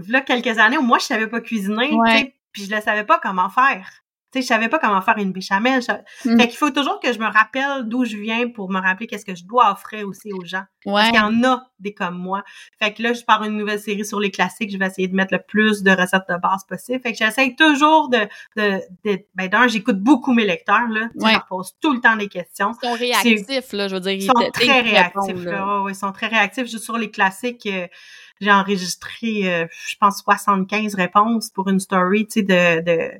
là, 0.07 0.21
quelques 0.21 0.59
années 0.59 0.77
où 0.77 0.83
moi, 0.83 0.99
je 0.99 1.05
savais 1.05 1.27
pas 1.27 1.41
cuisiner, 1.41 1.89
tu 1.89 2.11
sais, 2.11 2.35
puis 2.51 2.65
je 2.65 2.75
ne 2.75 2.81
savais 2.81 3.03
pas 3.03 3.19
comment 3.19 3.49
faire 3.49 4.02
sais, 4.33 4.41
je 4.41 4.47
savais 4.47 4.69
pas 4.69 4.79
comment 4.79 5.01
faire 5.01 5.17
une 5.17 5.31
béchamel. 5.31 5.81
Mm. 6.25 6.39
Fait 6.39 6.47
qu'il 6.47 6.57
faut 6.57 6.69
toujours 6.69 6.99
que 6.99 7.13
je 7.13 7.19
me 7.19 7.25
rappelle 7.25 7.83
d'où 7.87 8.05
je 8.05 8.17
viens 8.17 8.49
pour 8.49 8.69
me 8.69 8.79
rappeler 8.79 9.07
qu'est-ce 9.07 9.25
que 9.25 9.35
je 9.35 9.45
dois 9.45 9.71
offrir 9.71 10.07
aussi 10.07 10.31
aux 10.33 10.45
gens. 10.45 10.63
Parce 10.85 11.09
qu'il 11.09 11.19
y 11.19 11.19
en 11.19 11.43
a 11.43 11.63
des 11.79 11.93
comme 11.93 12.17
moi. 12.17 12.43
Fait 12.81 12.93
que 12.93 13.01
là, 13.03 13.13
je 13.13 13.23
pars 13.23 13.43
une 13.43 13.57
nouvelle 13.57 13.79
série 13.79 14.05
sur 14.05 14.19
les 14.19 14.31
classiques. 14.31 14.71
Je 14.71 14.77
vais 14.77 14.87
essayer 14.87 15.07
de 15.07 15.15
mettre 15.15 15.33
le 15.33 15.41
plus 15.41 15.83
de 15.83 15.91
recettes 15.91 16.27
de 16.29 16.37
base 16.37 16.63
possible. 16.67 17.01
Fait 17.01 17.11
que 17.11 17.17
j'essaie 17.17 17.55
toujours 17.57 18.09
de, 18.09 18.27
de, 18.57 18.81
ben 19.35 19.47
d'un, 19.47 19.67
j'écoute 19.67 19.99
beaucoup 19.99 20.33
mes 20.33 20.45
lecteurs, 20.45 20.87
là. 20.89 21.09
Ouais. 21.15 21.29
Je 21.29 21.33
leur 21.33 21.45
pose 21.45 21.73
tout 21.81 21.93
le 21.93 21.99
temps 21.99 22.15
des 22.15 22.27
questions. 22.27 22.71
Ils 22.81 22.87
sont 22.87 22.93
réactifs, 22.93 23.73
là, 23.73 23.87
je 23.87 23.95
veux 23.95 24.01
dire. 24.01 24.11
Ils 24.13 24.23
sont 24.23 24.51
très 24.51 24.81
réactifs, 24.81 25.45
là. 25.45 25.85
ils 25.87 25.95
sont 25.95 26.11
très 26.11 26.27
réactifs. 26.27 26.67
Juste 26.67 26.83
sur 26.83 26.97
les 26.97 27.11
classiques, 27.11 27.65
euh, 27.65 27.87
j'ai 28.41 28.51
enregistré, 28.51 29.53
euh, 29.53 29.67
je 29.87 29.95
pense, 29.99 30.21
75 30.23 30.95
réponses 30.95 31.49
pour 31.49 31.69
une 31.69 31.79
story, 31.79 32.25
tu 32.25 32.39
sais, 32.39 32.41
de, 32.43 32.81
de 32.81 33.11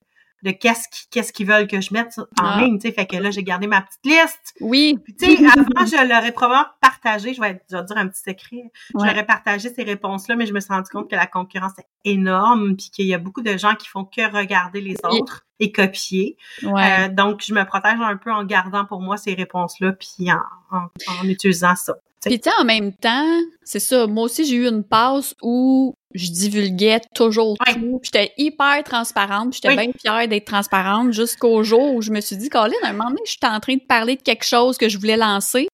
de 0.43 0.51
qu'est-ce 0.51 1.31
qu'ils 1.31 1.47
veulent 1.47 1.67
que 1.67 1.79
je 1.79 1.93
mette 1.93 2.17
en 2.17 2.45
ah. 2.45 2.61
ligne, 2.61 2.77
tu 2.77 2.87
sais, 2.87 2.93
fait 2.93 3.05
que 3.05 3.15
là 3.15 3.31
j'ai 3.31 3.43
gardé 3.43 3.65
ma 3.65 3.81
petite 3.81 4.05
liste. 4.05 4.53
Oui. 4.59 4.99
Puis 5.03 5.15
tu 5.15 5.25
sais 5.25 5.45
avant 5.57 5.85
je 5.85 6.07
l'aurais 6.07 6.31
probablement 6.33 6.67
partagé, 6.81 7.33
je 7.33 7.41
vais, 7.41 7.61
je 7.71 7.77
vais 7.77 7.83
dire 7.83 7.97
un 7.97 8.07
petit 8.07 8.21
secret. 8.21 8.71
Je 8.93 9.05
l'aurais 9.05 9.25
partagé 9.25 9.73
ces 9.73 9.83
réponses 9.83 10.27
là, 10.27 10.35
mais 10.35 10.45
je 10.45 10.53
me 10.53 10.59
suis 10.59 10.73
rendu 10.73 10.89
compte 10.89 11.09
que 11.09 11.15
la 11.15 11.27
concurrence 11.27 11.73
est 11.79 12.11
énorme 12.11 12.75
puis 12.75 12.89
qu'il 12.91 13.07
y 13.07 13.13
a 13.13 13.17
beaucoup 13.17 13.41
de 13.41 13.57
gens 13.57 13.75
qui 13.75 13.87
font 13.87 14.03
que 14.03 14.29
regarder 14.35 14.81
les 14.81 14.97
autres 15.03 15.45
et 15.59 15.71
copier. 15.71 16.37
Ouais. 16.61 17.05
Euh, 17.05 17.09
donc 17.09 17.41
je 17.45 17.53
me 17.53 17.63
protège 17.63 17.99
un 18.01 18.17
peu 18.17 18.31
en 18.31 18.43
gardant 18.43 18.85
pour 18.85 19.01
moi 19.01 19.15
ces 19.15 19.33
réponses 19.33 19.79
là 19.79 19.93
puis 19.93 20.29
en, 20.31 20.77
en, 20.77 20.87
en 21.21 21.27
utilisant 21.27 21.75
ça. 21.75 21.95
Puis 22.25 22.39
tu 22.39 22.49
en 22.59 22.63
même 22.63 22.93
temps, 22.93 23.39
c'est 23.63 23.79
ça, 23.79 24.07
moi 24.07 24.23
aussi 24.23 24.45
j'ai 24.45 24.55
eu 24.55 24.67
une 24.67 24.83
passe 24.83 25.35
où 25.41 25.95
je 26.13 26.31
divulguais 26.31 27.01
toujours 27.15 27.57
tout. 27.57 27.99
J'étais 28.03 28.33
hyper 28.37 28.83
transparente, 28.83 29.53
j'étais 29.53 29.75
bien 29.75 29.91
fière 29.99 30.27
d'être 30.27 30.45
transparente 30.45 31.11
jusqu'au 31.11 31.63
jour 31.63 31.95
où 31.95 32.01
je 32.01 32.11
me 32.11 32.21
suis 32.21 32.37
dit, 32.37 32.49
Colin, 32.49 32.73
à 32.83 32.89
un 32.89 32.93
moment 32.93 33.09
donné, 33.09 33.21
j'étais 33.25 33.47
en 33.47 33.59
train 33.59 33.75
de 33.75 33.81
parler 33.87 34.15
de 34.15 34.21
quelque 34.21 34.45
chose 34.45 34.77
que 34.77 34.89
je 34.89 34.97
voulais 34.97 35.17
lancer. 35.17 35.67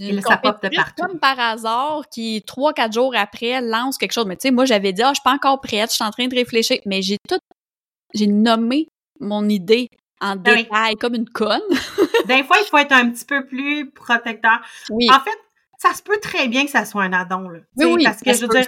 Et 0.00 0.20
ça 0.22 0.36
pop 0.36 0.62
de 0.62 0.68
partout. 0.74 1.02
Comme 1.02 1.18
par 1.18 1.38
hasard, 1.40 2.04
qui 2.08 2.42
trois, 2.46 2.72
quatre 2.72 2.92
jours 2.92 3.14
après 3.16 3.60
lance 3.60 3.98
quelque 3.98 4.12
chose. 4.12 4.26
Mais 4.26 4.36
tu 4.36 4.42
sais, 4.42 4.50
moi 4.52 4.64
j'avais 4.64 4.92
dit, 4.92 5.02
ah, 5.02 5.08
je 5.08 5.14
suis 5.14 5.24
pas 5.24 5.32
encore 5.32 5.60
prête, 5.60 5.90
je 5.90 5.96
suis 5.96 6.04
en 6.04 6.10
train 6.10 6.28
de 6.28 6.34
réfléchir. 6.34 6.78
Mais 6.86 7.02
j'ai 7.02 7.16
tout, 7.28 7.40
j'ai 8.14 8.28
nommé 8.28 8.86
mon 9.18 9.48
idée 9.48 9.88
en 10.20 10.36
ben 10.36 10.56
détail, 10.56 10.94
comme 10.96 11.14
une 11.14 11.28
conne. 11.28 11.60
Des 12.26 12.44
fois, 12.44 12.56
il 12.60 12.66
faut 12.68 12.78
être 12.78 12.92
un 12.92 13.10
petit 13.10 13.24
peu 13.24 13.46
plus 13.46 13.90
protecteur. 13.90 14.60
Oui. 14.90 15.08
En 15.10 15.20
fait, 15.20 15.38
ça 15.78 15.94
se 15.94 16.02
peut 16.02 16.18
très 16.20 16.48
bien 16.48 16.64
que 16.64 16.70
ça 16.70 16.84
soit 16.84 17.02
un 17.02 17.12
addon, 17.12 17.48
là. 17.48 17.60
Oui, 17.76 17.84
oui, 17.86 18.04
parce 18.04 18.20
que 18.20 18.32
je 18.32 18.40
veux 18.40 18.48
dire, 18.48 18.66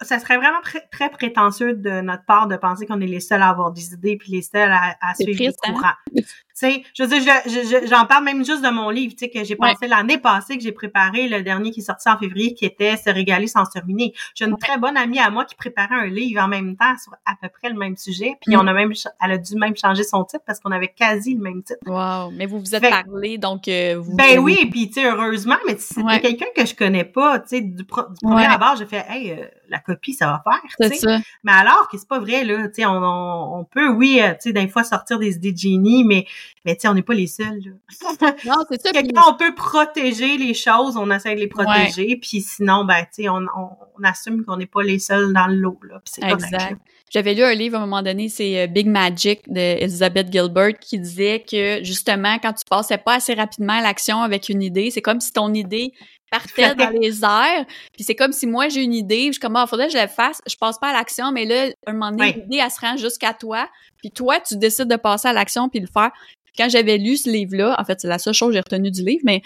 ça 0.00 0.18
serait 0.18 0.36
vraiment 0.36 0.60
très 0.90 1.10
prétentieux 1.10 1.74
de 1.74 2.00
notre 2.00 2.24
part 2.24 2.46
de 2.46 2.56
penser 2.56 2.86
qu'on 2.86 3.00
est 3.00 3.06
les 3.06 3.20
seuls 3.20 3.42
à 3.42 3.48
avoir 3.48 3.72
des 3.72 3.92
idées 3.94 4.16
puis 4.16 4.32
les 4.32 4.42
seuls 4.42 4.70
à, 4.70 5.14
suivre 5.14 5.40
les 5.40 5.48
hein? 5.48 5.72
courants. 5.72 5.94
Je 6.60 7.04
veux 7.04 7.08
dire, 7.08 7.88
j'en 7.88 8.06
parle 8.06 8.24
même 8.24 8.44
juste 8.44 8.64
de 8.64 8.70
mon 8.70 8.90
livre, 8.90 9.12
tu 9.12 9.26
sais, 9.26 9.30
que 9.30 9.44
j'ai 9.44 9.54
pensé 9.54 9.86
l'année 9.86 10.18
passée, 10.18 10.56
que 10.56 10.62
j'ai 10.62 10.72
préparé 10.72 11.28
le 11.28 11.42
dernier 11.42 11.70
qui 11.70 11.80
est 11.80 11.84
sorti 11.84 12.08
en 12.08 12.18
février, 12.18 12.54
qui 12.54 12.64
était 12.64 12.96
Se 12.96 13.10
régaler 13.10 13.46
sans 13.46 13.64
se 13.64 13.70
terminer. 13.70 14.12
J'ai 14.34 14.46
une 14.46 14.56
très 14.56 14.78
bonne 14.78 14.96
amie 14.96 15.20
à 15.20 15.30
moi 15.30 15.44
qui 15.44 15.54
préparait 15.54 15.94
un 15.94 16.06
livre 16.06 16.42
en 16.42 16.48
même 16.48 16.76
temps 16.76 16.96
sur 17.02 17.12
à 17.24 17.34
peu 17.40 17.48
près 17.48 17.68
le 17.68 17.78
même 17.78 17.96
sujet, 17.96 18.36
puis 18.40 18.56
mm. 18.56 18.60
on 18.60 18.66
a 18.66 18.72
même, 18.72 18.92
elle 19.22 19.32
a 19.32 19.38
dû 19.38 19.54
même 19.54 19.76
changer 19.76 20.02
son 20.02 20.24
titre 20.24 20.42
parce 20.46 20.58
qu'on 20.60 20.72
avait 20.72 20.88
quasi 20.88 21.34
le 21.34 21.40
même 21.40 21.62
titre. 21.62 21.80
Wow! 21.86 22.32
Mais 22.32 22.46
vous 22.46 22.58
vous 22.58 22.74
êtes 22.74 22.88
parlé, 22.88 23.38
donc 23.38 23.68
euh, 23.68 23.96
vous... 23.98 24.16
Ben 24.16 24.38
oui, 24.38 24.68
puis 24.70 24.88
tu 24.88 24.94
sais, 24.94 25.06
heureusement, 25.06 25.56
mais 25.66 25.76
si 25.78 25.94
c'était 25.94 26.20
quelqu'un 26.20 26.46
que 26.56 26.66
je 26.66 26.74
connais 26.74 27.04
pas, 27.04 27.38
tu 27.38 27.48
sais, 27.48 27.60
du, 27.60 27.84
premier 27.84 28.46
abord, 28.46 28.74
j'ai 28.76 28.86
fait, 28.86 29.04
hey, 29.08 29.30
euh, 29.30 29.46
la 29.68 29.78
copie, 29.78 30.14
ça 30.14 30.26
va 30.26 30.42
faire. 30.44 30.98
Ça. 30.98 31.18
Mais 31.44 31.52
alors 31.52 31.88
que 31.90 31.98
c'est 31.98 32.08
pas 32.08 32.18
vrai, 32.18 32.44
là. 32.44 32.68
On, 32.80 32.84
on, 32.84 33.60
on, 33.60 33.64
peut, 33.64 33.88
oui, 33.88 34.20
euh, 34.22 34.30
tu 34.32 34.50
sais, 34.50 34.52
des 34.52 34.68
fois 34.68 34.84
sortir 34.84 35.18
des 35.18 35.36
idées 35.36 35.52
de 35.52 35.58
génie, 35.58 36.04
mais, 36.04 36.26
mais 36.64 36.74
tu 36.74 36.82
sais, 36.82 36.88
on 36.88 36.94
n'est 36.94 37.02
pas 37.02 37.14
les 37.14 37.26
seuls. 37.26 37.60
Là. 37.64 38.32
non, 38.46 38.64
c'est 38.70 38.80
ça. 38.80 38.90
on 39.26 39.34
peut 39.34 39.54
protéger 39.54 40.36
les 40.36 40.54
choses, 40.54 40.96
on 40.96 41.10
essaie 41.10 41.34
de 41.34 41.40
les 41.40 41.48
protéger. 41.48 42.16
Puis 42.16 42.40
sinon, 42.40 42.84
ben, 42.84 43.02
tu 43.02 43.22
sais, 43.22 43.28
on, 43.28 43.46
on, 43.56 44.04
assume 44.04 44.44
qu'on 44.44 44.56
n'est 44.56 44.66
pas 44.66 44.82
les 44.82 44.98
seuls 44.98 45.32
dans 45.32 45.48
le 45.48 45.56
lot. 45.56 45.78
Là, 45.82 46.00
exact. 46.22 46.78
J'avais 47.10 47.34
lu 47.34 47.42
un 47.42 47.54
livre 47.54 47.76
à 47.76 47.78
un 47.78 47.86
moment 47.86 48.02
donné, 48.02 48.28
c'est 48.28 48.60
euh, 48.60 48.66
Big 48.66 48.86
Magic 48.86 49.40
de 49.50 49.82
Elizabeth 49.82 50.30
Gilbert 50.30 50.78
qui 50.78 50.98
disait 50.98 51.42
que 51.50 51.82
justement 51.82 52.38
quand 52.38 52.52
tu 52.52 52.64
passais 52.68 52.98
pas 52.98 53.14
assez 53.14 53.32
rapidement 53.32 53.72
à 53.74 53.80
l'action 53.80 54.20
avec 54.20 54.50
une 54.50 54.62
idée, 54.62 54.90
c'est 54.90 55.00
comme 55.00 55.20
si 55.20 55.32
ton 55.32 55.54
idée 55.54 55.94
partait 56.30 56.74
dans 56.74 56.90
les 57.00 57.24
airs. 57.24 57.66
Puis 57.92 58.04
c'est 58.04 58.14
comme 58.14 58.32
si 58.32 58.46
moi 58.46 58.68
j'ai 58.68 58.82
une 58.82 58.94
idée, 58.94 59.26
je 59.26 59.32
suis 59.32 59.40
comme 59.40 59.56
ah, 59.56 59.66
faudrait 59.66 59.86
que 59.86 59.92
je 59.92 59.98
la 59.98 60.08
fasse, 60.08 60.40
je 60.46 60.56
passe 60.56 60.78
pas 60.78 60.88
à 60.88 60.92
l'action, 60.92 61.32
mais 61.32 61.44
là 61.44 61.72
un 61.86 61.92
moment 61.92 62.10
donné 62.10 62.32
l'idée 62.32 62.58
elle 62.62 62.70
se 62.70 62.80
rend 62.80 62.96
jusqu'à 62.96 63.34
toi, 63.34 63.68
puis 63.98 64.10
toi 64.10 64.40
tu 64.40 64.56
décides 64.56 64.88
de 64.88 64.96
passer 64.96 65.28
à 65.28 65.32
l'action 65.32 65.68
puis 65.68 65.80
le 65.80 65.86
faire. 65.86 66.10
Quand 66.56 66.68
j'avais 66.68 66.98
lu 66.98 67.16
ce 67.16 67.30
livre-là, 67.30 67.76
en 67.78 67.84
fait 67.84 68.00
c'est 68.00 68.08
la 68.08 68.18
seule 68.18 68.34
chose 68.34 68.48
que 68.48 68.54
j'ai 68.54 68.60
retenue 68.60 68.90
du 68.90 69.04
livre, 69.04 69.22
mais 69.24 69.42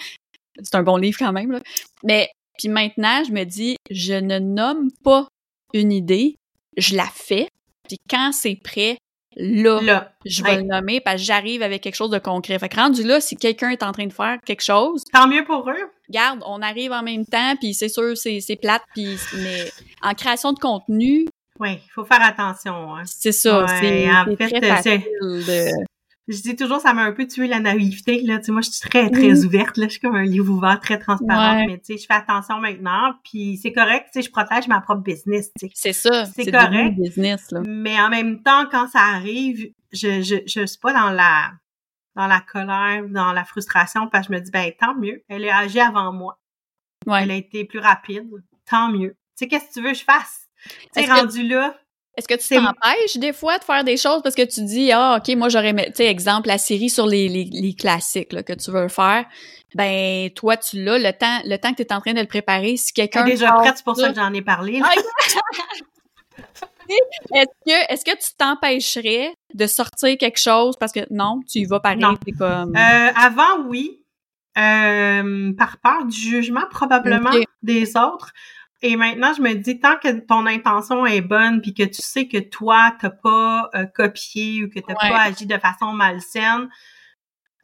c'est 0.63 0.75
un 0.75 0.83
bon 0.83 0.97
livre 0.97 1.19
quand 1.19 1.33
même 1.33 1.51
là. 1.53 1.61
Mais 2.05 2.29
puis 2.59 2.69
maintenant 2.69 3.23
je 3.25 3.33
me 3.33 3.45
dis 3.45 3.77
je 3.91 4.15
ne 4.15 4.39
nomme 4.39 4.91
pas 5.05 5.29
une 5.75 5.93
idée, 5.93 6.37
je 6.77 6.97
la 6.97 7.07
fais, 7.07 7.49
puis 7.89 7.99
quand 8.09 8.33
c'est 8.33 8.57
prêt, 8.57 8.99
là, 9.37 10.13
je 10.25 10.43
vais 10.43 10.57
le 10.57 10.63
nommer 10.63 11.01
parce 11.01 11.17
que 11.17 11.23
j'arrive 11.23 11.63
avec 11.63 11.83
quelque 11.83 11.95
chose 11.95 12.11
de 12.11 12.19
concret. 12.19 12.59
Fait 12.59 12.69
que 12.69 12.77
rendu 12.77 13.03
là, 13.03 13.21
si 13.21 13.37
quelqu'un 13.37 13.71
est 13.71 13.83
en 13.83 13.93
train 13.93 14.07
de 14.07 14.13
faire 14.13 14.39
quelque 14.45 14.63
chose... 14.63 15.05
Tant 15.13 15.29
mieux 15.29 15.45
pour 15.45 15.69
eux. 15.69 15.91
Regarde, 16.09 16.41
on 16.47 16.63
arrive 16.63 16.93
en 16.93 17.03
même 17.03 17.25
temps, 17.25 17.55
puis 17.61 17.75
c'est 17.75 17.89
sûr, 17.89 18.17
c'est, 18.17 18.41
c'est 18.41 18.57
plate, 18.57 18.83
puis 18.95 19.17
mais 19.37 19.71
en 20.03 20.15
création 20.15 20.53
de 20.53 20.59
contenu... 20.59 21.27
Oui, 21.61 21.75
il 21.75 21.91
faut 21.95 22.05
faire 22.05 22.23
attention. 22.23 22.97
Hein. 22.97 23.03
C'est 23.05 23.33
ça, 23.33 23.67
c'est, 23.81 24.11
en 24.11 24.25
fait, 24.37 24.49
très 24.49 24.69
facile 24.69 25.03
de 25.21 25.69
je 26.29 26.41
dis 26.41 26.55
toujours, 26.55 26.81
ça 26.81 26.95
m'a 26.95 27.03
un 27.03 27.13
peu 27.13 27.27
tué 27.27 27.49
la 27.49 27.59
naïveté, 27.59 28.23
là. 28.23 28.39
Tu 28.39 28.45
sais, 28.45 28.53
moi, 28.53 28.61
je 28.61 28.71
suis 28.71 28.89
très, 28.89 29.11
très 29.11 29.45
ouverte, 29.45 29.77
là. 29.77 29.87
Je 29.87 29.93
suis 29.93 30.01
comme 30.01 30.15
un 30.15 30.25
livre 30.25 30.53
ouvert, 30.53 30.79
très 30.81 30.99
transparent. 30.99 31.67
Mais, 31.67 31.79
tu 31.79 31.95
sais, 31.95 31.99
je 31.99 32.07
fais 32.07 32.15
attention 32.15 32.59
maintenant. 32.59 33.15
Puis, 33.25 33.59
c'est 33.61 33.73
correct, 33.73 34.09
tu 34.13 34.21
sais, 34.21 34.27
je 34.27 34.31
protège 34.31 34.69
ma 34.69 34.81
propre 34.81 35.03
business, 35.03 35.51
tu 35.59 35.67
sais. 35.67 35.73
C'est 35.75 35.93
ça. 35.93 36.25
C'est 36.27 36.51
correct. 36.51 36.97
Business, 36.97 37.51
là. 37.51 37.63
Mais 37.67 38.01
en 38.01 38.09
même 38.09 38.43
temps, 38.43 38.67
quand 38.71 38.89
ça 38.89 39.01
arrive, 39.01 39.73
je, 39.93 40.23
je, 40.23 40.37
je 40.47 40.65
suis 40.67 40.79
pas 40.79 40.93
dans 40.93 41.11
la, 41.11 41.53
dans 42.15 42.27
la 42.27 42.41
colère, 42.41 43.05
dans 43.09 43.33
la 43.33 43.45
frustration, 43.45 44.07
parce 44.07 44.29
que 44.29 44.35
je 44.35 44.39
me 44.39 44.45
dis, 44.45 44.51
ben, 44.51 44.71
tant 44.79 44.95
mieux. 44.95 45.25
Elle 45.29 45.49
a 45.49 45.59
agi 45.59 45.81
avant 45.81 46.13
moi. 46.13 46.39
Ouais. 47.07 47.25
Elle 47.25 47.33
a 47.33 47.37
été 47.37 47.65
plus 47.65 47.81
rapide. 47.81 48.31
Tant 48.71 48.91
mieux. 48.91 49.11
Tu 49.11 49.17
sais, 49.35 49.49
qu'est-ce 49.49 49.69
que 49.69 49.73
tu 49.73 49.83
veux 49.83 49.93
que 49.93 49.99
je 49.99 50.05
fasse? 50.05 50.49
Tu 50.95 51.03
sais, 51.03 51.13
rendu 51.13 51.49
là, 51.49 51.75
est-ce 52.17 52.29
que 52.29 52.35
tu 52.35 52.55
t'empêches 52.55 53.17
des 53.17 53.33
fois 53.33 53.59
de 53.59 53.65
faire 53.65 53.85
des 53.85 53.97
choses 53.97 54.23
parce 54.23 54.35
que 54.35 54.43
tu 54.43 54.63
dis 54.65 54.93
ah 54.93 55.19
ok 55.19 55.35
moi 55.37 55.49
j'aurais 55.49 55.73
tu 55.73 55.93
sais 55.95 56.07
exemple 56.07 56.49
la 56.49 56.59
série 56.59 56.91
sur 56.91 57.07
les, 57.07 57.29
les, 57.29 57.45
les 57.45 57.75
classiques 57.75 58.33
là, 58.33 58.43
que 58.43 58.53
tu 58.53 58.71
veux 58.71 58.89
faire. 58.89 59.25
Ben 59.75 60.29
toi 60.31 60.59
tu 60.59 60.83
l'as 60.83 60.99
le 60.99 61.13
temps 61.13 61.41
le 61.45 61.57
temps 61.57 61.73
que 61.73 61.83
tu 61.83 61.89
es 61.89 61.93
en 61.93 62.01
train 62.01 62.13
de 62.13 62.21
le 62.21 62.27
préparer 62.27 62.77
si 62.77 62.93
quelqu'un 62.93 63.25
déjà 63.25 63.53
prête 63.53 63.77
c'est 63.77 63.85
pour 63.85 63.97
ça 63.97 64.11
que 64.11 64.17
j'en 64.17 64.33
ai 64.35 64.43
parlé 64.43 64.81
ah, 64.85 64.91
est-ce 67.35 67.47
que 67.65 67.93
est-ce 67.93 68.05
que 68.05 68.11
tu 68.11 68.35
t'empêcherais 68.37 69.35
de 69.55 69.67
sortir 69.67 70.19
quelque 70.19 70.39
chose 70.39 70.77
parce 70.79 70.93
que 70.93 71.01
non 71.11 71.41
tu 71.51 71.61
y 71.61 71.65
vas 71.65 71.81
pareil 71.81 72.05
c'est 72.27 72.33
comme 72.33 72.77
euh, 72.77 73.11
avant 73.17 73.65
oui. 73.69 73.99
Euh, 74.59 75.55
par 75.57 75.79
peur 75.79 76.05
du 76.05 76.15
jugement 76.15 76.67
probablement 76.71 77.31
des 77.63 77.97
autres 77.97 78.35
et 78.83 78.97
maintenant, 78.97 79.33
je 79.33 79.41
me 79.41 79.55
dis, 79.55 79.79
tant 79.79 79.97
que 79.97 80.19
ton 80.19 80.45
intention 80.47 81.07
est 81.07 81.21
bonne, 81.21 81.63
puis 81.63 81.73
que 81.73 81.85
tu 81.85 82.03
sais 82.03 82.27
que 82.27 82.39
toi, 82.39 82.93
t'as 83.01 83.11
pas 83.11 83.71
euh, 83.75 83.87
copié 83.87 84.65
ou 84.65 84.69
que 84.69 84.81
t'as 84.81 84.95
pas 84.95 85.21
agi 85.21 85.47
de 85.47 85.57
façon 85.57 85.93
malsaine, 85.93 86.69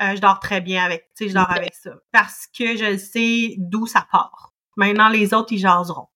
euh, 0.00 0.14
je 0.14 0.20
dors 0.20 0.38
très 0.38 0.60
bien 0.60 0.84
avec, 0.84 1.08
tu 1.16 1.24
sais, 1.24 1.30
je 1.30 1.34
dors 1.34 1.50
avec 1.50 1.74
ça. 1.74 1.90
Parce 2.12 2.46
que 2.56 2.76
je 2.76 2.96
sais 2.96 3.56
d'où 3.58 3.86
ça 3.86 4.06
part. 4.12 4.52
Maintenant, 4.76 5.08
les 5.08 5.34
autres, 5.34 5.52
ils 5.52 5.58
jaseront. 5.58 6.06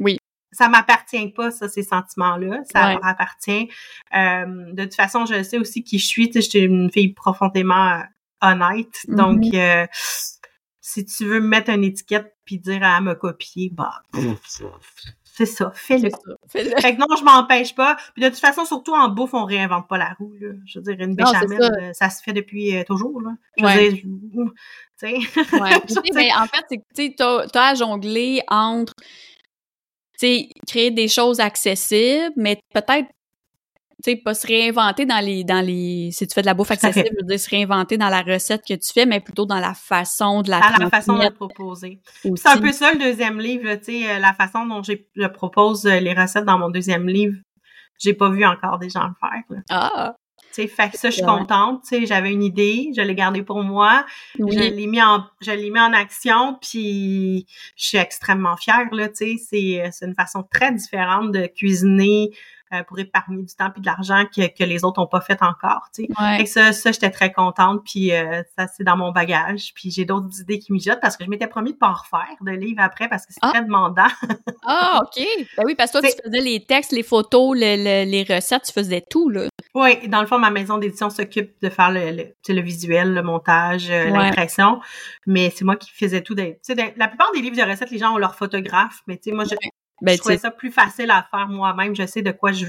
Oui. 0.00 0.18
Ça 0.50 0.68
m'appartient 0.68 1.28
pas, 1.28 1.52
ça, 1.52 1.68
ces 1.68 1.84
sentiments-là. 1.84 2.62
Ça 2.72 2.92
leur 2.92 3.04
appartient. 3.04 3.68
Euh, 4.16 4.72
de 4.72 4.84
toute 4.84 4.94
façon, 4.94 5.26
je 5.26 5.44
sais 5.44 5.58
aussi 5.58 5.84
qui 5.84 6.00
je 6.00 6.06
suis. 6.06 6.26
Tu 6.26 6.34
sais, 6.34 6.42
je 6.42 6.50
suis 6.50 6.60
une 6.60 6.90
fille 6.90 7.12
profondément 7.12 8.02
honnête. 8.40 8.94
Donc, 9.06 9.42
mm-hmm 9.42 9.86
si 10.86 11.02
tu 11.06 11.24
veux 11.24 11.40
me 11.40 11.48
mettre 11.48 11.70
une 11.70 11.82
étiquette 11.82 12.36
puis 12.44 12.58
dire 12.58 12.82
à 12.82 13.00
me 13.00 13.14
copier, 13.14 13.70
bah 13.72 14.02
c'est 15.24 15.46
ça, 15.46 15.72
fais-le. 15.74 16.10
Fais 16.46 16.78
fait 16.78 16.94
que 16.94 17.00
non, 17.00 17.06
je 17.18 17.24
m'empêche 17.24 17.74
pas. 17.74 17.96
Puis 18.12 18.22
de 18.22 18.28
toute 18.28 18.38
façon, 18.38 18.66
surtout 18.66 18.92
en 18.92 19.08
bouffe, 19.08 19.32
on 19.32 19.46
réinvente 19.46 19.88
pas 19.88 19.96
la 19.96 20.12
roue. 20.18 20.34
Là. 20.38 20.50
Je 20.66 20.78
veux 20.78 20.84
dire, 20.84 21.06
une 21.06 21.16
béchamel, 21.16 21.58
euh, 21.62 21.92
ça. 21.94 22.10
se 22.10 22.22
fait 22.22 22.34
depuis 22.34 22.76
euh, 22.76 22.84
toujours. 22.84 23.18
Là. 23.22 23.30
Je 23.56 23.64
veux 23.64 23.92
dire, 23.92 24.02
tu 24.02 24.50
sais. 24.96 25.14
ouais. 25.58 25.80
mais 26.14 26.28
en 26.34 26.46
fait, 26.46 26.64
c'est 26.68 26.78
que 26.78 27.48
tu 27.48 27.58
as 27.58 27.66
à 27.66 27.74
jongler 27.74 28.42
entre 28.48 28.92
créer 30.66 30.90
des 30.90 31.08
choses 31.08 31.40
accessibles, 31.40 32.32
mais 32.36 32.60
peut-être 32.74 33.08
tu 34.04 34.10
sais, 34.10 34.16
pas 34.16 34.34
se 34.34 34.46
réinventer 34.46 35.06
dans 35.06 35.24
les, 35.24 35.44
dans 35.44 35.64
les, 35.64 36.10
si 36.12 36.26
tu 36.26 36.34
fais 36.34 36.42
de 36.42 36.46
la 36.46 36.52
bouffe 36.52 36.70
accessible, 36.70 37.08
je 37.10 37.16
veux 37.22 37.26
dire, 37.26 37.40
se 37.40 37.48
réinventer 37.48 37.96
dans 37.96 38.10
la 38.10 38.20
recette 38.20 38.62
que 38.68 38.74
tu 38.74 38.92
fais, 38.92 39.06
mais 39.06 39.20
plutôt 39.20 39.46
dans 39.46 39.60
la 39.60 39.72
façon 39.72 40.42
de 40.42 40.50
la 40.50 40.60
Dans 40.60 40.84
la 40.84 40.90
façon 40.90 41.14
de 41.14 41.22
la 41.22 41.30
proposer. 41.30 42.00
C'est 42.22 42.48
un 42.48 42.58
peu 42.58 42.72
ça 42.72 42.92
le 42.92 42.98
deuxième 42.98 43.40
livre, 43.40 43.74
tu 43.76 43.84
sais, 43.84 44.10
euh, 44.10 44.18
la 44.18 44.34
façon 44.34 44.66
dont 44.66 44.82
je 44.82 45.26
propose 45.28 45.86
euh, 45.86 46.00
les 46.00 46.12
recettes 46.12 46.44
dans 46.44 46.58
mon 46.58 46.68
deuxième 46.68 47.08
livre. 47.08 47.36
J'ai 47.98 48.12
pas 48.12 48.28
vu 48.28 48.44
encore 48.44 48.78
des 48.78 48.90
gens 48.90 49.06
le 49.06 49.14
faire. 49.20 49.42
Là. 49.48 49.62
Ah! 49.70 50.16
Tu 50.52 50.62
sais, 50.62 50.68
fait 50.68 50.90
que 50.90 50.98
ça, 50.98 51.10
je 51.10 51.16
suis 51.16 51.24
contente. 51.24 51.82
Tu 51.82 52.00
sais, 52.00 52.06
j'avais 52.06 52.30
une 52.30 52.42
idée, 52.42 52.92
je 52.94 53.00
l'ai 53.00 53.14
gardée 53.14 53.42
pour 53.42 53.62
moi. 53.62 54.04
Je 54.38 54.44
l'ai 54.44 54.86
mis 54.86 55.02
en, 55.02 55.24
je 55.40 55.50
l'ai 55.50 55.70
mis 55.70 55.80
en 55.80 55.92
action, 55.92 56.58
puis 56.60 57.46
je 57.76 57.86
suis 57.86 57.98
extrêmement 57.98 58.56
fière, 58.56 58.86
là, 58.92 59.08
tu 59.08 59.14
sais. 59.14 59.36
C'est, 59.38 59.82
euh, 59.82 59.88
c'est 59.90 60.06
une 60.06 60.14
façon 60.14 60.44
très 60.48 60.72
différente 60.72 61.32
de 61.32 61.46
cuisiner 61.46 62.30
pour 62.82 62.98
épargner 62.98 63.42
du 63.42 63.54
temps 63.54 63.70
puis 63.70 63.80
de 63.80 63.86
l'argent 63.86 64.24
que, 64.34 64.46
que 64.46 64.64
les 64.64 64.84
autres 64.84 65.00
ont 65.00 65.06
pas 65.06 65.20
fait 65.20 65.42
encore. 65.42 65.88
Tu 65.94 66.06
sais. 66.06 66.42
Et 66.42 66.46
ça, 66.46 66.72
ça 66.72 66.92
j'étais 66.92 67.10
très 67.10 67.32
contente. 67.32 67.82
Puis 67.84 68.12
euh, 68.12 68.42
ça, 68.58 68.66
c'est 68.66 68.84
dans 68.84 68.96
mon 68.96 69.12
bagage. 69.12 69.72
Puis 69.74 69.90
j'ai 69.90 70.04
d'autres 70.04 70.40
idées 70.40 70.58
qui 70.58 70.72
mijotent 70.72 71.00
parce 71.00 71.16
que 71.16 71.24
je 71.24 71.30
m'étais 71.30 71.46
promis 71.46 71.72
de 71.72 71.78
pas 71.78 71.88
en 71.88 71.94
refaire 71.94 72.36
de 72.40 72.50
livres 72.50 72.82
après 72.82 73.08
parce 73.08 73.26
que 73.26 73.32
c'est 73.32 73.40
ah. 73.42 73.50
très 73.50 73.62
demandant. 73.62 74.08
ah, 74.66 75.00
OK. 75.02 75.24
Ben 75.56 75.62
oui, 75.66 75.74
parce 75.74 75.92
que 75.92 76.00
toi, 76.00 76.08
tu 76.08 76.16
faisais 76.24 76.40
les 76.40 76.64
textes, 76.64 76.92
les 76.92 77.02
photos, 77.02 77.56
les 77.56 78.26
recettes, 78.28 78.64
tu 78.64 78.72
faisais 78.72 79.04
tout, 79.08 79.28
là. 79.28 79.48
Oui, 79.74 80.06
dans 80.06 80.20
le 80.20 80.26
fond, 80.28 80.38
ma 80.38 80.50
maison 80.50 80.78
d'édition 80.78 81.10
s'occupe 81.10 81.60
de 81.60 81.68
faire 81.68 81.90
le, 81.90 82.12
le, 82.12 82.54
le, 82.54 82.60
visuel, 82.60 83.12
le 83.12 83.22
montage, 83.24 83.90
euh, 83.90 84.08
l'impression, 84.08 84.80
mais 85.26 85.50
c'est 85.50 85.64
moi 85.64 85.74
qui 85.74 85.90
faisais 85.90 86.22
tout. 86.22 86.36
Des, 86.36 86.60
la 86.96 87.08
plupart 87.08 87.32
des 87.34 87.40
livres 87.40 87.56
de 87.56 87.68
recettes, 87.68 87.90
les 87.90 87.98
gens 87.98 88.14
ont 88.14 88.18
leur 88.18 88.36
photographe, 88.36 89.00
mais 89.08 89.16
tu 89.16 89.30
sais, 89.30 89.32
moi, 89.32 89.44
je, 89.44 89.56
ben, 90.04 90.16
je 90.16 90.20
trouvais 90.20 90.38
ça 90.38 90.50
plus 90.50 90.70
facile 90.70 91.10
à 91.10 91.26
faire 91.30 91.48
moi-même. 91.48 91.94
Je 91.94 92.06
sais 92.06 92.22
de 92.22 92.32
quoi 92.32 92.52
je, 92.52 92.66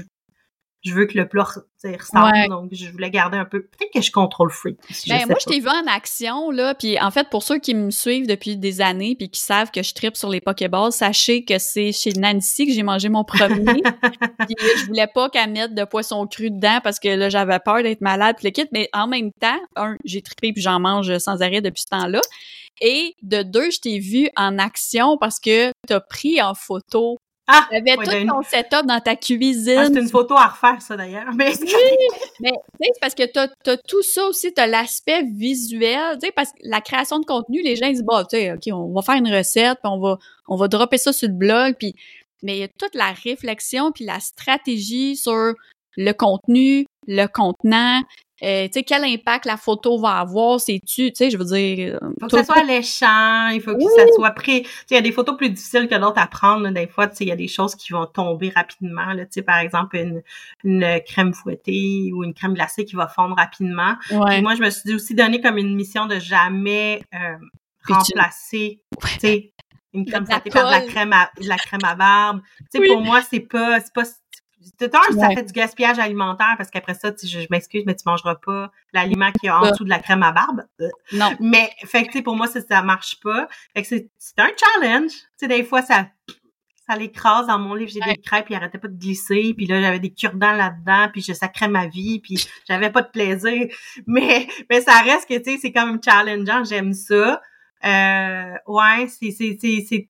je 0.86 0.94
veux 0.94 1.06
que 1.06 1.18
le 1.18 1.28
plat 1.28 1.46
ressemble, 1.84 2.48
donc 2.48 2.68
je 2.72 2.88
voulais 2.90 3.10
garder 3.10 3.36
un 3.36 3.44
peu. 3.44 3.62
Peut-être 3.62 3.92
que 3.92 4.00
je 4.00 4.10
contrôle 4.10 4.50
free. 4.50 4.76
ben, 5.08 5.26
moi, 5.26 5.36
je 5.40 5.46
t'ai 5.46 5.60
vu 5.60 5.68
en 5.68 5.86
action, 5.88 6.50
là, 6.50 6.74
puis 6.74 6.98
en 7.00 7.10
fait, 7.10 7.28
pour 7.28 7.42
ceux 7.42 7.58
qui 7.58 7.74
me 7.74 7.90
suivent 7.90 8.26
depuis 8.26 8.56
des 8.56 8.80
années 8.80 9.14
puis 9.16 9.28
qui 9.28 9.40
savent 9.40 9.70
que 9.70 9.82
je 9.82 9.94
tripe 9.94 10.16
sur 10.16 10.28
les 10.28 10.40
Pokéballs, 10.40 10.92
sachez 10.92 11.44
que 11.44 11.58
c'est 11.58 11.92
chez 11.92 12.12
Nancy 12.12 12.66
que 12.66 12.72
j'ai 12.72 12.82
mangé 12.82 13.08
mon 13.08 13.24
premier. 13.24 13.82
puis 14.40 14.56
je 14.78 14.86
voulais 14.86 15.08
pas 15.12 15.28
qu'elle 15.28 15.50
mette 15.50 15.74
de 15.74 15.84
poisson 15.84 16.26
cru 16.26 16.50
dedans 16.50 16.80
parce 16.82 17.00
que 17.00 17.08
là, 17.08 17.28
j'avais 17.28 17.58
peur 17.58 17.82
d'être 17.82 18.00
malade 18.00 18.36
puis 18.38 18.46
le 18.46 18.52
kit, 18.52 18.68
mais 18.72 18.88
en 18.92 19.06
même 19.06 19.30
temps, 19.40 19.58
un, 19.76 19.96
j'ai 20.04 20.22
trippé 20.22 20.52
puis 20.52 20.62
j'en 20.62 20.80
mange 20.80 21.16
sans 21.18 21.42
arrêt 21.42 21.60
depuis 21.60 21.82
ce 21.82 21.96
temps-là. 21.96 22.20
Et 22.80 23.14
de 23.22 23.42
deux, 23.42 23.70
je 23.70 23.80
t'ai 23.80 23.98
vu 23.98 24.28
en 24.36 24.58
action 24.58 25.16
parce 25.18 25.40
que 25.40 25.72
t'as 25.86 26.00
pris 26.00 26.42
en 26.42 26.54
photo 26.54 27.16
ah! 27.48 27.66
Tu 27.70 27.76
avais 27.76 27.96
tout 27.96 28.28
ton 28.28 28.42
setup 28.42 28.86
dans 28.86 29.00
ta 29.00 29.16
cuisine. 29.16 29.78
Ah, 29.78 29.86
c'est 29.86 30.00
une 30.00 30.08
photo 30.08 30.34
à 30.34 30.46
refaire, 30.46 30.80
ça, 30.82 30.96
d'ailleurs. 30.96 31.32
Mais, 31.34 31.50
oui, 31.50 31.66
mais 32.40 32.50
tu 32.50 32.54
sais, 32.54 32.90
c'est 32.94 33.00
parce 33.00 33.14
que 33.14 33.24
t'as 33.24 33.48
as 33.66 33.76
tout 33.76 34.02
ça 34.02 34.26
aussi, 34.26 34.52
t'as 34.52 34.66
l'aspect 34.66 35.22
visuel, 35.22 36.18
tu 36.20 36.26
sais, 36.26 36.32
parce 36.32 36.50
que 36.50 36.58
la 36.62 36.80
création 36.80 37.18
de 37.18 37.24
contenu, 37.24 37.62
les 37.62 37.76
gens, 37.76 37.86
ils 37.86 37.94
disent, 37.94 38.04
bah, 38.04 38.24
tu 38.28 38.36
sais, 38.36 38.52
OK, 38.52 38.62
on 38.72 38.92
va 38.92 39.02
faire 39.02 39.14
une 39.14 39.32
recette, 39.32 39.78
puis 39.82 39.92
on 39.92 40.00
va, 40.00 40.18
on 40.48 40.56
va 40.56 40.68
dropper 40.68 40.98
ça 40.98 41.12
sur 41.12 41.28
le 41.28 41.34
blog, 41.34 41.74
puis, 41.78 41.94
mais 42.42 42.56
il 42.56 42.60
y 42.60 42.64
a 42.64 42.68
toute 42.68 42.94
la 42.94 43.12
réflexion, 43.12 43.92
puis 43.92 44.04
la 44.04 44.20
stratégie 44.20 45.16
sur 45.16 45.54
le 45.96 46.12
contenu, 46.12 46.86
le 47.06 47.26
contenant, 47.26 48.02
euh, 48.42 48.66
tu 48.66 48.72
sais, 48.74 48.82
quel 48.82 49.04
impact 49.04 49.46
la 49.46 49.56
photo 49.56 49.98
va 49.98 50.18
avoir, 50.18 50.60
c'est-tu, 50.60 51.10
tu 51.10 51.14
sais, 51.14 51.30
je 51.30 51.38
veux 51.38 51.44
dire... 51.44 51.98
Il 52.02 52.20
faut 52.20 52.26
que 52.26 52.36
ça 52.36 52.44
soit 52.44 52.58
alléchant, 52.58 53.48
il 53.48 53.60
faut 53.62 53.74
que 53.74 53.82
ça 53.82 54.04
soit 54.14 54.30
prêt. 54.32 54.62
Tu 54.62 54.68
sais, 54.68 54.84
il 54.90 54.94
y 54.94 54.98
a 54.98 55.02
des 55.02 55.12
photos 55.12 55.36
plus 55.36 55.48
difficiles 55.48 55.88
que 55.88 55.94
d'autres 55.94 56.20
à 56.20 56.26
prendre, 56.26 56.68
des 56.70 56.86
fois, 56.86 57.06
tu 57.06 57.16
sais, 57.16 57.24
il 57.24 57.28
y 57.28 57.32
a 57.32 57.36
des 57.36 57.48
choses 57.48 57.74
qui 57.74 57.92
vont 57.92 58.06
tomber 58.06 58.52
rapidement, 58.54 59.12
là, 59.14 59.24
tu 59.24 59.32
sais, 59.32 59.42
par 59.42 59.58
exemple, 59.58 59.96
une, 59.96 60.22
une 60.64 61.00
crème 61.06 61.32
fouettée 61.32 62.10
ou 62.12 62.24
une 62.24 62.34
crème 62.34 62.54
glacée 62.54 62.84
qui 62.84 62.96
va 62.96 63.08
fondre 63.08 63.36
rapidement. 63.36 63.94
moi, 64.10 64.54
je 64.54 64.62
me 64.62 64.70
suis 64.70 64.94
aussi 64.94 65.14
donné 65.14 65.40
comme 65.40 65.56
une 65.56 65.74
mission 65.74 66.06
de 66.06 66.18
jamais 66.18 67.02
euh, 67.14 67.36
remplacer, 67.88 68.80
tu 69.00 69.18
sais, 69.18 69.52
une 69.94 70.04
crème 70.10 70.26
fouettée 70.26 70.50
par 70.50 70.66
de 70.66 70.70
la 70.72 70.80
crème 70.82 71.12
à, 71.12 71.30
la 71.40 71.56
crème 71.56 71.84
à 71.84 71.94
barbe. 71.94 72.42
Tu 72.72 72.80
sais, 72.80 72.86
pour 72.86 73.00
moi, 73.00 73.22
c'est 73.22 73.40
pas, 73.40 73.80
c'est 73.80 73.94
pas 73.94 74.04
de 74.80 74.86
temps, 74.86 74.98
ça 75.18 75.30
fait 75.30 75.44
du 75.44 75.52
gaspillage 75.52 75.98
alimentaire 75.98 76.54
parce 76.56 76.70
qu'après 76.70 76.94
ça, 76.94 77.12
je, 77.22 77.26
je 77.26 77.46
m'excuse, 77.50 77.84
mais 77.86 77.94
tu 77.94 78.02
mangeras 78.06 78.36
pas 78.36 78.70
l'aliment 78.92 79.30
qui 79.32 79.46
est 79.46 79.50
en 79.50 79.70
dessous 79.70 79.84
de 79.84 79.90
la 79.90 79.98
crème 79.98 80.22
à 80.22 80.32
barbe. 80.32 80.62
Euh. 80.80 80.88
Non. 81.12 81.32
Mais, 81.40 81.70
fait 81.84 82.04
que, 82.06 82.20
pour 82.20 82.36
moi, 82.36 82.46
ça, 82.46 82.60
ça 82.60 82.82
marche 82.82 83.20
pas. 83.20 83.48
Fait 83.74 83.82
que 83.82 83.88
c'est 83.88 84.38
un 84.38 84.50
challenge. 84.56 85.12
Tu 85.12 85.18
sais, 85.38 85.48
des 85.48 85.64
fois, 85.64 85.82
ça, 85.82 86.06
ça 86.88 86.96
l'écrase 86.96 87.46
dans 87.46 87.58
mon 87.58 87.74
livre. 87.74 87.90
J'ai 87.90 88.00
des 88.00 88.20
crêpes, 88.20 88.46
il 88.50 88.56
arrêtait 88.56 88.78
pas 88.78 88.88
de 88.88 88.98
glisser. 88.98 89.54
Puis 89.56 89.66
là, 89.66 89.80
j'avais 89.80 89.98
des 89.98 90.12
cure-dents 90.12 90.52
là-dedans, 90.52 91.08
puis 91.12 91.20
je 91.20 91.32
sacrais 91.32 91.68
ma 91.68 91.86
vie, 91.86 92.20
puis 92.20 92.46
j'avais 92.68 92.90
pas 92.90 93.02
de 93.02 93.10
plaisir. 93.10 93.66
Mais, 94.06 94.46
mais 94.70 94.80
ça 94.80 94.98
reste 95.00 95.28
que, 95.28 95.38
tu 95.38 95.52
sais, 95.52 95.58
c'est 95.60 95.72
quand 95.72 95.86
même 95.86 96.00
challengeant. 96.02 96.64
J'aime 96.64 96.92
ça. 96.92 97.40
Euh, 97.84 98.54
ouais, 98.66 99.06
c'est, 99.08 99.30
c'est, 99.30 99.56
c'est, 99.60 100.08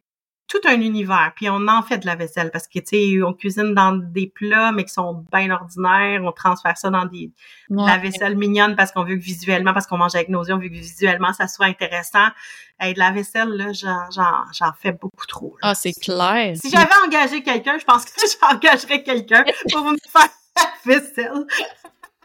tout 0.49 0.61
un 0.65 0.81
univers. 0.81 1.33
Puis 1.35 1.51
on 1.51 1.67
en 1.67 1.83
fait 1.83 1.99
de 1.99 2.07
la 2.07 2.15
vaisselle 2.15 2.51
parce 2.51 2.69
que, 2.69 2.79
tu 2.79 3.17
sais, 3.17 3.23
on 3.23 3.33
cuisine 3.33 3.75
dans 3.75 3.93
des 3.93 4.29
plats, 4.29 4.71
mais 4.73 4.85
qui 4.85 4.93
sont 4.93 5.25
bien 5.33 5.51
ordinaires. 5.51 6.21
On 6.23 6.33
transfère 6.33 6.79
ça 6.79 6.91
dans 6.91 7.05
des, 7.05 7.33
de 7.69 7.87
la 7.87 7.99
vaisselle 7.99 8.37
mignonne 8.37 8.77
parce 8.77 8.93
qu'on 8.93 9.05
veut 9.05 9.17
que 9.17 9.23
visuellement, 9.23 9.75
parce 9.75 9.87
qu'on 9.87 9.99
mange 9.99 10.15
avec 10.15 10.29
nos 10.29 10.45
yeux, 10.45 10.55
on 10.55 10.59
veut 10.59 10.69
que 10.69 10.75
visuellement, 10.75 11.33
ça 11.33 11.49
soit 11.49 11.67
intéressant. 11.67 12.29
Et 12.85 12.93
de 12.93 12.99
la 12.99 13.11
vaisselle, 13.11 13.49
là, 13.49 13.73
j'en 13.73 14.73
fais 14.79 14.93
beaucoup 14.93 15.27
trop. 15.27 15.57
Ah, 15.63 15.75
c'est 15.75 15.95
clair. 15.95 16.55
Si 16.63 16.71
j'avais 16.71 16.87
engagé 17.07 17.43
quelqu'un, 17.43 17.79
je 17.79 17.85
pense 17.85 18.05
que 18.05 18.13
j'engagerais 18.41 19.03
quelqu'un 19.03 19.45
pour 19.73 19.85
me 19.85 19.97
faire 20.09 20.29
la 20.57 20.71
vaisselle. 20.85 21.47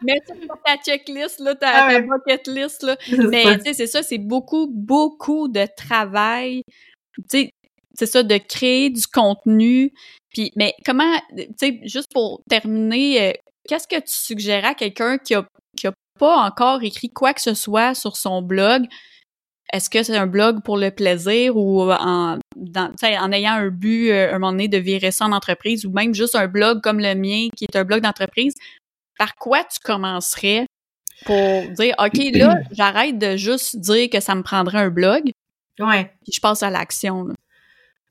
Mais 0.04 0.20
tu 0.26 0.48
ta 0.64 0.76
checklist, 0.78 1.38
là, 1.40 1.54
ta, 1.54 1.86
ah 1.86 2.00
bucket 2.00 2.46
list, 2.48 2.82
là. 2.82 2.96
Mais 3.30 3.58
tu 3.58 3.64
sais, 3.64 3.72
c'est 3.72 3.86
ça, 3.86 4.02
c'est 4.02 4.18
beaucoup, 4.18 4.68
beaucoup 4.68 5.48
de 5.48 5.66
travail. 5.76 6.64
Tu 7.16 7.22
sais, 7.28 7.54
c'est 7.94 8.06
ça, 8.06 8.22
de 8.22 8.36
créer 8.36 8.90
du 8.90 9.06
contenu. 9.06 9.92
Puis, 10.30 10.52
mais 10.56 10.74
comment, 10.84 11.18
tu 11.36 11.46
sais, 11.56 11.80
juste 11.84 12.10
pour 12.12 12.42
terminer, 12.48 13.22
euh, 13.22 13.32
qu'est-ce 13.68 13.86
que 13.86 14.00
tu 14.00 14.14
suggérais 14.14 14.68
à 14.68 14.74
quelqu'un 14.74 15.18
qui 15.18 15.34
a, 15.34 15.46
qui 15.76 15.86
a 15.86 15.92
pas 16.18 16.36
encore 16.36 16.82
écrit 16.82 17.10
quoi 17.10 17.34
que 17.34 17.42
ce 17.42 17.54
soit 17.54 17.94
sur 17.94 18.16
son 18.16 18.42
blog? 18.42 18.84
Est-ce 19.72 19.88
que 19.88 20.02
c'est 20.02 20.16
un 20.16 20.26
blog 20.26 20.62
pour 20.62 20.76
le 20.76 20.90
plaisir 20.90 21.56
ou 21.56 21.90
en, 21.90 22.38
dans, 22.56 22.94
en 23.02 23.32
ayant 23.32 23.52
un 23.52 23.68
but, 23.68 24.10
euh, 24.10 24.34
un 24.34 24.38
moment 24.38 24.52
donné, 24.52 24.68
de 24.68 24.78
virer 24.78 25.10
ça 25.10 25.24
en 25.24 25.32
entreprise 25.32 25.86
ou 25.86 25.90
même 25.92 26.14
juste 26.14 26.34
un 26.34 26.46
blog 26.46 26.82
comme 26.82 27.00
le 27.00 27.14
mien 27.14 27.48
qui 27.56 27.64
est 27.64 27.76
un 27.76 27.84
blog 27.84 28.02
d'entreprise? 28.02 28.54
Par 29.18 29.34
quoi 29.36 29.64
tu 29.64 29.78
commencerais 29.82 30.66
pour 31.24 31.62
dire, 31.76 31.94
OK, 31.98 32.18
là, 32.34 32.56
j'arrête 32.72 33.18
de 33.18 33.36
juste 33.36 33.76
dire 33.76 34.10
que 34.10 34.20
ça 34.20 34.34
me 34.34 34.42
prendrait 34.42 34.78
un 34.78 34.90
blog? 34.90 35.30
Ouais. 35.78 36.12
Puis 36.22 36.32
je 36.34 36.40
passe 36.40 36.62
à 36.62 36.70
l'action. 36.70 37.28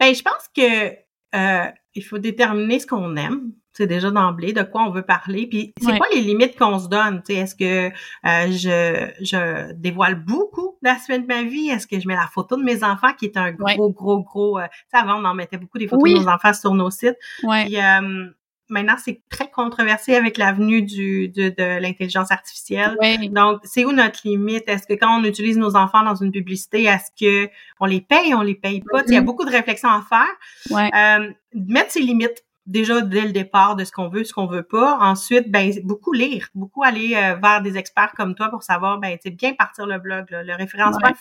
Ben, 0.01 0.15
je 0.15 0.23
pense 0.23 0.49
que 0.55 0.95
euh, 1.35 1.71
il 1.93 2.03
faut 2.03 2.17
déterminer 2.17 2.79
ce 2.79 2.87
qu'on 2.87 3.15
aime. 3.17 3.51
C'est 3.71 3.85
déjà 3.85 4.09
d'emblée 4.09 4.51
de 4.51 4.63
quoi 4.63 4.81
on 4.81 4.89
veut 4.89 5.03
parler. 5.03 5.47
Puis 5.47 5.73
c'est 5.79 5.95
quoi 5.95 6.07
les 6.13 6.21
limites 6.21 6.57
qu'on 6.57 6.79
se 6.79 6.89
donne? 6.89 7.21
Est-ce 7.29 7.55
que 7.55 7.87
euh, 7.87 8.51
je, 8.51 9.11
je 9.23 9.71
dévoile 9.73 10.15
beaucoup 10.15 10.77
d'aspects 10.81 11.13
de 11.13 11.27
ma 11.27 11.43
vie? 11.43 11.69
Est-ce 11.69 11.85
que 11.87 11.99
je 11.99 12.07
mets 12.07 12.15
la 12.15 12.27
photo 12.27 12.57
de 12.57 12.63
mes 12.63 12.83
enfants 12.83 13.13
qui 13.17 13.25
est 13.25 13.37
un 13.37 13.51
gros, 13.51 13.91
gros, 13.91 14.23
gros. 14.23 14.59
Euh, 14.59 14.65
avant, 14.91 15.21
on 15.21 15.25
en 15.25 15.35
mettait 15.35 15.57
beaucoup 15.57 15.77
des 15.77 15.87
photos 15.87 16.09
de 16.09 16.17
nos 16.17 16.27
enfants 16.27 16.53
sur 16.53 16.73
nos 16.73 16.89
sites. 16.89 17.17
Ouais. 17.43 17.65
Puis, 17.65 17.77
euh, 17.77 18.25
maintenant, 18.71 18.95
c'est 19.03 19.21
très 19.29 19.49
controversé 19.49 20.15
avec 20.15 20.37
l'avenue 20.37 20.81
du 20.81 21.29
de, 21.29 21.49
de 21.49 21.79
l'intelligence 21.79 22.31
artificielle. 22.31 22.97
Donc, 23.31 23.59
c'est 23.63 23.85
où 23.85 23.91
notre 23.91 24.21
limite? 24.23 24.63
Est-ce 24.67 24.87
que 24.87 24.93
quand 24.93 25.19
on 25.19 25.23
utilise 25.23 25.57
nos 25.57 25.75
enfants 25.75 26.03
dans 26.03 26.15
une 26.15 26.31
publicité, 26.31 26.83
est-ce 26.83 27.11
que 27.19 27.51
on 27.79 27.85
les 27.85 28.01
paye, 28.01 28.33
on 28.33 28.41
les 28.41 28.55
paye 28.55 28.81
pas? 28.81 29.03
Il 29.05 29.13
y 29.13 29.17
a 29.17 29.21
mm-hmm. 29.21 29.25
beaucoup 29.25 29.45
de 29.45 29.51
réflexions 29.51 29.89
à 29.89 30.01
faire. 30.01 30.89
Euh, 30.93 31.31
mettre 31.53 31.91
ses 31.91 32.01
limites 32.01 32.43
déjà 32.65 33.01
dès 33.01 33.21
le 33.21 33.31
départ 33.31 33.75
de 33.75 33.83
ce 33.83 33.91
qu'on 33.91 34.07
veut, 34.07 34.23
ce 34.23 34.33
qu'on 34.33 34.47
veut 34.47 34.63
pas. 34.63 34.97
Ensuite, 34.99 35.51
ben 35.51 35.71
beaucoup 35.83 36.13
lire, 36.13 36.47
beaucoup 36.55 36.83
aller 36.83 37.15
euh, 37.15 37.35
vers 37.35 37.61
des 37.61 37.77
experts 37.77 38.13
comme 38.15 38.35
toi 38.35 38.49
pour 38.49 38.63
savoir, 38.63 38.99
ben 38.99 39.17
tu 39.23 39.31
bien 39.31 39.53
partir 39.53 39.85
le 39.85 39.99
blog, 39.99 40.25
le 40.29 40.55
référencement. 40.55 41.11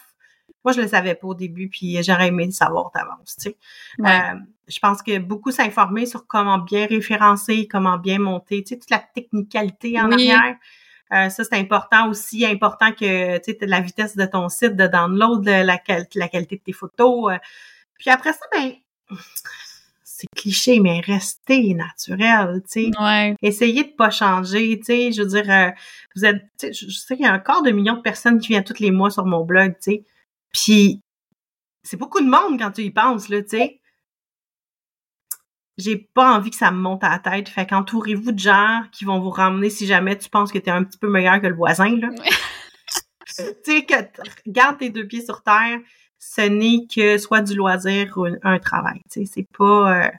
Moi, 0.64 0.72
je 0.74 0.82
le 0.82 0.88
savais 0.88 1.14
pas 1.14 1.26
au 1.26 1.34
début, 1.34 1.68
puis 1.70 2.03
j'aurais 2.03 2.28
aimé 2.28 2.44
le 2.44 2.51
savoir 2.51 2.90
d'avance. 2.94 3.36
Tu 3.36 3.51
sais. 3.51 3.57
Euh, 4.01 4.38
je 4.70 4.78
pense 4.78 5.02
que 5.02 5.18
beaucoup 5.18 5.50
s'informer 5.50 6.06
sur 6.06 6.26
comment 6.26 6.58
bien 6.58 6.86
référencer, 6.86 7.66
comment 7.66 7.98
bien 7.98 8.18
monter, 8.18 8.62
tu 8.62 8.70
sais, 8.70 8.78
toute 8.78 8.90
la 8.90 8.98
technicalité 8.98 10.00
en 10.00 10.10
arrière. 10.10 10.56
Euh, 11.12 11.28
ça, 11.28 11.42
c'est 11.42 11.56
important 11.56 12.08
aussi, 12.08 12.46
important 12.46 12.92
que 12.92 13.38
tu 13.38 13.52
sais, 13.52 13.66
la 13.66 13.80
vitesse 13.80 14.16
de 14.16 14.24
ton 14.26 14.48
site 14.48 14.76
de 14.76 14.86
download, 14.86 15.44
la, 15.44 15.62
la 15.62 16.28
qualité 16.28 16.56
de 16.56 16.62
tes 16.62 16.72
photos. 16.72 17.32
Euh. 17.32 17.38
Puis 17.98 18.10
après 18.10 18.32
ça, 18.32 18.46
ben 18.52 18.74
c'est 20.04 20.28
cliché, 20.36 20.78
mais 20.80 21.00
restez 21.00 21.74
naturel, 21.74 22.62
tu 22.70 22.92
sais. 22.92 23.00
Ouais. 23.00 23.34
Essayez 23.42 23.84
de 23.84 23.92
pas 23.96 24.10
changer, 24.10 24.78
tu 24.78 24.84
sais. 24.84 25.12
Je 25.12 25.22
veux 25.22 25.28
dire, 25.28 25.50
euh, 25.50 25.70
vous 26.14 26.24
êtes, 26.24 26.44
je 26.62 26.90
sais 26.90 27.16
qu'il 27.16 27.24
y 27.24 27.28
a 27.28 27.32
un 27.32 27.38
quart 27.40 27.62
de 27.62 27.72
million 27.72 27.94
de 27.94 28.02
personnes 28.02 28.38
qui 28.38 28.48
viennent 28.48 28.64
tous 28.64 28.78
les 28.78 28.92
mois 28.92 29.10
sur 29.10 29.26
mon 29.26 29.44
blog, 29.44 29.72
tu 29.82 29.92
sais. 29.92 30.04
Puis 30.52 31.00
c'est 31.82 31.96
beaucoup 31.96 32.20
de 32.20 32.28
monde 32.28 32.58
quand 32.58 32.70
tu 32.70 32.82
y 32.82 32.90
penses, 32.90 33.28
là, 33.28 33.42
tu 33.42 33.48
sais 33.48 33.80
j'ai 35.81 35.97
pas 35.97 36.35
envie 36.37 36.51
que 36.51 36.57
ça 36.57 36.70
me 36.70 36.78
monte 36.78 37.03
à 37.05 37.11
la 37.11 37.18
tête. 37.18 37.49
Fait 37.49 37.66
qu'entourez-vous 37.66 38.33
de 38.33 38.39
gens 38.39 38.83
qui 38.93 39.05
vont 39.05 39.20
vous 39.20 39.31
ramener 39.31 39.70
si 39.70 39.87
jamais 39.87 40.16
tu 40.16 40.28
penses 40.28 40.53
que 40.53 40.59
tu 40.59 40.66
es 40.66 40.72
un 40.72 40.85
petit 40.85 40.99
peu 40.99 41.09
meilleur 41.09 41.41
que 41.41 41.47
le 41.47 41.55
voisin, 41.55 41.97
là. 41.97 42.09
tu 43.37 43.45
sais, 43.64 43.85
que 43.85 43.95
garde 44.47 44.78
tes 44.78 44.91
deux 44.91 45.07
pieds 45.07 45.24
sur 45.24 45.43
terre, 45.43 45.78
ce 46.18 46.43
n'est 46.43 46.87
que 46.95 47.18
soit 47.18 47.41
du 47.41 47.55
loisir 47.55 48.12
ou 48.16 48.26
un, 48.43 48.59
travail. 48.59 49.01
Tu 49.11 49.20
sais, 49.20 49.33
c'est 49.33 49.49
pas... 49.57 50.05
Euh, 50.05 50.11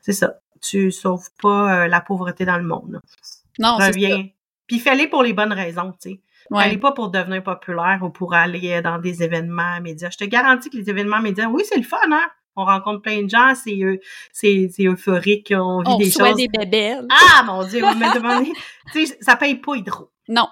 c'est 0.00 0.12
ça. 0.12 0.34
Tu 0.60 0.90
sauves 0.90 1.28
pas 1.42 1.84
euh, 1.84 1.88
la 1.88 2.00
pauvreté 2.00 2.44
dans 2.44 2.56
le 2.56 2.64
monde. 2.64 3.00
Non, 3.58 3.76
c'est 3.80 4.00
ça. 4.00 4.18
Puis 4.66 4.78
fais-les 4.78 5.08
pour 5.08 5.22
les 5.22 5.34
bonnes 5.34 5.52
raisons, 5.52 5.92
tu 6.00 6.10
sais. 6.10 6.20
Ouais. 6.50 6.76
pas 6.76 6.92
pour 6.92 7.10
devenir 7.10 7.42
populaire 7.42 8.00
ou 8.02 8.10
pour 8.10 8.34
aller 8.34 8.80
dans 8.82 8.98
des 8.98 9.22
événements 9.22 9.80
médias. 9.80 10.10
Je 10.10 10.18
te 10.18 10.24
garantis 10.24 10.70
que 10.70 10.76
les 10.76 10.90
événements 10.90 11.20
médias, 11.20 11.48
oui, 11.48 11.62
c'est 11.66 11.76
le 11.76 11.84
fun, 11.84 11.98
hein? 12.10 12.28
On 12.56 12.64
rencontre 12.64 13.02
plein 13.02 13.22
de 13.22 13.30
gens, 13.30 13.54
c'est 13.54 13.80
c'est 14.32 14.68
c'est 14.72 14.84
euphorique, 14.84 15.52
on 15.56 15.82
vit 15.82 16.04
des 16.04 16.10
choses. 16.10 16.36
des 16.36 16.48
bébés. 16.48 16.96
Ah 17.10 17.42
mon 17.44 17.64
dieu, 17.66 17.80
vous 17.80 17.94
me 17.94 18.14
demandez, 18.18 18.52
tu 18.92 19.06
sais, 19.06 19.18
ça 19.20 19.36
paye 19.36 19.56
pas 19.56 19.76
hydro. 19.76 20.10
Non, 20.28 20.48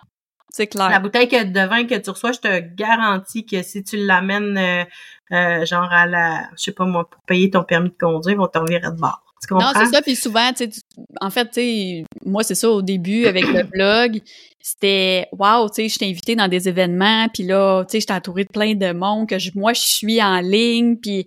c'est 0.51 0.67
clair. 0.67 0.91
La 0.91 0.99
bouteille 0.99 1.29
de 1.29 1.67
vin 1.67 1.87
que 1.87 1.95
tu 1.95 2.11
reçois, 2.11 2.33
je 2.33 2.41
te 2.41 2.61
garantis 2.75 3.47
que 3.47 3.63
si 3.63 3.83
tu 3.83 3.97
l'amènes 3.97 4.59
euh, 4.59 4.85
euh, 5.33 5.65
genre 5.65 5.91
à 5.91 6.07
la, 6.07 6.49
je 6.57 6.65
sais 6.65 6.73
pas 6.73 6.85
moi, 6.85 7.09
pour 7.09 7.23
payer 7.23 7.51
ton 7.51 7.65
permis 7.65 7.89
de 7.89 7.97
conduire, 7.99 8.35
ils 8.35 8.39
vont 8.39 8.49
te 8.49 8.59
revirer 8.59 8.91
de 8.91 9.01
bord. 9.01 9.22
Non, 9.51 9.73
c'est 9.75 9.87
ça. 9.87 10.03
Puis 10.03 10.17
souvent, 10.17 10.53
tu 10.53 10.71
sais, 10.71 10.83
en 11.21 11.31
fait, 11.31 11.47
tu 11.47 11.53
sais, 11.55 12.05
moi, 12.25 12.43
c'est 12.43 12.55
ça, 12.55 12.71
au 12.71 12.83
début, 12.83 13.27
avec 13.27 13.45
le 13.47 13.63
blog, 13.73 14.21
c'était, 14.61 15.27
wow, 15.33 15.69
tu 15.69 15.75
sais, 15.75 15.89
je 15.89 15.99
t'ai 15.99 16.09
invité 16.09 16.37
dans 16.37 16.49
des 16.49 16.69
événements, 16.69 17.29
puis 17.29 17.43
là, 17.43 17.85
tu 17.85 17.93
sais, 17.93 18.01
j'étais 18.01 18.13
entourée 18.13 18.45
de 18.45 18.51
plein 18.51 18.75
de 18.75 18.93
monde, 18.93 19.29
que 19.29 19.35
moi, 19.59 19.73
je 19.73 19.81
suis 19.81 20.23
en 20.23 20.41
ligne, 20.41 20.97
puis... 20.97 21.27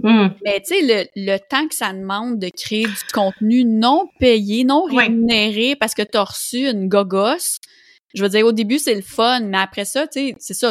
Hmm. 0.00 0.28
Mais 0.44 0.60
tu 0.60 0.74
sais, 0.74 0.82
le, 0.82 1.06
le 1.16 1.38
temps 1.38 1.66
que 1.66 1.74
ça 1.74 1.92
demande 1.92 2.38
de 2.38 2.50
créer 2.50 2.84
du 2.84 3.12
contenu 3.12 3.64
non 3.64 4.08
payé, 4.18 4.64
non 4.64 4.84
rémunéré, 4.84 5.76
parce 5.76 5.94
que 5.94 6.02
t'as 6.02 6.24
reçu 6.24 6.68
une 6.68 6.88
gogosse, 6.88 7.58
je 8.14 8.22
veux 8.22 8.28
dire, 8.28 8.46
au 8.46 8.52
début, 8.52 8.78
c'est 8.78 8.94
le 8.94 9.02
fun, 9.02 9.40
mais 9.40 9.58
après 9.58 9.84
ça, 9.84 10.06
tu 10.06 10.20
sais, 10.20 10.36
c'est 10.38 10.54
ça. 10.54 10.70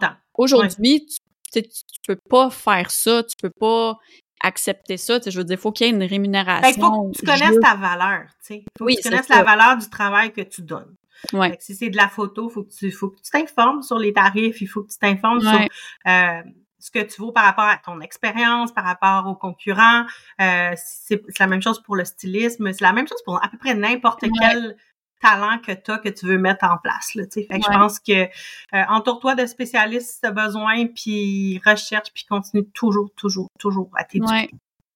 Ça. 0.00 0.18
Aujourd'hui, 0.36 1.06
tu, 1.06 1.62
tu 1.62 1.70
peux 2.06 2.18
pas 2.28 2.50
faire 2.50 2.90
ça, 2.90 3.22
tu 3.22 3.36
peux 3.40 3.50
pas 3.50 3.96
accepter 4.40 4.96
ça. 4.96 5.18
je 5.24 5.36
veux 5.36 5.44
dire, 5.44 5.56
il 5.56 5.60
faut 5.60 5.72
qu'il 5.72 5.86
y 5.86 5.90
ait 5.90 5.92
une 5.92 6.02
rémunération. 6.02 6.68
Il 6.68 6.80
faut 6.80 7.10
que 7.10 7.18
tu 7.18 7.26
connaisses 7.26 7.60
ta 7.60 7.74
valeur. 7.74 8.22
Il 8.50 8.64
faut 8.78 8.86
que 8.86 8.92
tu 8.96 9.02
connaisses 9.08 9.28
la 9.28 9.42
valeur 9.42 9.76
du 9.76 9.88
travail 9.88 10.32
que 10.32 10.42
tu 10.42 10.62
donnes. 10.62 10.94
Ouais. 11.32 11.56
Si 11.60 11.74
c'est 11.74 11.90
de 11.90 11.96
la 11.96 12.08
photo, 12.08 12.50
faut 12.50 12.64
que 12.64 12.72
tu 12.72 12.90
faut 12.90 13.08
que 13.08 13.20
tu 13.22 13.30
t'informes 13.30 13.82
sur 13.82 13.98
les 13.98 14.12
tarifs, 14.12 14.60
il 14.60 14.66
faut 14.66 14.82
que 14.82 14.92
tu 14.92 14.98
t'informes 14.98 15.40
sur 15.40 15.58
euh, 16.06 16.42
ce 16.78 16.90
que 16.90 16.98
tu 16.98 17.20
vaux 17.22 17.32
par 17.32 17.44
rapport 17.44 17.64
à 17.64 17.78
ton 17.78 18.00
expérience, 18.00 18.72
par 18.72 18.84
rapport 18.84 19.26
aux 19.26 19.34
concurrents. 19.34 20.04
Euh, 20.40 20.72
c'est 20.76 21.22
la 21.38 21.46
même 21.46 21.62
chose 21.62 21.82
pour 21.82 21.96
le 21.96 22.04
stylisme, 22.04 22.70
c'est 22.72 22.82
la 22.82 22.92
même 22.92 23.08
chose 23.08 23.22
pour 23.24 23.42
à 23.42 23.48
peu 23.48 23.56
près 23.56 23.74
n'importe 23.74 24.24
quel 24.38 24.76
talent 25.20 25.58
que 25.58 25.72
tu 25.72 25.90
as 25.90 25.98
que 25.98 26.08
tu 26.08 26.26
veux 26.26 26.38
mettre 26.38 26.64
en 26.64 26.76
place. 26.78 27.14
Là, 27.14 27.24
fait 27.32 27.46
que 27.46 27.54
je 27.54 27.78
pense 27.78 27.98
que 27.98 28.12
euh, 28.12 28.84
entoure-toi 28.88 29.34
de 29.34 29.46
spécialistes 29.46 30.14
si 30.14 30.20
tu 30.20 30.26
as 30.26 30.30
besoin, 30.30 30.86
puis 30.86 31.60
recherche, 31.64 32.08
puis 32.12 32.24
continue 32.28 32.66
toujours, 32.74 33.10
toujours, 33.16 33.48
toujours 33.58 33.90
à 33.96 34.04
t'éduquer. 34.04 34.50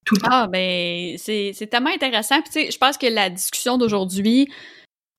Tout 0.05 0.15
le 0.15 0.21
temps. 0.23 0.29
Ah, 0.31 0.47
ben, 0.47 1.17
c'est 1.19 1.69
tellement 1.71 1.91
intéressant. 1.91 2.41
Puis, 2.41 2.51
tu 2.51 2.61
sais, 2.65 2.71
je 2.71 2.79
pense 2.79 2.97
que 2.97 3.07
la 3.07 3.29
discussion 3.31 3.77
d'aujourd'hui 3.77 4.49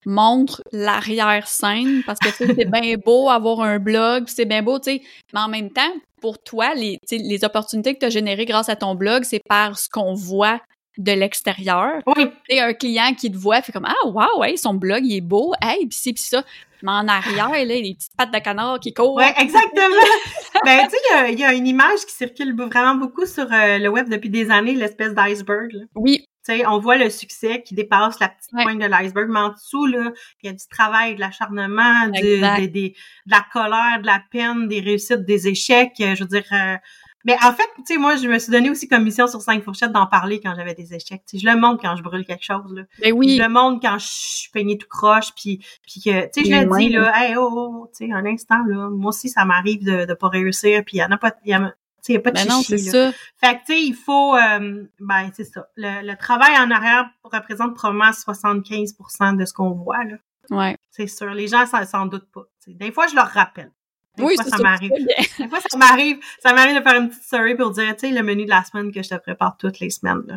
montre 0.06 0.62
l'arrière-scène 0.72 2.02
parce 2.04 2.18
que 2.18 2.30
c'est 2.30 2.64
bien 2.70 2.96
beau 2.96 3.28
avoir 3.28 3.60
un 3.60 3.78
blog, 3.78 4.24
c'est 4.26 4.46
bien 4.46 4.62
beau, 4.62 4.78
tu 4.78 4.92
sais, 4.92 5.02
mais 5.32 5.40
en 5.40 5.48
même 5.48 5.70
temps, 5.70 5.92
pour 6.20 6.42
toi, 6.42 6.74
les, 6.74 6.98
les 7.10 7.44
opportunités 7.44 7.94
que 7.94 8.00
tu 8.00 8.06
as 8.06 8.10
générées 8.10 8.46
grâce 8.46 8.68
à 8.68 8.76
ton 8.76 8.94
blog, 8.94 9.24
c'est 9.24 9.42
par 9.48 9.78
ce 9.78 9.88
qu'on 9.88 10.14
voit 10.14 10.60
de 11.00 11.12
l'extérieur. 11.12 12.02
Oui. 12.06 12.26
Et 12.48 12.60
un 12.60 12.74
client 12.74 13.14
qui 13.14 13.30
te 13.30 13.36
voit 13.36 13.62
fait 13.62 13.72
comme 13.72 13.86
ah 13.86 14.06
wow 14.06 14.40
ouais 14.40 14.56
son 14.56 14.74
blog 14.74 15.00
il 15.04 15.16
est 15.16 15.20
beau 15.22 15.54
hey 15.62 15.86
puis 15.86 15.98
c'est 16.00 16.12
puis 16.12 16.22
ça 16.22 16.44
mais 16.82 16.92
en 16.92 17.08
arrière 17.08 17.50
là 17.50 17.64
les 17.64 17.94
petites 17.94 18.16
pattes 18.16 18.32
de 18.32 18.38
canard 18.38 18.80
qui 18.80 18.92
courent. 18.92 19.14
Ouais 19.14 19.32
exactement. 19.38 19.86
ben 20.64 20.84
tu 20.84 20.90
sais 20.90 21.32
il 21.32 21.38
y, 21.38 21.44
a 21.44 21.52
une 21.54 21.66
image 21.66 22.00
qui 22.06 22.14
circule 22.14 22.54
vraiment 22.54 22.94
beaucoup 22.94 23.26
sur 23.26 23.50
euh, 23.52 23.78
le 23.78 23.88
web 23.88 24.08
depuis 24.08 24.30
des 24.30 24.50
années 24.50 24.74
l'espèce 24.74 25.14
d'iceberg. 25.14 25.72
Oui. 25.94 26.26
Tu 26.46 26.56
sais, 26.56 26.66
on 26.66 26.78
voit 26.78 26.96
le 26.96 27.10
succès 27.10 27.62
qui 27.62 27.74
dépasse 27.74 28.18
la 28.18 28.30
petite 28.30 28.50
pointe 28.50 28.78
de 28.78 28.86
l'iceberg, 28.86 29.28
mais 29.28 29.40
en 29.40 29.50
dessous, 29.50 29.84
là, 29.84 30.10
il 30.42 30.46
y 30.46 30.48
a 30.48 30.54
du 30.54 30.66
travail, 30.70 31.14
de 31.14 31.20
l'acharnement, 31.20 32.06
de, 32.06 32.66
de, 32.66 32.92
la 33.26 33.44
colère, 33.52 34.00
de 34.00 34.06
la 34.06 34.22
peine, 34.30 34.66
des 34.66 34.80
réussites, 34.80 35.26
des 35.26 35.48
échecs. 35.48 35.92
Je 35.98 36.18
veux 36.18 36.28
dire, 36.28 36.46
euh, 36.52 36.76
Mais 37.24 37.36
en 37.42 37.52
fait, 37.52 37.68
tu 37.76 37.82
sais, 37.84 37.96
moi, 37.98 38.16
je 38.16 38.26
me 38.28 38.38
suis 38.38 38.50
donné 38.50 38.70
aussi 38.70 38.88
comme 38.88 39.04
mission 39.04 39.26
sur 39.26 39.42
cinq 39.42 39.62
fourchettes 39.62 39.92
d'en 39.92 40.06
parler 40.06 40.40
quand 40.40 40.54
j'avais 40.54 40.74
des 40.74 40.94
échecs. 40.94 41.22
Tu 41.26 41.38
sais, 41.38 41.38
je 41.38 41.46
le 41.46 41.58
montre 41.58 41.82
quand 41.82 41.96
je 41.96 42.02
brûle 42.02 42.24
quelque 42.24 42.44
chose, 42.44 42.72
là. 42.72 42.82
Ben 43.00 43.12
oui. 43.12 43.36
Je 43.36 43.42
le 43.42 43.48
montre 43.48 43.80
quand 43.82 43.98
je 43.98 44.06
suis 44.06 44.50
peignée 44.50 44.78
tout 44.78 44.88
croche, 44.88 45.34
puis, 45.34 45.64
puis 45.82 46.00
que, 46.00 46.24
tu 46.30 46.44
sais, 46.44 46.50
je 46.50 46.64
le 46.64 46.78
dis, 46.78 46.88
là, 46.90 47.12
hey, 47.14 47.36
oh, 47.36 47.48
oh, 47.52 47.70
oh 47.82 47.90
tu 47.94 48.06
sais, 48.06 48.12
un 48.12 48.24
instant, 48.24 48.64
là, 48.66 48.88
moi 48.88 49.10
aussi, 49.10 49.28
ça 49.28 49.44
m'arrive 49.44 49.84
de, 49.84 50.06
de 50.06 50.14
pas 50.14 50.28
réussir, 50.28 50.82
puis 50.84 50.96
il 50.96 51.00
y 51.00 51.04
en 51.04 51.10
a 51.10 51.18
pas, 51.18 51.34
il 51.44 51.50
y 51.50 51.54
a, 51.54 51.74
il 52.08 52.14
y 52.14 52.16
a 52.16 52.20
pas 52.20 52.30
de 52.30 52.36
ben 52.36 52.48
non, 52.48 52.62
c'est 52.62 52.78
ça. 52.78 53.12
Fait 53.36 53.56
que, 53.56 53.66
tu 53.66 53.72
sais, 53.72 53.82
il 53.82 53.94
faut, 53.94 54.34
euh, 54.34 54.84
ben, 54.98 55.30
c'est 55.34 55.44
ça. 55.44 55.68
Le, 55.76 56.06
le, 56.06 56.16
travail 56.16 56.56
en 56.58 56.70
arrière 56.70 57.10
représente 57.22 57.74
probablement 57.74 58.10
75% 58.10 59.36
de 59.36 59.44
ce 59.44 59.52
qu'on 59.52 59.70
voit, 59.70 60.04
là. 60.04 60.16
Ouais. 60.50 60.76
C'est 60.90 61.06
sûr. 61.06 61.32
Les 61.32 61.46
gens 61.46 61.64
s'en 61.66 62.06
doutent 62.06 62.30
pas. 62.32 62.42
T'sais. 62.60 62.74
Des 62.74 62.90
fois, 62.90 63.06
je 63.06 63.14
leur 63.14 63.28
rappelle. 63.28 63.70
Des 64.16 64.24
oui, 64.24 64.34
fois, 64.34 64.44
ça 64.44 64.56
ça 64.56 64.62
m'arrive. 64.62 64.90
Des 65.38 65.48
fois, 65.48 65.60
ça 65.60 65.78
m'arrive, 65.78 66.18
ça 66.42 66.52
m'arrive 66.52 66.76
de 66.76 66.82
faire 66.82 67.00
une 67.00 67.08
petite 67.08 67.22
story 67.22 67.54
pour 67.54 67.70
dire, 67.70 67.94
tu 67.96 68.08
sais, 68.08 68.12
le 68.12 68.22
menu 68.22 68.44
de 68.44 68.50
la 68.50 68.64
semaine 68.64 68.92
que 68.92 69.02
je 69.02 69.08
te 69.08 69.14
prépare 69.16 69.56
toutes 69.56 69.80
les 69.80 69.90
semaines, 69.90 70.22
là. 70.26 70.36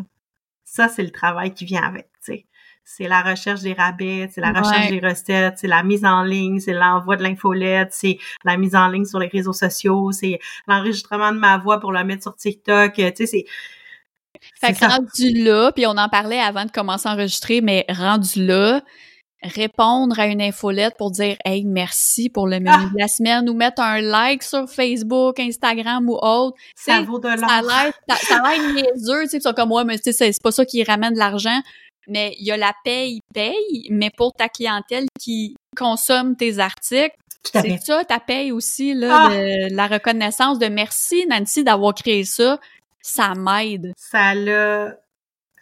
Ça, 0.65 0.87
c'est 0.87 1.03
le 1.03 1.11
travail 1.11 1.53
qui 1.53 1.65
vient 1.65 1.83
avec, 1.83 2.09
tu 2.23 2.33
sais. 2.33 2.45
C'est 2.85 3.07
la 3.07 3.21
recherche 3.21 3.61
des 3.61 3.73
rabais, 3.73 4.29
c'est 4.31 4.41
la 4.41 4.49
recherche 4.49 4.89
Ouais. 4.89 4.99
des 4.99 5.07
recettes, 5.07 5.57
c'est 5.57 5.67
la 5.67 5.83
mise 5.83 6.03
en 6.03 6.21
ligne, 6.23 6.59
c'est 6.59 6.73
l'envoi 6.73 7.15
de 7.15 7.23
l'infolette, 7.23 7.89
c'est 7.93 8.17
la 8.43 8.57
mise 8.57 8.75
en 8.75 8.87
ligne 8.89 9.05
sur 9.05 9.19
les 9.19 9.27
réseaux 9.27 9.53
sociaux, 9.53 10.11
c'est 10.11 10.39
l'enregistrement 10.67 11.31
de 11.31 11.37
ma 11.37 11.57
voix 11.57 11.79
pour 11.79 11.93
la 11.93 12.03
mettre 12.03 12.23
sur 12.23 12.35
TikTok, 12.35 12.93
tu 12.93 13.03
sais, 13.15 13.25
c'est... 13.25 13.45
Fait 14.59 14.73
que 14.73 14.79
ça. 14.79 14.89
rendu 14.89 15.31
là, 15.43 15.71
puis 15.71 15.87
on 15.87 15.91
en 15.97 16.09
parlait 16.09 16.39
avant 16.39 16.65
de 16.65 16.71
commencer 16.71 17.07
à 17.07 17.13
enregistrer, 17.13 17.61
mais 17.61 17.85
rendu 17.87 18.45
là, 18.45 18.81
répondre 19.43 20.19
à 20.19 20.27
une 20.27 20.41
infolette 20.41 20.95
pour 20.97 21.11
dire 21.11 21.35
Hey, 21.45 21.63
merci 21.65 22.29
pour 22.29 22.47
le 22.47 22.59
menu 22.59 22.69
Ah! 22.71 22.89
de 22.93 22.99
la 22.99 23.07
semaine 23.07 23.49
ou 23.49 23.53
mettre 23.53 23.81
un 23.81 24.01
like 24.01 24.43
sur 24.43 24.69
Facebook, 24.69 25.39
Instagram 25.39 26.09
ou 26.09 26.15
autre. 26.21 26.57
Ça 26.75 27.01
vaut 27.01 27.19
de 27.19 27.27
ça 27.29 27.61
l'air 27.61 27.93
ça, 28.09 28.15
ça 28.15 28.41
a 28.43 28.55
l'air 28.55 28.73
niaiseux, 28.73 29.23
tu 29.29 29.39
sais, 29.41 29.53
comme 29.53 29.69
moi, 29.69 29.83
mais 29.83 29.97
tu 29.97 30.11
sais, 30.13 30.31
c'est 30.31 30.41
pas 30.43 30.51
ça 30.51 30.65
qui 30.65 30.83
ramène 30.83 31.13
de 31.13 31.19
l'argent. 31.19 31.59
Mais 32.07 32.35
il 32.39 32.45
y 32.45 32.51
a 32.51 32.57
la 32.57 32.73
paye, 32.83 33.21
paye, 33.33 33.87
mais 33.89 34.09
pour 34.17 34.33
ta 34.33 34.49
clientèle 34.49 35.05
qui 35.19 35.55
consomme 35.77 36.35
tes 36.35 36.59
articles, 36.59 37.15
c'est 37.45 37.77
ça 37.81 38.03
ta 38.03 38.19
paye 38.19 38.51
aussi, 38.51 38.93
là, 38.93 39.25
Ah! 39.25 39.29
de 39.29 39.73
la 39.75 39.87
reconnaissance 39.87 40.59
de 40.59 40.67
merci, 40.67 41.25
Nancy, 41.29 41.63
d'avoir 41.63 41.93
créé 41.93 42.23
ça. 42.25 42.59
Ça 43.01 43.33
m'aide. 43.35 43.91
Ça 43.97 44.33
n'a 44.35 44.95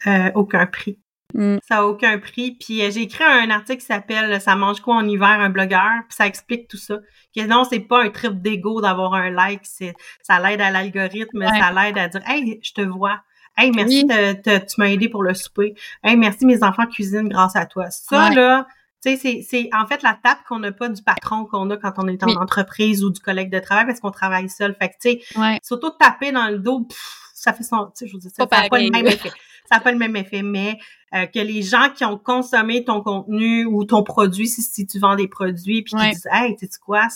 euh, 0.06 0.30
aucun 0.34 0.66
prix. 0.66 0.96
Mm. 1.34 1.58
Ça 1.66 1.78
a 1.78 1.84
aucun 1.84 2.18
prix. 2.18 2.52
Puis 2.60 2.82
euh, 2.82 2.90
j'ai 2.90 3.02
écrit 3.02 3.24
un 3.24 3.50
article 3.50 3.80
qui 3.80 3.86
s'appelle 3.86 4.40
Ça 4.40 4.54
mange 4.56 4.80
quoi 4.80 4.96
en 4.96 5.06
hiver, 5.08 5.28
un 5.28 5.50
blogueur, 5.50 5.90
puis 6.08 6.16
ça 6.16 6.26
explique 6.26 6.68
tout 6.68 6.76
ça. 6.76 6.98
Que 7.34 7.46
non, 7.46 7.64
c'est 7.64 7.80
pas 7.80 8.02
un 8.04 8.10
trip 8.10 8.40
d'ego 8.42 8.80
d'avoir 8.80 9.14
un 9.14 9.30
like, 9.30 9.60
c'est 9.64 9.94
ça 10.22 10.38
l'aide 10.40 10.60
à 10.60 10.70
l'algorithme, 10.70 11.38
Ouais. 11.38 11.60
ça 11.60 11.72
l'aide 11.72 11.98
à 11.98 12.08
dire 12.08 12.20
Hey, 12.26 12.60
je 12.62 12.72
te 12.72 12.82
vois. 12.82 13.20
Hey, 13.56 13.70
merci, 13.70 14.04
Oui. 14.04 14.06
te- 14.06 14.32
te- 14.58 14.64
tu 14.66 14.74
m'as 14.78 14.88
aidé 14.88 15.08
pour 15.08 15.22
le 15.22 15.34
souper. 15.34 15.74
Hey, 16.02 16.16
merci, 16.16 16.46
mes 16.46 16.62
enfants 16.62 16.86
cuisinent 16.86 17.28
grâce 17.28 17.54
à 17.56 17.66
toi. 17.66 17.90
Ça, 17.90 18.28
Ouais. 18.28 18.34
là, 18.34 18.66
tu 19.04 19.10
sais, 19.10 19.16
c'est, 19.16 19.42
c'est 19.46 19.68
en 19.74 19.86
fait 19.86 20.02
la 20.02 20.18
tape 20.22 20.38
qu'on 20.48 20.58
n'a 20.60 20.72
pas 20.72 20.88
du 20.88 21.02
patron 21.02 21.44
qu'on 21.44 21.68
a 21.70 21.76
quand 21.76 21.92
on 21.98 22.08
est 22.08 22.22
en 22.22 22.28
Oui. 22.28 22.36
entreprise 22.38 23.04
ou 23.04 23.10
du 23.10 23.20
collègue 23.20 23.50
de 23.50 23.58
travail 23.58 23.84
parce 23.86 24.00
qu'on 24.00 24.10
travaille 24.10 24.48
seul. 24.48 24.74
Fait 24.80 24.88
que, 24.88 24.94
tu 25.02 25.10
sais, 25.10 25.38
Ouais. 25.38 25.58
surtout 25.62 25.90
taper 25.90 26.32
dans 26.32 26.48
le 26.48 26.58
dos, 26.60 26.80
pff, 26.84 26.98
ça 27.34 27.52
fait 27.52 27.64
son, 27.64 27.86
tu 27.86 27.90
sais, 27.94 28.06
je 28.06 28.12
veux 28.14 28.20
dire, 28.20 28.30
ça 28.34 28.46
Pas 28.46 28.62
n'a 28.62 28.68
pas 28.68 28.78
le 28.78 28.90
pareil, 28.90 28.90
même 28.90 29.06
effet. 29.06 29.30
Ça 29.68 29.76
n'a 29.76 29.80
pas 29.80 29.92
le 29.92 29.98
même 29.98 30.16
effet, 30.16 30.42
mais 30.42 30.78
euh, 31.14 31.26
que 31.26 31.38
les 31.38 31.62
gens 31.62 31.90
qui 31.90 32.04
ont 32.04 32.18
consommé 32.18 32.84
ton 32.84 33.02
contenu 33.02 33.64
ou 33.66 33.84
ton 33.84 34.02
produit, 34.02 34.48
si, 34.48 34.62
si 34.62 34.86
tu 34.86 34.98
vends 34.98 35.16
des 35.16 35.28
produits, 35.28 35.82
puis 35.82 35.94
Ouais. 35.94 36.08
qui 36.10 36.14
disent, 36.14 36.28
hey, 36.32 36.56
tu 36.56 36.66
sais 36.66 36.78
quoi, 36.84 37.06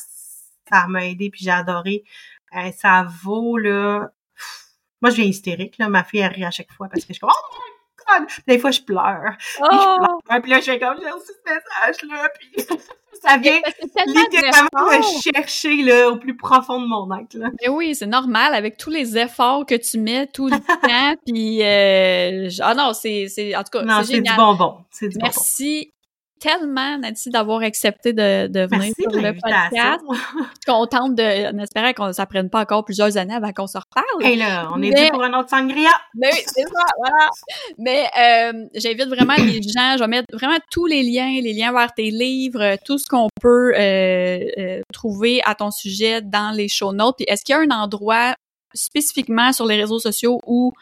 ça 0.70 0.86
m'a 0.88 1.07
aidé, 1.07 1.30
puis 1.30 1.44
j'ai 1.44 1.51
adoré, 1.51 2.05
euh, 2.57 2.70
ça 2.76 3.07
vaut 3.22 3.57
là. 3.59 4.11
pff, 4.34 4.66
Moi, 5.03 5.11
je 5.11 5.16
viens 5.16 5.24
hystérique 5.26 5.78
là, 5.78 5.88
ma 5.88 6.05
fille 6.05 6.20
elle 6.20 6.32
rit 6.32 6.44
à 6.44 6.51
chaque 6.51 6.72
fois 6.72 6.88
parce 6.88 7.03
que 7.05 7.09
je 7.09 7.14
suis 7.14 7.20
comme, 7.20 7.30
oh 7.32 7.55
my 7.55 8.18
god, 8.20 8.28
Puis 8.28 8.42
des 8.47 8.59
fois 8.59 8.70
je 8.70 8.80
pleure, 8.82 9.36
puis 9.38 9.57
Oh! 9.61 9.66
je 9.70 10.07
pleure, 10.26 10.42
puis 10.42 10.51
là 10.51 10.61
je 10.61 10.64
fais 10.64 10.78
comme 10.78 10.97
j'ai 11.01 11.11
reçu 11.11 11.26
ce 11.32 11.53
message 11.53 12.11
là, 12.11 12.28
puis 12.38 12.66
ça 13.27 13.37
vient 13.39 13.61
littéralement 14.07 14.99
me 14.99 15.20
chercher 15.20 15.83
là 15.83 16.11
au 16.11 16.16
plus 16.16 16.37
profond 16.37 16.81
de 16.81 16.87
mon 16.87 17.09
être 17.18 17.35
là. 17.35 17.49
Mais 17.61 17.68
oui, 17.68 17.95
c'est 17.95 18.07
normal 18.07 18.55
avec 18.55 18.77
tous 18.77 18.91
les 18.91 19.18
efforts 19.18 19.66
que 19.66 19.74
tu 19.74 19.99
mets 19.99 20.27
tout 20.27 20.49
le 20.49 20.59
temps. 20.59 21.14
Puis 21.27 21.62
euh, 21.62 22.49
ah 22.61 22.74
non, 22.74 22.93
c'est 22.93 23.29
c'est 23.29 23.57
en 23.57 23.62
tout 23.62 23.79
cas 23.79 23.83
Non, 23.83 24.03
c'est 24.03 24.14
c'est 24.14 24.20
du 24.20 24.37
bonbon, 24.37 24.79
c'est 24.91 25.09
du 25.09 25.18
bonbon. 25.18 25.27
Merci 25.27 25.93
tellement 26.41 26.99
Nancy 26.99 27.30
d'avoir 27.30 27.62
accepté 27.62 28.12
de, 28.12 28.47
de 28.49 28.61
venir 28.61 28.93
Merci 28.97 29.03
sur 29.03 29.11
le 29.20 29.32
podcast. 29.32 30.01
Contente 30.66 31.14
de, 31.14 31.55
en 31.55 31.59
espérant 31.59 31.93
qu'on 31.93 32.12
ça 32.12 32.26
prenne 32.26 32.51
pas 32.51 32.61
encore 32.61 32.84
plusieurs 32.84 33.16
années 33.16 33.34
avant 33.34 33.53
qu'on 33.53 33.66
se 33.66 33.78
reparle. 33.78 34.24
Hey 34.24 34.37
là, 34.37 34.68
on 34.74 34.82
est 34.82 34.91
Mais- 34.91 35.05
dû 35.07 35.11
pour 35.11 35.22
un 35.24 35.39
autre 35.39 35.51
sangria. 35.51 35.91
Mais 36.14 36.30
oui, 36.32 36.41
c'est 36.47 36.62
ça, 36.62 36.84
voilà. 36.99 37.28
Mais 37.78 38.07
euh, 38.18 38.66
j'invite 38.74 39.09
vraiment 39.09 39.34
les 39.39 39.62
gens, 39.62 39.95
je 39.97 40.01
vais 40.01 40.09
mettre 40.09 40.26
vraiment 40.32 40.59
tous 40.70 40.87
les 40.87 41.03
liens, 41.03 41.41
les 41.41 41.53
liens 41.53 41.72
vers 41.72 41.93
tes 41.95 42.11
livres, 42.11 42.61
euh, 42.62 42.76
tout 42.84 42.99
ce 42.99 43.07
qu'on 43.07 43.28
peut 43.41 43.72
euh, 43.74 44.39
euh, 44.59 44.80
trouver 44.93 45.41
à 45.45 45.55
ton 45.55 45.70
sujet 45.70 46.20
dans 46.22 46.55
les 46.55 46.68
show 46.68 46.93
notes. 46.93 47.16
Puis 47.18 47.26
est-ce 47.28 47.45
qu'il 47.45 47.55
y 47.55 47.59
a 47.59 47.61
un 47.62 47.70
endroit 47.82 48.34
spécifiquement 48.74 49.53
sur 49.53 49.64
les 49.66 49.76
réseaux 49.76 49.99
sociaux 49.99 50.39
où 50.47 50.72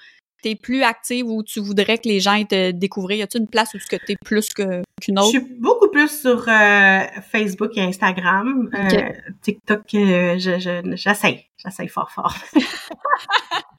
tu 0.45 0.51
es 0.51 0.55
plus 0.57 0.83
active, 0.83 1.27
où 1.27 1.43
tu 1.43 1.61
voudrais 1.61 1.99
que 1.99 2.09
les 2.09 2.21
gens 2.21 2.35
aient 2.35 2.45
te 2.45 2.71
découvrir? 2.71 3.19
Y 3.19 3.23
a-t-il 3.23 3.43
une 3.43 3.49
place 3.49 3.75
où 3.75 3.79
tu 3.79 3.95
es 4.13 4.17
plus 4.25 4.49
qu'une 4.51 4.83
Je 5.03 5.13
autre? 5.13 5.29
suis 5.29 5.41
beaucoup 5.41 5.89
plus 5.91 6.09
sur 6.21 6.47
euh, 6.49 7.01
Facebook 7.31 7.71
et 7.77 7.81
Instagram. 7.83 8.69
Euh, 8.75 9.11
TikTok, 9.43 9.83
euh, 9.95 10.39
je, 10.39 10.59
je, 10.59 10.97
j'essaye. 10.97 11.47
J'essaye 11.57 11.89
fort, 11.89 12.11
fort. 12.11 12.35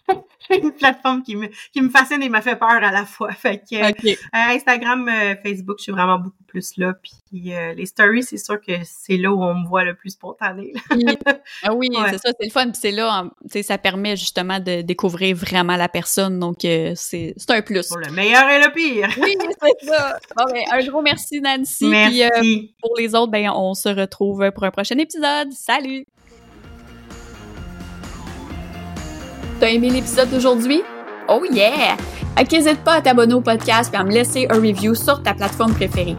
une 0.61 0.71
plateforme 0.71 1.23
qui 1.23 1.35
me, 1.35 1.47
qui 1.73 1.81
me 1.81 1.89
fascine 1.89 2.21
et 2.21 2.29
me 2.29 2.41
fait 2.41 2.55
peur 2.55 2.69
à 2.69 2.91
la 2.91 3.05
fois. 3.05 3.31
Fait 3.45 3.57
que 3.57 3.75
euh. 3.75 4.13
Instagram, 4.33 5.07
euh, 5.07 5.35
Facebook, 5.43 5.77
je 5.79 5.83
suis 5.83 5.91
vraiment 5.91 6.19
beaucoup 6.19 6.43
plus 6.45 6.77
là. 6.77 6.93
Puis 7.01 7.53
euh, 7.53 7.73
les 7.73 7.85
stories, 7.85 8.23
c'est 8.23 8.37
sûr 8.37 8.59
que 8.61 8.73
c'est 8.83 9.17
là 9.17 9.31
où 9.31 9.43
on 9.43 9.55
me 9.55 9.67
voit 9.67 9.83
le 9.83 9.95
plus 9.95 10.11
spontané. 10.11 10.73
ah 11.63 11.73
oui, 11.73 11.89
Ouais. 11.91 12.11
c'est 12.11 12.17
ça, 12.17 12.29
c'est 12.39 12.45
le 12.45 12.51
fun. 12.51 12.65
Puis 12.65 12.79
c'est 12.81 12.91
là, 12.91 13.25
sais, 13.49 13.63
ça 13.63 13.77
permet 13.77 14.15
justement 14.15 14.59
de 14.59 14.81
découvrir 14.81 15.35
vraiment 15.35 15.75
la 15.75 15.89
personne. 15.89 16.39
Donc, 16.39 16.65
euh, 16.65 16.93
c'est 16.95 17.33
c'est 17.37 17.51
un 17.51 17.61
plus. 17.61 17.87
Pour 17.87 17.97
le 17.97 18.11
meilleur 18.11 18.49
et 18.49 18.59
le 18.59 18.71
pire. 18.71 19.09
Oui, 19.21 19.37
c'est 19.61 19.87
ça. 19.87 20.17
Bon, 20.37 20.45
ben, 20.51 20.63
un 20.71 20.85
gros 20.85 21.01
merci, 21.01 21.41
Nancy. 21.41 21.87
Merci. 21.87 22.11
Puis 22.11 22.23
euh, 22.23 22.67
pour 22.81 22.95
les 22.97 23.15
autres, 23.15 23.31
ben, 23.31 23.49
on 23.49 23.73
se 23.73 23.89
retrouve 23.89 24.49
pour 24.51 24.63
un 24.63 24.71
prochain 24.71 24.97
épisode. 24.97 25.51
Salut! 25.51 26.05
T'as 29.59 29.69
aimé 29.69 29.89
l'épisode 29.89 30.29
d'aujourd'hui? 30.29 30.83
Oh 31.29 31.43
yeah! 31.49 31.95
Fait 32.37 32.43
qu'hésite 32.43 32.83
pas 32.83 32.95
à 32.95 33.01
t'abonner 33.01 33.33
au 33.33 33.41
podcast 33.41 33.89
et 33.93 33.97
à 33.97 34.03
me 34.03 34.11
laisser 34.11 34.47
un 34.49 34.55
review 34.55 34.93
sur 34.93 35.23
ta 35.23 35.33
plateforme 35.33 35.73
préférée. 35.73 36.17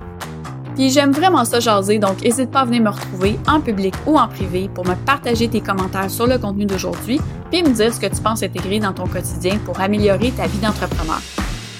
Puis 0.75 0.89
j'aime 0.89 1.13
vraiment 1.13 1.45
ça 1.45 1.61
jaser, 1.61 1.99
donc 1.99 2.23
n'hésite 2.23 2.51
pas 2.51 2.61
à 2.61 2.65
venir 2.65 2.83
me 2.83 2.89
retrouver 2.89 3.39
en 3.47 3.61
public 3.61 3.95
ou 4.07 4.19
en 4.19 4.29
privé 4.29 4.71
pour 4.75 4.87
me 4.87 4.95
partager 4.95 5.49
tes 5.49 5.61
commentaires 5.61 6.11
sur 6.11 6.27
le 6.27 6.39
contenu 6.39 6.65
d'aujourd'hui, 6.65 7.21
puis 7.51 7.63
me 7.63 7.69
dire 7.69 7.93
ce 7.93 8.01
que 8.01 8.07
tu 8.07 8.23
penses 8.23 8.43
intégrer 8.43 8.81
dans 8.81 8.95
ton 8.95 9.07
quotidien 9.07 9.59
pour 9.65 9.81
améliorer 9.81 10.31
ta 10.31 10.47
vie 10.47 10.59
d'entrepreneur. 10.59 11.21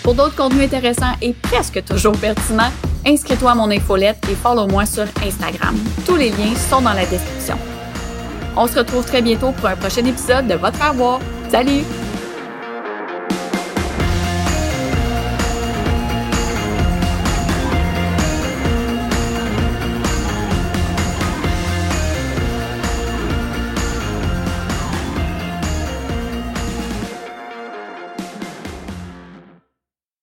Pour 0.03 0.15
d'autres 0.15 0.37
contenus 0.37 0.65
intéressants 0.65 1.15
et 1.23 1.33
presque 1.33 1.83
toujours 1.85 2.17
pertinents, 2.19 2.71
inscris-toi 3.07 3.53
à 3.53 3.55
mon 3.55 3.71
infolette 3.71 4.19
et 4.31 4.35
follow-moi 4.35 4.85
sur 4.85 5.05
Instagram. 5.27 5.75
Tous 6.07 6.17
les 6.17 6.31
liens 6.31 6.55
sont 6.71 6.83
dans 6.83 6.93
la 6.93 7.07
description. 7.07 7.57
On 8.57 8.67
se 8.67 8.79
retrouve 8.79 9.05
très 9.05 9.21
bientôt 9.21 9.53
pour 9.53 9.67
un 9.67 9.77
prochain 9.77 10.05
épisode 10.05 10.47
de 10.47 10.55
Votre 10.55 10.79
Faire 10.79 10.95
voir. 10.95 11.21
Salut! 11.51 11.85